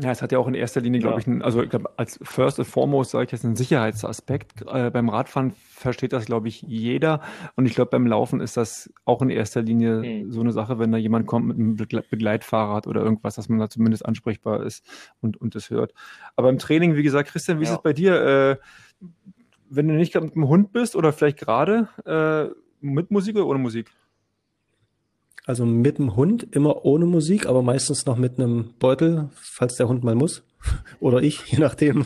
Ja, 0.00 0.10
es 0.10 0.20
hat 0.20 0.30
ja 0.30 0.38
auch 0.38 0.46
in 0.46 0.54
erster 0.54 0.80
Linie, 0.80 1.00
glaube 1.00 1.14
ja. 1.14 1.20
ich, 1.20 1.26
ein, 1.26 1.42
also 1.42 1.62
ich 1.62 1.70
glaube, 1.70 1.90
als 1.96 2.18
First 2.22 2.58
and 2.58 2.68
Foremost 2.68 3.12
sage 3.12 3.24
ich 3.24 3.32
jetzt 3.32 3.44
einen 3.44 3.56
Sicherheitsaspekt. 3.56 4.62
Äh, 4.66 4.90
beim 4.90 5.08
Radfahren 5.08 5.52
versteht 5.52 6.12
das, 6.12 6.26
glaube 6.26 6.48
ich, 6.48 6.62
jeder. 6.62 7.22
Und 7.54 7.64
ich 7.64 7.74
glaube, 7.74 7.90
beim 7.92 8.06
Laufen 8.06 8.40
ist 8.40 8.58
das 8.58 8.92
auch 9.06 9.22
in 9.22 9.30
erster 9.30 9.62
Linie 9.62 10.02
mhm. 10.02 10.32
so 10.32 10.40
eine 10.40 10.52
Sache, 10.52 10.78
wenn 10.78 10.92
da 10.92 10.98
jemand 10.98 11.26
kommt 11.26 11.46
mit 11.46 11.56
einem 11.58 11.76
Begleitfahrrad 11.76 12.86
oder 12.86 13.00
irgendwas, 13.00 13.36
dass 13.36 13.48
man 13.48 13.58
da 13.58 13.70
zumindest 13.70 14.04
ansprechbar 14.04 14.64
ist 14.64 14.84
und, 15.20 15.40
und 15.40 15.54
das 15.54 15.70
hört. 15.70 15.94
Aber 16.34 16.50
im 16.50 16.58
Training, 16.58 16.96
wie 16.96 17.02
gesagt, 17.02 17.30
Christian, 17.30 17.58
wie 17.60 17.64
ja. 17.64 17.70
ist 17.70 17.76
es 17.76 17.82
bei 17.82 17.94
dir? 17.94 18.20
Äh, 18.20 18.56
wenn 19.70 19.88
du 19.88 19.94
nicht 19.94 20.12
gerade 20.12 20.26
mit 20.26 20.34
dem 20.34 20.48
Hund 20.48 20.72
bist 20.72 20.94
oder 20.94 21.12
vielleicht 21.12 21.38
gerade 21.38 21.88
äh, 22.04 22.54
mit 22.80 23.10
Musik 23.10 23.36
oder 23.36 23.46
ohne 23.46 23.58
Musik? 23.58 23.90
Also 25.46 25.64
mit 25.64 25.98
dem 25.98 26.16
Hund, 26.16 26.42
immer 26.50 26.84
ohne 26.84 27.06
Musik, 27.06 27.46
aber 27.46 27.62
meistens 27.62 28.04
noch 28.04 28.16
mit 28.16 28.36
einem 28.36 28.74
Beutel, 28.80 29.30
falls 29.32 29.76
der 29.76 29.88
Hund 29.88 30.02
mal 30.02 30.16
muss. 30.16 30.42
Oder 31.00 31.22
ich, 31.22 31.46
je 31.46 31.58
nachdem. 31.60 32.04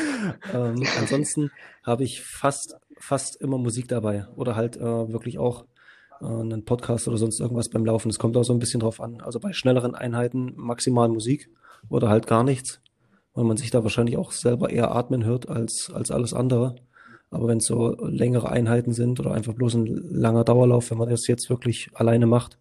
ähm, 0.54 0.82
ansonsten 0.98 1.50
habe 1.84 2.04
ich 2.04 2.22
fast, 2.22 2.76
fast 2.98 3.36
immer 3.42 3.58
Musik 3.58 3.88
dabei. 3.88 4.26
Oder 4.36 4.56
halt 4.56 4.78
äh, 4.78 4.80
wirklich 4.80 5.38
auch 5.38 5.66
äh, 6.22 6.24
einen 6.24 6.64
Podcast 6.64 7.06
oder 7.08 7.18
sonst 7.18 7.40
irgendwas 7.40 7.68
beim 7.68 7.84
Laufen. 7.84 8.08
Es 8.08 8.18
kommt 8.18 8.38
auch 8.38 8.42
so 8.42 8.54
ein 8.54 8.58
bisschen 8.58 8.80
drauf 8.80 9.02
an. 9.02 9.20
Also 9.20 9.38
bei 9.38 9.52
schnelleren 9.52 9.94
Einheiten 9.94 10.54
maximal 10.56 11.10
Musik 11.10 11.50
oder 11.90 12.08
halt 12.08 12.26
gar 12.26 12.42
nichts. 12.42 12.80
Weil 13.34 13.44
man 13.44 13.58
sich 13.58 13.70
da 13.70 13.82
wahrscheinlich 13.82 14.16
auch 14.16 14.32
selber 14.32 14.70
eher 14.70 14.96
atmen 14.96 15.26
hört 15.26 15.46
als, 15.46 15.92
als 15.92 16.10
alles 16.10 16.32
andere. 16.32 16.76
Aber 17.30 17.48
wenn 17.48 17.58
es 17.58 17.66
so 17.66 17.94
längere 18.06 18.48
Einheiten 18.48 18.92
sind 18.92 19.20
oder 19.20 19.32
einfach 19.32 19.52
bloß 19.52 19.74
ein 19.74 19.86
langer 19.86 20.44
Dauerlauf, 20.44 20.90
wenn 20.90 20.96
man 20.96 21.10
das 21.10 21.26
jetzt 21.26 21.50
wirklich 21.50 21.90
alleine 21.92 22.26
macht, 22.26 22.58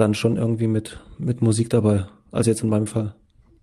dann 0.00 0.14
schon 0.14 0.36
irgendwie 0.36 0.66
mit, 0.66 1.00
mit 1.18 1.42
Musik 1.42 1.70
dabei, 1.70 2.06
also 2.30 2.50
jetzt 2.50 2.62
in 2.62 2.68
meinem 2.68 2.86
Fall. 2.86 3.14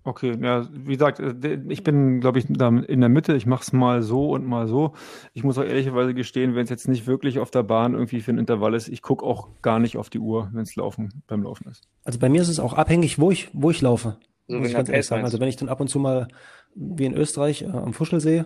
Okay, 0.06 0.38
ja, 0.40 0.68
wie 0.72 0.92
gesagt, 0.92 1.18
äh, 1.18 1.58
ich 1.68 1.82
bin, 1.82 2.20
glaube 2.20 2.38
ich, 2.38 2.46
da 2.48 2.68
in 2.68 3.00
der 3.00 3.08
Mitte. 3.08 3.34
Ich 3.34 3.44
mache 3.44 3.62
es 3.62 3.72
mal 3.72 4.02
so 4.02 4.30
und 4.30 4.46
mal 4.46 4.68
so. 4.68 4.92
Ich 5.34 5.42
muss 5.42 5.58
auch 5.58 5.64
ehrlicherweise 5.64 6.14
gestehen, 6.14 6.54
wenn 6.54 6.62
es 6.62 6.70
jetzt 6.70 6.86
nicht 6.86 7.08
wirklich 7.08 7.40
auf 7.40 7.50
der 7.50 7.64
Bahn 7.64 7.94
irgendwie 7.94 8.20
für 8.20 8.30
ein 8.30 8.38
Intervall 8.38 8.74
ist, 8.74 8.86
ich 8.86 9.02
gucke 9.02 9.26
auch 9.26 9.48
gar 9.62 9.80
nicht 9.80 9.96
auf 9.96 10.08
die 10.08 10.20
Uhr, 10.20 10.48
wenn 10.52 10.62
es 10.62 10.76
laufen 10.76 11.22
beim 11.26 11.42
Laufen 11.42 11.68
ist. 11.68 11.88
Also 12.04 12.20
bei 12.20 12.28
mir 12.28 12.40
ist 12.40 12.48
es 12.48 12.60
auch 12.60 12.74
abhängig, 12.74 13.18
wo 13.18 13.32
ich, 13.32 13.48
wo 13.52 13.70
ich 13.72 13.82
laufe. 13.82 14.16
So 14.46 14.58
muss 14.58 14.68
ich 14.68 14.74
ganz 14.74 14.88
ehrlich 14.88 15.06
sagen. 15.06 15.24
Also 15.24 15.40
wenn 15.40 15.48
ich 15.48 15.56
dann 15.56 15.68
ab 15.68 15.80
und 15.80 15.88
zu 15.88 15.98
mal 15.98 16.28
wie 16.76 17.06
in 17.06 17.14
Österreich 17.14 17.62
äh, 17.62 17.66
am 17.66 17.92
Fuschelsee 17.92 18.44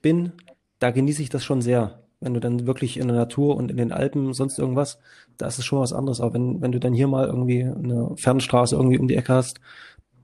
bin, 0.00 0.32
da 0.78 0.90
genieße 0.90 1.20
ich 1.20 1.28
das 1.28 1.44
schon 1.44 1.60
sehr 1.60 2.04
wenn 2.20 2.34
du 2.34 2.40
dann 2.40 2.66
wirklich 2.66 2.98
in 2.98 3.08
der 3.08 3.16
Natur 3.16 3.56
und 3.56 3.70
in 3.70 3.76
den 3.76 3.92
Alpen 3.92 4.32
sonst 4.32 4.58
irgendwas, 4.58 4.98
da 5.38 5.46
ist 5.46 5.58
es 5.58 5.64
schon 5.64 5.80
was 5.80 5.92
anderes. 5.92 6.20
Aber 6.20 6.34
wenn, 6.34 6.60
wenn 6.60 6.72
du 6.72 6.78
dann 6.78 6.92
hier 6.92 7.08
mal 7.08 7.26
irgendwie 7.26 7.64
eine 7.64 8.12
Fernstraße 8.16 8.76
irgendwie 8.76 8.98
um 8.98 9.08
die 9.08 9.16
Ecke 9.16 9.32
hast, 9.32 9.60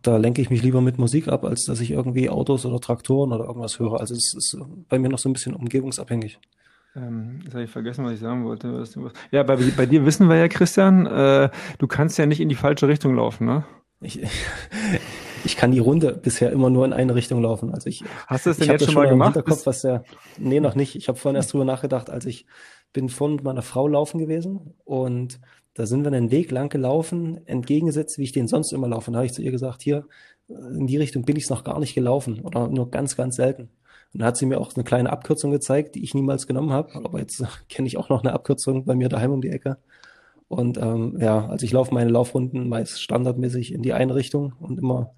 da 0.03 0.19
lenke 0.19 0.41
ich 0.41 0.51
mich 0.51 0.63
lieber 0.63 0.81
mit 0.81 0.99
Musik 0.99 1.29
ab, 1.29 1.45
als 1.45 1.65
dass 1.65 1.81
ich 1.81 1.91
irgendwie 1.91 2.31
Autos 2.31 2.65
oder 2.65 2.81
Traktoren 2.81 3.33
oder 3.33 3.47
irgendwas 3.47 3.79
höre. 3.79 3.99
Also 3.99 4.15
es 4.15 4.35
ist 4.35 4.57
bei 4.89 4.99
mir 4.99 5.09
noch 5.09 5.19
so 5.19 5.29
ein 5.29 5.33
bisschen 5.33 5.55
umgebungsabhängig. 5.55 6.39
Ähm, 6.95 7.41
jetzt 7.45 7.55
habe 7.55 7.65
ich 7.65 7.71
vergessen, 7.71 8.05
was 8.05 8.13
ich 8.13 8.21
sagen 8.21 8.45
wollte. 8.45 8.85
Ja, 9.31 9.43
bei, 9.43 9.57
bei 9.77 9.87
dir 9.87 10.07
wissen 10.07 10.29
wir 10.29 10.37
ja, 10.37 10.49
Christian, 10.49 11.07
äh, 11.07 11.51
du 11.79 11.87
kannst 11.87 12.19
ja 12.19 12.27
nicht 12.27 12.41
in 12.41 12.49
die 12.49 12.55
falsche 12.55 12.89
Richtung 12.89 13.15
laufen, 13.17 13.47
ne? 13.47 13.65
Ich, 14.01 14.21
ich 15.45 15.57
kann 15.57 15.71
die 15.71 15.79
Runde 15.79 16.13
bisher 16.13 16.51
immer 16.53 16.71
nur 16.71 16.85
in 16.85 16.93
eine 16.93 17.15
Richtung 17.15 17.43
laufen. 17.43 17.73
Also 17.73 17.89
ich, 17.89 18.05
Hast 18.27 18.47
du 18.47 18.51
es 18.51 18.59
denn 18.59 18.69
jetzt 18.69 18.85
schon 18.85 18.95
mal 18.95 19.09
gemacht? 19.09 19.35
Hinterkopf, 19.35 19.67
was 19.67 19.83
der, 19.83 20.05
nee, 20.39 20.61
noch 20.61 20.75
nicht. 20.75 20.97
Ich 20.97 21.09
habe 21.09 21.19
vorhin 21.19 21.37
erst 21.37 21.53
drüber 21.53 21.65
nachgedacht, 21.65 22.11
als 22.11 22.27
ich 22.27 22.47
bin 22.93 23.09
vorhin 23.09 23.37
mit 23.37 23.45
meiner 23.45 23.63
Frau 23.63 23.89
laufen 23.89 24.19
gewesen 24.19 24.75
und 24.85 25.41
da 25.75 25.85
sind 25.85 26.05
wir 26.05 26.13
einen 26.13 26.31
Weg 26.31 26.51
lang 26.51 26.71
gelaufen, 26.71 27.47
entgegengesetzt, 27.47 28.17
wie 28.17 28.23
ich 28.23 28.33
den 28.33 28.49
sonst 28.49 28.73
immer 28.73 28.89
laufe. 28.89 29.11
Und 29.11 29.13
da 29.13 29.19
habe 29.19 29.27
ich 29.27 29.35
zu 29.35 29.43
ihr 29.43 29.51
gesagt, 29.51 29.83
hier, 29.83 30.07
in 30.49 30.87
die 30.87 30.97
Richtung 30.97 31.25
bin 31.25 31.37
ich 31.37 31.51
noch 31.51 31.65
gar 31.65 31.79
nicht 31.79 31.95
gelaufen 31.95 32.41
oder 32.41 32.69
nur 32.69 32.91
ganz, 32.91 33.17
ganz 33.17 33.37
selten. 33.37 33.69
Und 34.15 34.21
da 34.21 34.27
hat 34.27 34.39
sie 34.39 34.47
mir 34.47 34.59
auch 34.59 34.75
eine 34.75 34.85
kleine 34.85 35.13
Abkürzung 35.13 35.51
gezeigt, 35.51 35.95
die 35.95 36.03
ich 36.03 36.15
niemals 36.15 36.47
genommen 36.47 36.73
habe. 36.73 36.95
Aber 36.95 37.19
jetzt 37.19 37.45
kenne 37.69 37.87
ich 37.89 37.99
auch 37.99 38.09
noch 38.09 38.23
eine 38.23 38.33
Abkürzung 38.33 38.87
bei 38.87 38.95
mir 38.95 39.11
daheim 39.11 39.33
um 39.33 39.43
die 39.43 39.51
Ecke. 39.51 39.77
Und 40.49 40.79
ähm, 40.79 41.19
ja, 41.21 41.47
also 41.47 41.67
ich 41.67 41.73
laufe 41.73 41.93
meine 41.93 42.11
Laufrunden 42.11 42.69
meist 42.69 43.03
standardmäßig 43.03 43.75
in 43.75 43.83
die 43.83 43.93
eine 43.93 44.15
Richtung 44.15 44.55
und 44.61 44.79
immer 44.79 45.13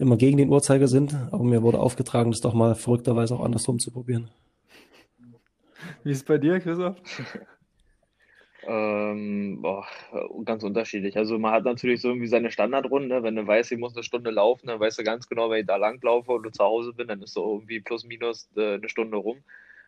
immer 0.00 0.16
gegen 0.16 0.38
den 0.38 0.48
Uhrzeigersinn, 0.48 1.28
aber 1.30 1.44
mir 1.44 1.62
wurde 1.62 1.78
aufgetragen, 1.78 2.30
das 2.30 2.40
doch 2.40 2.54
mal 2.54 2.74
verrückterweise 2.74 3.34
auch 3.34 3.44
andersrum 3.44 3.78
zu 3.78 3.90
probieren. 3.90 4.30
Wie 6.02 6.10
ist 6.10 6.18
es 6.18 6.24
bei 6.24 6.38
dir, 6.38 6.58
Christoph? 6.60 6.96
Ähm, 8.66 9.62
boah, 9.62 9.86
ganz 10.44 10.62
unterschiedlich. 10.62 11.16
Also 11.16 11.38
man 11.38 11.52
hat 11.52 11.64
natürlich 11.64 12.02
so 12.02 12.08
irgendwie 12.08 12.26
seine 12.26 12.50
Standardrunde. 12.50 13.22
Wenn 13.22 13.36
du 13.36 13.46
weißt, 13.46 13.72
ich 13.72 13.78
muss 13.78 13.94
eine 13.94 14.02
Stunde 14.02 14.30
laufen, 14.30 14.66
dann 14.66 14.80
weißt 14.80 14.98
du 14.98 15.04
ganz 15.04 15.28
genau, 15.28 15.50
wenn 15.50 15.60
ich 15.60 15.66
da 15.66 15.76
langlaufe 15.76 16.32
und 16.32 16.54
zu 16.54 16.62
Hause 16.62 16.92
bin, 16.92 17.08
dann 17.08 17.22
ist 17.22 17.34
so 17.34 17.54
irgendwie 17.54 17.80
plus 17.80 18.04
minus 18.04 18.50
äh, 18.56 18.74
eine 18.74 18.88
Stunde 18.88 19.16
rum. 19.16 19.38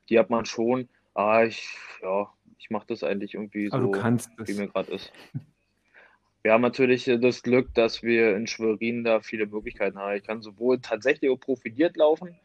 Die 0.09 0.19
hat 0.19 0.31
man 0.31 0.47
schon. 0.47 0.89
Ah, 1.15 1.45
ich, 1.45 1.69
ja, 2.03 2.31
ich 2.59 2.71
mache 2.71 2.87
das 2.89 3.05
eigentlich 3.05 3.35
irgendwie 3.35 3.69
so, 3.69 3.77
wie 3.77 4.55
mir 4.55 4.69
gerade 4.69 4.93
ist. 4.93 5.13
Wir 6.43 6.53
haben 6.53 6.63
natürlich 6.63 7.07
äh, 7.09 7.19
das 7.19 7.43
Glück, 7.43 7.73
dass 7.75 8.03
wir 8.03 8.37
in 8.37 8.47
Schwerin 8.47 9.05
da 9.05 9.21
viele 9.21 9.47
Möglichkeiten 9.47 9.99
haben. 9.99 10.17
Ich 10.17 10.25
kann 10.25 10.43
sowohl 10.43 10.81
tatsächlich 10.81 11.31
auch 11.31 11.39
profiliert 11.39 11.97
laufen. 11.97 12.37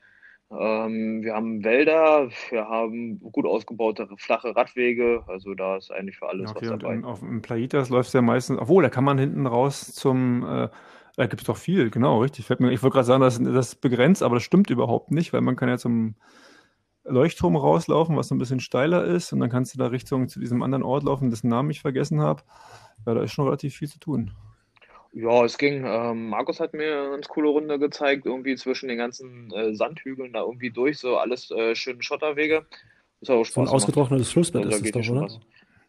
Ähm, 0.50 1.24
wir 1.24 1.34
haben 1.34 1.64
Wälder, 1.64 2.30
wir 2.50 2.70
haben 2.70 3.20
gut 3.20 3.46
ausgebaute 3.46 4.08
flache 4.18 4.56
Radwege. 4.56 5.24
Also 5.28 5.56
da 5.56 5.78
ist 5.78 5.92
eigentlich 5.92 6.18
für 6.18 6.30
alles 6.30 6.52
okay, 6.52 6.70
was 6.70 6.80
dabei. 6.80 6.96
Und 6.96 7.06
auf 7.06 7.20
dem 7.20 7.42
Plaitas 7.42 7.90
läuft 7.90 8.08
es 8.08 8.14
ja 8.14 8.22
meistens, 8.22 8.60
obwohl, 8.60 8.84
da 8.84 8.90
kann 8.90 9.04
man 9.04 9.18
hinten 9.18 9.46
raus 9.46 9.94
zum, 9.94 10.44
äh, 10.44 10.70
da 11.18 11.26
gibt 11.26 11.42
es 11.42 11.48
doch 11.48 11.58
viel, 11.58 11.90
genau, 11.90 12.22
richtig. 12.22 12.50
ich 12.50 12.60
wollte 12.60 12.90
gerade 12.90 13.04
sagen, 13.04 13.22
das, 13.22 13.42
das 13.42 13.70
ist 13.70 13.82
begrenzt, 13.82 14.22
aber 14.22 14.36
das 14.36 14.44
stimmt 14.44 14.70
überhaupt 14.70 15.12
nicht, 15.12 15.34
weil 15.34 15.42
man 15.42 15.56
kann 15.56 15.68
ja 15.68 15.78
zum 15.78 16.16
Leuchtturm 17.08 17.56
rauslaufen, 17.56 18.16
was 18.16 18.28
so 18.28 18.36
ein 18.36 18.38
bisschen 18.38 18.60
steiler 18.60 19.04
ist, 19.06 19.34
und 19.34 19.40
dann 19.40 19.50
kannst 19.50 19.74
du 19.74 19.78
da 19.78 19.88
Richtung 19.88 20.28
zu 20.28 20.40
diesem 20.40 20.62
anderen 20.62 20.84
Ort 20.84 21.04
laufen, 21.04 21.30
dessen 21.30 21.50
Namen 21.50 21.70
ich 21.70 21.82
vergessen 21.82 22.22
habe. 22.22 22.44
Ja, 23.06 23.14
da 23.14 23.22
ist 23.24 23.32
schon 23.32 23.46
relativ 23.46 23.76
viel 23.76 23.88
zu 23.88 24.00
tun. 24.00 24.32
Ja, 25.14 25.46
es 25.46 25.58
ging. 25.58 25.84
Ähm, 25.86 26.30
Markus 26.30 26.60
hat 26.60 26.74
mir 26.74 27.02
eine 27.02 27.10
ganz 27.12 27.28
coole 27.28 27.50
Runde 27.50 27.80
gezeigt, 27.80 28.26
irgendwie 28.26 28.56
zwischen 28.56 28.88
den 28.88 28.98
ganzen 28.98 29.52
äh, 29.52 29.74
Sandhügeln 29.74 30.34
da 30.34 30.42
irgendwie 30.42 30.70
durch, 30.70 31.00
so 31.00 31.18
alles 31.18 31.50
äh, 31.52 31.74
schöne 31.76 32.04
Schotterwege. 32.04 32.66
Das 33.22 33.30
hat 33.30 33.38
auch 33.38 33.46
Spaß 33.46 33.56
so 33.56 33.62
ein 33.62 33.68
ausgetrocknetes 33.68 34.32
Flussbett 34.32 34.66
also, 34.66 34.84
ist 34.84 34.96
das 34.96 35.08
doch, 35.08 35.14
oder? 35.14 35.28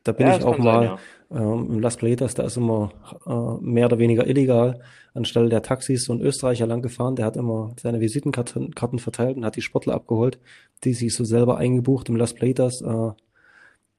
Da 0.04 0.12
bin 0.12 0.26
ja, 0.26 0.36
ich 0.36 0.44
auch 0.44 0.58
mal 0.58 0.98
sein, 1.30 1.38
ja. 1.38 1.52
ähm, 1.54 1.66
im 1.72 1.80
Las 1.80 1.96
Playetas, 1.96 2.34
da 2.34 2.44
ist 2.44 2.56
immer 2.56 2.92
äh, 3.26 3.62
mehr 3.62 3.86
oder 3.86 3.98
weniger 3.98 4.26
illegal 4.26 4.80
anstelle 5.14 5.48
der 5.48 5.62
Taxis 5.62 6.04
so 6.04 6.12
ein 6.12 6.20
Österreicher 6.20 6.66
lang 6.66 6.82
gefahren, 6.82 7.16
der 7.16 7.26
hat 7.26 7.36
immer 7.36 7.74
seine 7.80 8.00
Visitenkarten 8.00 8.74
Karten 8.74 8.98
verteilt 8.98 9.36
und 9.36 9.44
hat 9.44 9.56
die 9.56 9.62
Sportler 9.62 9.94
abgeholt, 9.94 10.38
die 10.84 10.94
sich 10.94 11.14
so 11.14 11.24
selber 11.24 11.58
eingebucht 11.58 12.08
im 12.08 12.16
Las 12.16 12.34
Playetas 12.34 12.80
äh, 12.82 13.10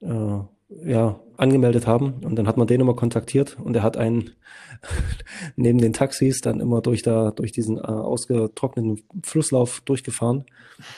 äh, 0.05 0.41
ja, 0.69 1.19
angemeldet 1.37 1.87
haben. 1.87 2.21
Und 2.23 2.35
dann 2.35 2.47
hat 2.47 2.57
man 2.57 2.67
den 2.67 2.81
immer 2.81 2.95
kontaktiert 2.95 3.57
und 3.59 3.75
er 3.75 3.83
hat 3.83 3.97
einen 3.97 4.31
neben 5.55 5.79
den 5.79 5.93
Taxis 5.93 6.41
dann 6.41 6.59
immer 6.59 6.81
durch 6.81 7.01
da, 7.01 7.31
durch 7.31 7.51
diesen 7.51 7.77
äh, 7.77 7.81
ausgetrockneten 7.81 9.03
Flusslauf 9.23 9.81
durchgefahren. 9.81 10.45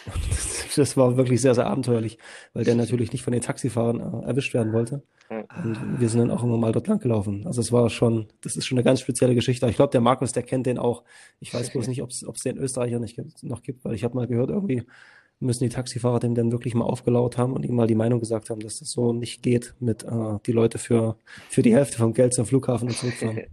Und 0.05 0.29
das, 0.29 0.65
das, 0.75 0.97
war 0.97 1.17
wirklich 1.17 1.41
sehr, 1.41 1.55
sehr 1.55 1.67
abenteuerlich, 1.67 2.17
weil 2.53 2.63
der 2.63 2.75
natürlich 2.75 3.11
nicht 3.11 3.23
von 3.23 3.33
den 3.33 3.41
Taxifahrern 3.41 3.99
äh, 3.99 4.27
erwischt 4.27 4.53
werden 4.53 4.73
wollte. 4.73 5.03
Und 5.63 5.99
wir 5.99 6.09
sind 6.09 6.19
dann 6.19 6.31
auch 6.31 6.43
immer 6.43 6.57
mal 6.57 6.73
dort 6.73 6.87
lang 6.87 6.99
gelaufen. 6.99 7.47
Also 7.47 7.61
es 7.61 7.71
war 7.71 7.89
schon, 7.89 8.27
das 8.41 8.57
ist 8.57 8.65
schon 8.65 8.77
eine 8.77 8.83
ganz 8.83 8.99
spezielle 8.99 9.33
Geschichte. 9.33 9.65
Ich 9.69 9.77
glaube, 9.77 9.91
der 9.91 10.01
Markus, 10.01 10.33
der 10.33 10.43
kennt 10.43 10.65
den 10.65 10.77
auch. 10.77 11.03
Ich 11.39 11.53
weiß 11.53 11.71
bloß 11.71 11.87
nicht, 11.87 12.01
ob 12.01 12.09
es 12.09 12.43
den 12.43 12.57
Österreicher 12.57 12.99
nicht 12.99 13.17
noch 13.43 13.61
gibt, 13.61 13.85
weil 13.85 13.95
ich 13.95 14.03
habe 14.03 14.15
mal 14.15 14.27
gehört, 14.27 14.49
irgendwie 14.49 14.83
müssen 15.41 15.63
die 15.63 15.69
Taxifahrer 15.69 16.19
dem 16.19 16.35
dann 16.35 16.51
wirklich 16.51 16.75
mal 16.75 16.85
aufgelaut 16.85 17.37
haben 17.37 17.53
und 17.53 17.65
ihm 17.65 17.75
mal 17.75 17.87
die 17.87 17.95
Meinung 17.95 18.19
gesagt 18.19 18.49
haben, 18.49 18.61
dass 18.61 18.79
das 18.79 18.91
so 18.91 19.13
nicht 19.13 19.43
geht, 19.43 19.73
mit 19.79 20.03
äh, 20.03 20.37
die 20.45 20.51
Leute 20.51 20.77
für, 20.77 21.17
für 21.49 21.61
die 21.61 21.73
Hälfte 21.73 21.97
vom 21.97 22.13
Geld 22.13 22.33
zum 22.33 22.45
Flughafen 22.45 22.87
und 22.87 22.95
zurückfahren. 22.95 23.41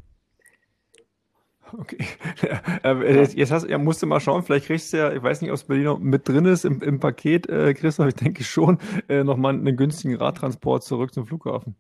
Okay. 1.70 1.98
Äh, 2.84 3.24
jetzt 3.34 3.50
hast, 3.50 3.68
ja, 3.68 3.76
musst 3.76 4.00
du 4.00 4.06
mal 4.06 4.20
schauen, 4.20 4.42
vielleicht 4.42 4.66
kriegst 4.66 4.92
du 4.92 4.96
ja, 4.96 5.12
ich 5.12 5.22
weiß 5.22 5.42
nicht, 5.42 5.50
ob 5.50 5.56
es 5.56 5.68
noch 5.68 5.98
mit 5.98 6.26
drin 6.26 6.46
ist 6.46 6.64
im, 6.64 6.80
im 6.80 7.00
Paket, 7.00 7.48
äh, 7.48 7.74
Christoph, 7.74 8.08
ich 8.08 8.14
denke 8.14 8.44
schon, 8.44 8.78
äh, 9.08 9.24
nochmal 9.24 9.52
einen 9.54 9.76
günstigen 9.76 10.16
Radtransport 10.16 10.84
zurück 10.84 11.12
zum 11.12 11.26
Flughafen. 11.26 11.74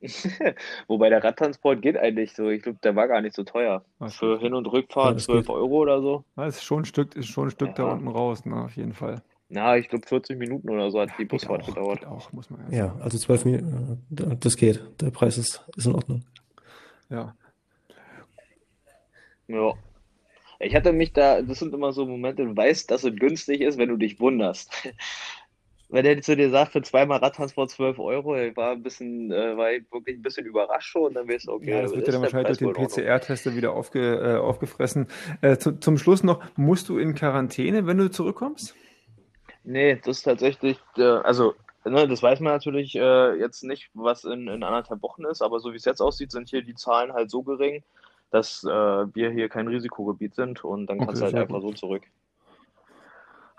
Wobei 0.86 1.08
der 1.08 1.22
Radtransport 1.22 1.82
geht 1.82 1.96
eigentlich 1.96 2.34
so. 2.34 2.50
Ich 2.50 2.62
glaube, 2.62 2.78
der 2.82 2.96
war 2.96 3.08
gar 3.08 3.20
nicht 3.20 3.34
so 3.34 3.44
teuer. 3.44 3.84
Ach, 3.98 4.12
Für 4.12 4.38
Hin- 4.38 4.54
und 4.54 4.66
Rückfahrt 4.66 5.18
ja, 5.18 5.24
12 5.24 5.46
geht. 5.46 5.54
Euro 5.54 5.76
oder 5.78 6.00
so. 6.00 6.24
Ja, 6.36 6.46
ist 6.46 6.62
schon 6.62 6.82
ein 6.82 6.84
Stück, 6.84 7.16
ist 7.16 7.28
schon 7.28 7.48
ein 7.48 7.50
Stück 7.50 7.68
ja. 7.68 7.74
da 7.74 7.84
unten 7.92 8.08
raus, 8.08 8.44
ne, 8.44 8.64
auf 8.64 8.76
jeden 8.76 8.92
Fall. 8.92 9.22
Na, 9.48 9.76
ich 9.76 9.88
glaube 9.88 10.06
40 10.06 10.38
Minuten 10.38 10.68
oder 10.68 10.90
so 10.90 11.00
hat 11.00 11.10
die 11.18 11.24
Busfahrt 11.24 11.62
auch, 11.62 11.66
gedauert. 11.66 12.04
Auch, 12.04 12.32
muss 12.32 12.50
man 12.50 12.60
ja, 12.70 12.86
ja 12.86 12.96
also 13.00 13.16
12 13.16 13.44
Minuten, 13.44 14.02
äh, 14.18 14.36
das 14.40 14.56
geht. 14.56 14.82
Der 15.00 15.10
Preis 15.10 15.38
ist, 15.38 15.64
ist 15.76 15.86
in 15.86 15.94
Ordnung. 15.94 16.24
Ja. 17.08 17.34
Ja. 19.46 19.74
Ich 20.58 20.74
hatte 20.74 20.92
mich 20.92 21.12
da, 21.12 21.42
das 21.42 21.58
sind 21.58 21.74
immer 21.74 21.92
so 21.92 22.06
Momente, 22.06 22.44
du 22.44 22.56
weißt, 22.56 22.90
dass 22.90 23.04
es 23.04 23.14
günstig 23.14 23.60
ist, 23.60 23.78
wenn 23.78 23.90
du 23.90 23.96
dich 23.96 24.18
wunderst. 24.20 24.72
Wenn 25.88 26.04
er 26.04 26.20
zu 26.20 26.36
dir 26.36 26.50
sagt, 26.50 26.72
für 26.72 26.82
zweimal 26.82 27.18
Radtransport 27.18 27.70
12 27.70 27.98
Euro, 28.00 28.32
war 28.56 28.72
ein 28.72 28.82
bisschen, 28.82 29.30
äh, 29.30 29.56
war 29.56 29.72
ich 29.72 29.84
wirklich 29.92 30.16
ein 30.18 30.22
bisschen 30.22 30.44
überrascht 30.44 30.90
schon, 30.90 31.14
dann 31.14 31.28
wirst 31.28 31.46
du, 31.46 31.52
okay, 31.52 31.70
ja, 31.70 31.82
das 31.82 31.94
wird 31.94 32.06
ja 32.08 32.12
dann 32.12 32.22
wahrscheinlich 32.22 32.58
durch 32.58 32.76
den 32.76 32.86
PCR-Tester 32.88 33.54
wieder 33.54 33.72
aufge, 33.72 34.00
äh, 34.00 34.36
aufgefressen. 34.36 35.06
Äh, 35.42 35.58
zu, 35.58 35.78
zum 35.78 35.96
Schluss 35.96 36.24
noch, 36.24 36.42
musst 36.56 36.88
du 36.88 36.98
in 36.98 37.14
Quarantäne, 37.14 37.86
wenn 37.86 37.98
du 37.98 38.10
zurückkommst? 38.10 38.74
Nee, 39.62 39.96
das 39.96 40.18
ist 40.18 40.22
tatsächlich, 40.22 40.78
äh, 40.96 41.02
also 41.02 41.54
ne, 41.84 42.08
das 42.08 42.22
weiß 42.22 42.40
man 42.40 42.52
natürlich 42.52 42.94
äh, 42.96 43.34
jetzt 43.34 43.62
nicht, 43.62 43.90
was 43.94 44.24
in, 44.24 44.48
in 44.48 44.62
anderthalb 44.62 45.02
Wochen 45.02 45.24
ist, 45.24 45.42
aber 45.42 45.60
so 45.60 45.72
wie 45.72 45.76
es 45.76 45.84
jetzt 45.84 46.00
aussieht, 46.00 46.32
sind 46.32 46.48
hier 46.48 46.62
die 46.62 46.74
Zahlen 46.74 47.12
halt 47.12 47.30
so 47.30 47.42
gering, 47.42 47.82
dass 48.30 48.64
äh, 48.64 48.68
wir 48.68 49.30
hier 49.30 49.48
kein 49.48 49.68
Risikogebiet 49.68 50.34
sind 50.34 50.64
und 50.64 50.86
dann 50.86 50.98
kannst 50.98 51.20
du 51.20 51.26
halt 51.26 51.34
einfach 51.34 51.60
gut. 51.60 51.78
so 51.78 51.86
zurück. 51.86 52.02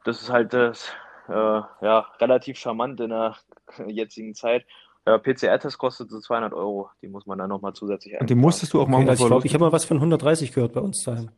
Das 0.04 0.22
ist 0.22 0.30
halt 0.30 0.54
das, 0.54 0.92
äh, 1.28 1.34
ja, 1.34 2.08
relativ 2.20 2.58
charmant 2.58 3.00
in 3.00 3.10
der 3.10 3.36
jetzigen 3.88 4.34
Zeit. 4.34 4.66
Ja, 5.06 5.18
PCR-Test 5.18 5.78
kostet 5.78 6.10
so 6.10 6.20
200 6.20 6.54
Euro. 6.54 6.90
Die 7.02 7.08
muss 7.08 7.26
man 7.26 7.38
dann 7.38 7.50
nochmal 7.50 7.74
zusätzlich 7.74 8.20
Und 8.20 8.30
den 8.30 8.40
musstest 8.40 8.74
du 8.74 8.82
auch 8.82 8.88
machen. 8.88 9.04
Okay, 9.04 9.12
also 9.12 9.40
ich, 9.40 9.46
ich 9.46 9.54
habe 9.54 9.64
mal 9.64 9.72
was 9.72 9.86
von 9.86 9.98
130 9.98 10.52
gehört 10.52 10.74
bei 10.74 10.82
uns 10.82 11.04
daheim. 11.04 11.30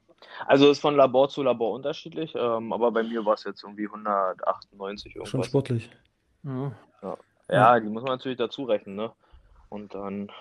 Also 0.47 0.69
ist 0.69 0.79
von 0.79 0.95
Labor 0.95 1.29
zu 1.29 1.43
Labor 1.43 1.73
unterschiedlich, 1.73 2.33
ähm, 2.35 2.73
aber 2.73 2.91
bei 2.91 3.03
mir 3.03 3.25
war 3.25 3.33
es 3.35 3.43
jetzt 3.43 3.63
irgendwie 3.63 3.85
198 3.85 5.15
irgendwas. 5.15 5.29
Schon 5.29 5.43
sportlich. 5.43 5.89
Ja. 6.43 6.71
Ja. 7.01 7.17
ja, 7.49 7.79
die 7.79 7.89
muss 7.89 8.03
man 8.03 8.13
natürlich 8.13 8.37
dazu 8.37 8.63
rechnen, 8.63 8.95
ne? 8.95 9.11
Und 9.69 9.93
dann 9.93 10.31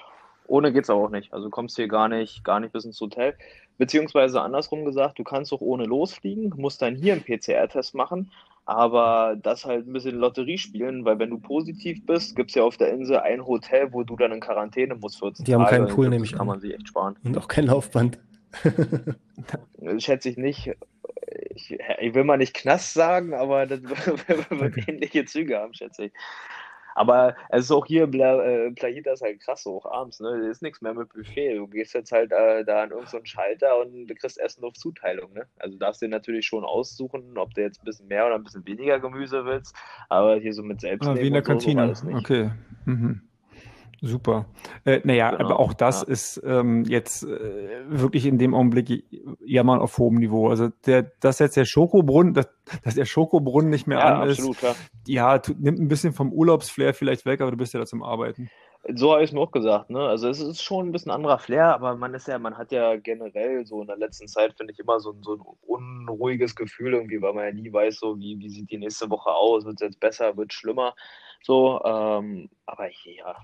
ohne 0.46 0.72
geht's 0.72 0.90
aber 0.90 1.04
auch 1.04 1.10
nicht. 1.10 1.32
Also 1.32 1.46
du 1.46 1.50
kommst 1.50 1.76
hier 1.76 1.88
gar 1.88 2.08
nicht, 2.08 2.42
gar 2.42 2.60
nicht 2.60 2.72
bis 2.72 2.84
ins 2.84 3.00
Hotel. 3.00 3.34
Beziehungsweise 3.76 4.40
andersrum 4.40 4.84
gesagt, 4.84 5.18
du 5.18 5.24
kannst 5.24 5.52
auch 5.52 5.60
ohne 5.60 5.84
losfliegen, 5.84 6.52
musst 6.56 6.82
dann 6.82 6.96
hier 6.96 7.12
einen 7.12 7.22
PCR-Test 7.22 7.94
machen, 7.94 8.32
aber 8.68 9.34
das 9.42 9.64
halt 9.64 9.86
ein 9.86 9.94
bisschen 9.94 10.16
Lotterie 10.16 10.58
spielen, 10.58 11.06
weil 11.06 11.18
wenn 11.18 11.30
du 11.30 11.38
positiv 11.38 12.04
bist, 12.04 12.36
gibt 12.36 12.50
es 12.50 12.54
ja 12.54 12.64
auf 12.64 12.76
der 12.76 12.92
Insel 12.92 13.16
ein 13.16 13.46
Hotel, 13.46 13.94
wo 13.94 14.02
du 14.02 14.14
dann 14.14 14.30
in 14.30 14.40
Quarantäne 14.40 14.94
musst 14.94 15.20
14 15.20 15.46
Die 15.46 15.54
haben 15.54 15.64
Tage. 15.64 15.76
keinen 15.76 15.88
Pool, 15.88 16.10
nämlich 16.10 16.34
kann 16.34 16.46
man 16.46 16.60
sich 16.60 16.74
echt 16.74 16.86
sparen. 16.86 17.16
Und 17.24 17.38
auch 17.38 17.48
kein 17.48 17.64
Laufband. 17.64 18.18
Schätze 19.96 20.28
ich 20.28 20.36
nicht. 20.36 20.70
Ich, 21.54 21.78
ich, 21.98 22.14
will 22.14 22.24
mal 22.24 22.36
nicht 22.36 22.52
Knast 22.52 22.92
sagen, 22.92 23.32
aber 23.32 23.64
das 23.64 23.80
wird 24.50 24.86
ähnliche 24.86 25.24
Züge 25.24 25.56
haben, 25.56 25.72
schätze 25.72 26.04
ich. 26.04 26.12
Aber 26.98 27.36
es 27.50 27.66
ist 27.66 27.70
auch 27.70 27.86
hier, 27.86 28.08
Bla, 28.08 28.42
äh, 28.42 28.72
Plahita 28.72 29.12
ist 29.12 29.22
halt 29.22 29.38
krass, 29.40 29.64
auch 29.68 29.86
abends, 29.86 30.18
ne? 30.18 30.48
Ist 30.48 30.62
nichts 30.62 30.80
mehr 30.80 30.94
mit 30.94 31.08
Buffet. 31.12 31.54
Du 31.54 31.68
gehst 31.68 31.94
jetzt 31.94 32.10
halt 32.10 32.32
äh, 32.32 32.64
da 32.64 32.82
an 32.82 32.90
irgendeinen 32.90 33.24
so 33.24 33.24
Schalter 33.24 33.78
und 33.80 34.08
du 34.08 34.14
kriegst 34.16 34.36
Essen 34.36 34.64
auf 34.64 34.72
Zuteilung, 34.72 35.32
ne? 35.32 35.46
Also 35.60 35.78
darfst 35.78 36.02
du 36.02 36.06
dir 36.06 36.10
natürlich 36.10 36.46
schon 36.46 36.64
aussuchen, 36.64 37.38
ob 37.38 37.54
du 37.54 37.60
jetzt 37.60 37.80
ein 37.80 37.84
bisschen 37.84 38.08
mehr 38.08 38.26
oder 38.26 38.34
ein 38.34 38.42
bisschen 38.42 38.66
weniger 38.66 38.98
Gemüse 38.98 39.44
willst. 39.44 39.76
Aber 40.08 40.36
hier 40.36 40.52
so 40.52 40.64
mit 40.64 40.80
selbst. 40.80 41.06
Ah, 41.06 41.14
wie 41.14 41.28
in 41.28 41.34
der 41.34 41.42
Kantine. 41.42 41.94
So 41.94 42.08
okay. 42.08 42.50
Mhm. 42.84 43.27
Super. 44.00 44.46
Äh, 44.84 45.00
naja, 45.04 45.30
genau, 45.30 45.44
aber 45.44 45.58
auch 45.58 45.74
das 45.74 46.02
ja. 46.02 46.08
ist 46.08 46.40
ähm, 46.44 46.84
jetzt 46.84 47.24
äh, 47.24 47.80
wirklich 47.88 48.26
in 48.26 48.38
dem 48.38 48.54
Augenblick 48.54 49.04
ja 49.44 49.64
mal 49.64 49.80
auf 49.80 49.98
hohem 49.98 50.16
Niveau. 50.16 50.48
Also 50.48 50.68
der, 50.86 51.02
dass 51.20 51.40
jetzt 51.40 51.56
der 51.56 51.64
Schokobrunnen, 51.64 52.34
dass, 52.34 52.48
dass 52.84 52.94
der 52.94 53.06
Schokobrunnen 53.06 53.70
nicht 53.70 53.86
mehr 53.86 53.98
ja, 53.98 54.20
an 54.20 54.28
absolut, 54.28 54.62
ist, 54.62 54.76
ja, 55.06 55.34
ja 55.34 55.42
nimmt 55.58 55.80
ein 55.80 55.88
bisschen 55.88 56.12
vom 56.12 56.32
Urlaubsflair 56.32 56.94
vielleicht 56.94 57.26
weg, 57.26 57.40
aber 57.40 57.50
du 57.50 57.56
bist 57.56 57.74
ja 57.74 57.80
da 57.80 57.86
zum 57.86 58.02
Arbeiten. 58.04 58.48
So 58.94 59.12
habe 59.12 59.24
ich 59.24 59.30
es 59.30 59.34
mir 59.34 59.40
auch 59.40 59.50
gesagt, 59.50 59.90
ne? 59.90 60.00
Also 60.00 60.28
es 60.28 60.40
ist 60.40 60.62
schon 60.62 60.88
ein 60.88 60.92
bisschen 60.92 61.10
anderer 61.10 61.38
Flair, 61.38 61.74
aber 61.74 61.96
man 61.96 62.14
ist 62.14 62.28
ja, 62.28 62.38
man 62.38 62.56
hat 62.56 62.70
ja 62.70 62.96
generell 62.96 63.66
so 63.66 63.80
in 63.80 63.88
der 63.88 63.96
letzten 63.96 64.28
Zeit, 64.28 64.54
finde 64.56 64.72
ich, 64.72 64.78
immer 64.78 65.00
so, 65.00 65.14
so 65.20 65.34
ein 65.34 65.42
unruhiges 65.66 66.54
Gefühl 66.54 66.94
irgendwie, 66.94 67.20
weil 67.20 67.34
man 67.34 67.44
ja 67.44 67.52
nie 67.52 67.72
weiß, 67.72 67.98
so 67.98 68.16
wie, 68.18 68.38
wie 68.38 68.48
sieht 68.48 68.70
die 68.70 68.78
nächste 68.78 69.10
Woche 69.10 69.30
aus, 69.30 69.64
wird 69.64 69.80
es 69.80 69.86
jetzt 69.88 70.00
besser, 70.00 70.36
wird 70.36 70.52
es 70.52 70.56
schlimmer. 70.56 70.94
So, 71.42 71.82
ähm, 71.84 72.48
aber 72.66 72.88
ja, 73.04 73.36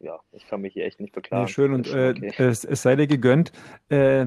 ja, 0.00 0.18
ich 0.32 0.46
kann 0.46 0.60
mich 0.60 0.72
hier 0.72 0.84
echt 0.84 1.00
nicht 1.00 1.12
beklagen. 1.12 1.44
Nee, 1.44 1.50
schön 1.50 1.72
und 1.72 1.92
äh, 1.92 2.14
okay. 2.16 2.32
es, 2.38 2.64
es, 2.64 2.82
sei 2.82 2.96
dir 2.96 3.06
gegönnt. 3.06 3.52
Äh, 3.88 4.26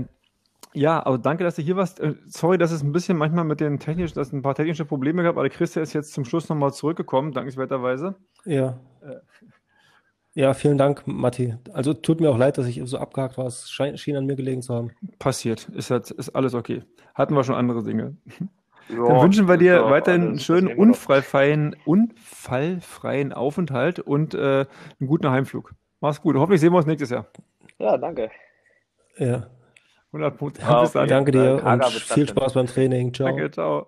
ja, 0.74 1.06
aber 1.06 1.18
danke, 1.18 1.44
dass 1.44 1.56
du 1.56 1.62
hier 1.62 1.76
warst. 1.76 2.00
Äh, 2.00 2.16
sorry, 2.28 2.58
dass 2.58 2.72
es 2.72 2.84
ein 2.84 2.92
bisschen 2.92 3.18
manchmal 3.18 3.44
mit 3.44 3.60
den 3.60 3.80
technischen, 3.80 4.16
dass 4.16 4.28
es 4.28 4.34
ein 4.34 4.42
paar 4.42 4.56
technische 4.56 4.86
Probleme 4.86 5.24
gab, 5.24 5.38
aber 5.38 5.50
Christian 5.50 5.84
ist 5.84 5.94
jetzt 5.94 6.14
zum 6.14 6.26
Schluss 6.26 6.50
nochmal 6.50 6.74
zurückgekommen, 6.74 7.32
dankenswerterweise. 7.32 8.16
Ja. 8.46 8.80
Äh. 9.02 9.16
Ja, 10.36 10.56
vielen 10.56 10.80
Dank, 10.80 11.06
Matti. 11.06 11.56
Also 11.74 11.94
tut 11.94 12.20
mir 12.20 12.32
auch 12.32 12.38
leid, 12.38 12.58
dass 12.58 12.66
ich 12.66 12.82
so 12.86 12.98
abgehakt 12.98 13.38
war. 13.38 13.46
Es 13.46 13.70
schien 13.70 14.16
an 14.16 14.26
mir 14.26 14.36
gelegen 14.36 14.64
zu 14.64 14.74
haben. 14.74 14.92
Passiert. 15.20 15.70
Ist, 15.70 15.92
halt, 15.92 16.10
ist 16.10 16.30
alles 16.30 16.56
okay. 16.56 16.82
Hatten 17.14 17.36
wir 17.36 17.44
schon 17.44 17.54
andere 17.54 17.84
Dinge. 17.84 18.18
Ja, 18.90 19.08
Dann 19.08 19.22
wünschen 19.22 19.48
wir 19.48 19.58
dir 19.58 19.86
weiterhin 19.86 20.22
einen 20.24 20.40
schönen 20.40 20.78
unfallfreien, 20.78 21.76
unfallfreien 21.86 23.34
Aufenthalt 23.34 24.00
und 24.00 24.34
äh, 24.34 24.66
einen 25.00 25.08
guten 25.08 25.30
Heimflug. 25.30 25.74
Mach's 26.02 26.22
gut. 26.22 26.36
Hoffentlich 26.36 26.62
sehen 26.62 26.74
wir 26.74 26.78
uns 26.78 26.86
nächstes 26.86 27.10
Jahr. 27.10 27.28
Ja, 27.80 27.98
danke. 27.98 28.30
Ja. 29.18 29.48
100 30.12 30.38
Punkte. 30.38 30.62
Ja, 30.62 30.84
okay. 30.84 31.08
Danke 31.08 31.32
dir 31.32 31.64
und 31.64 31.84
viel 31.86 32.28
Spaß 32.28 32.54
beim 32.54 32.68
Training. 32.68 33.14
Ciao. 33.14 33.28
Danke, 33.30 33.50
ciao. 33.50 33.88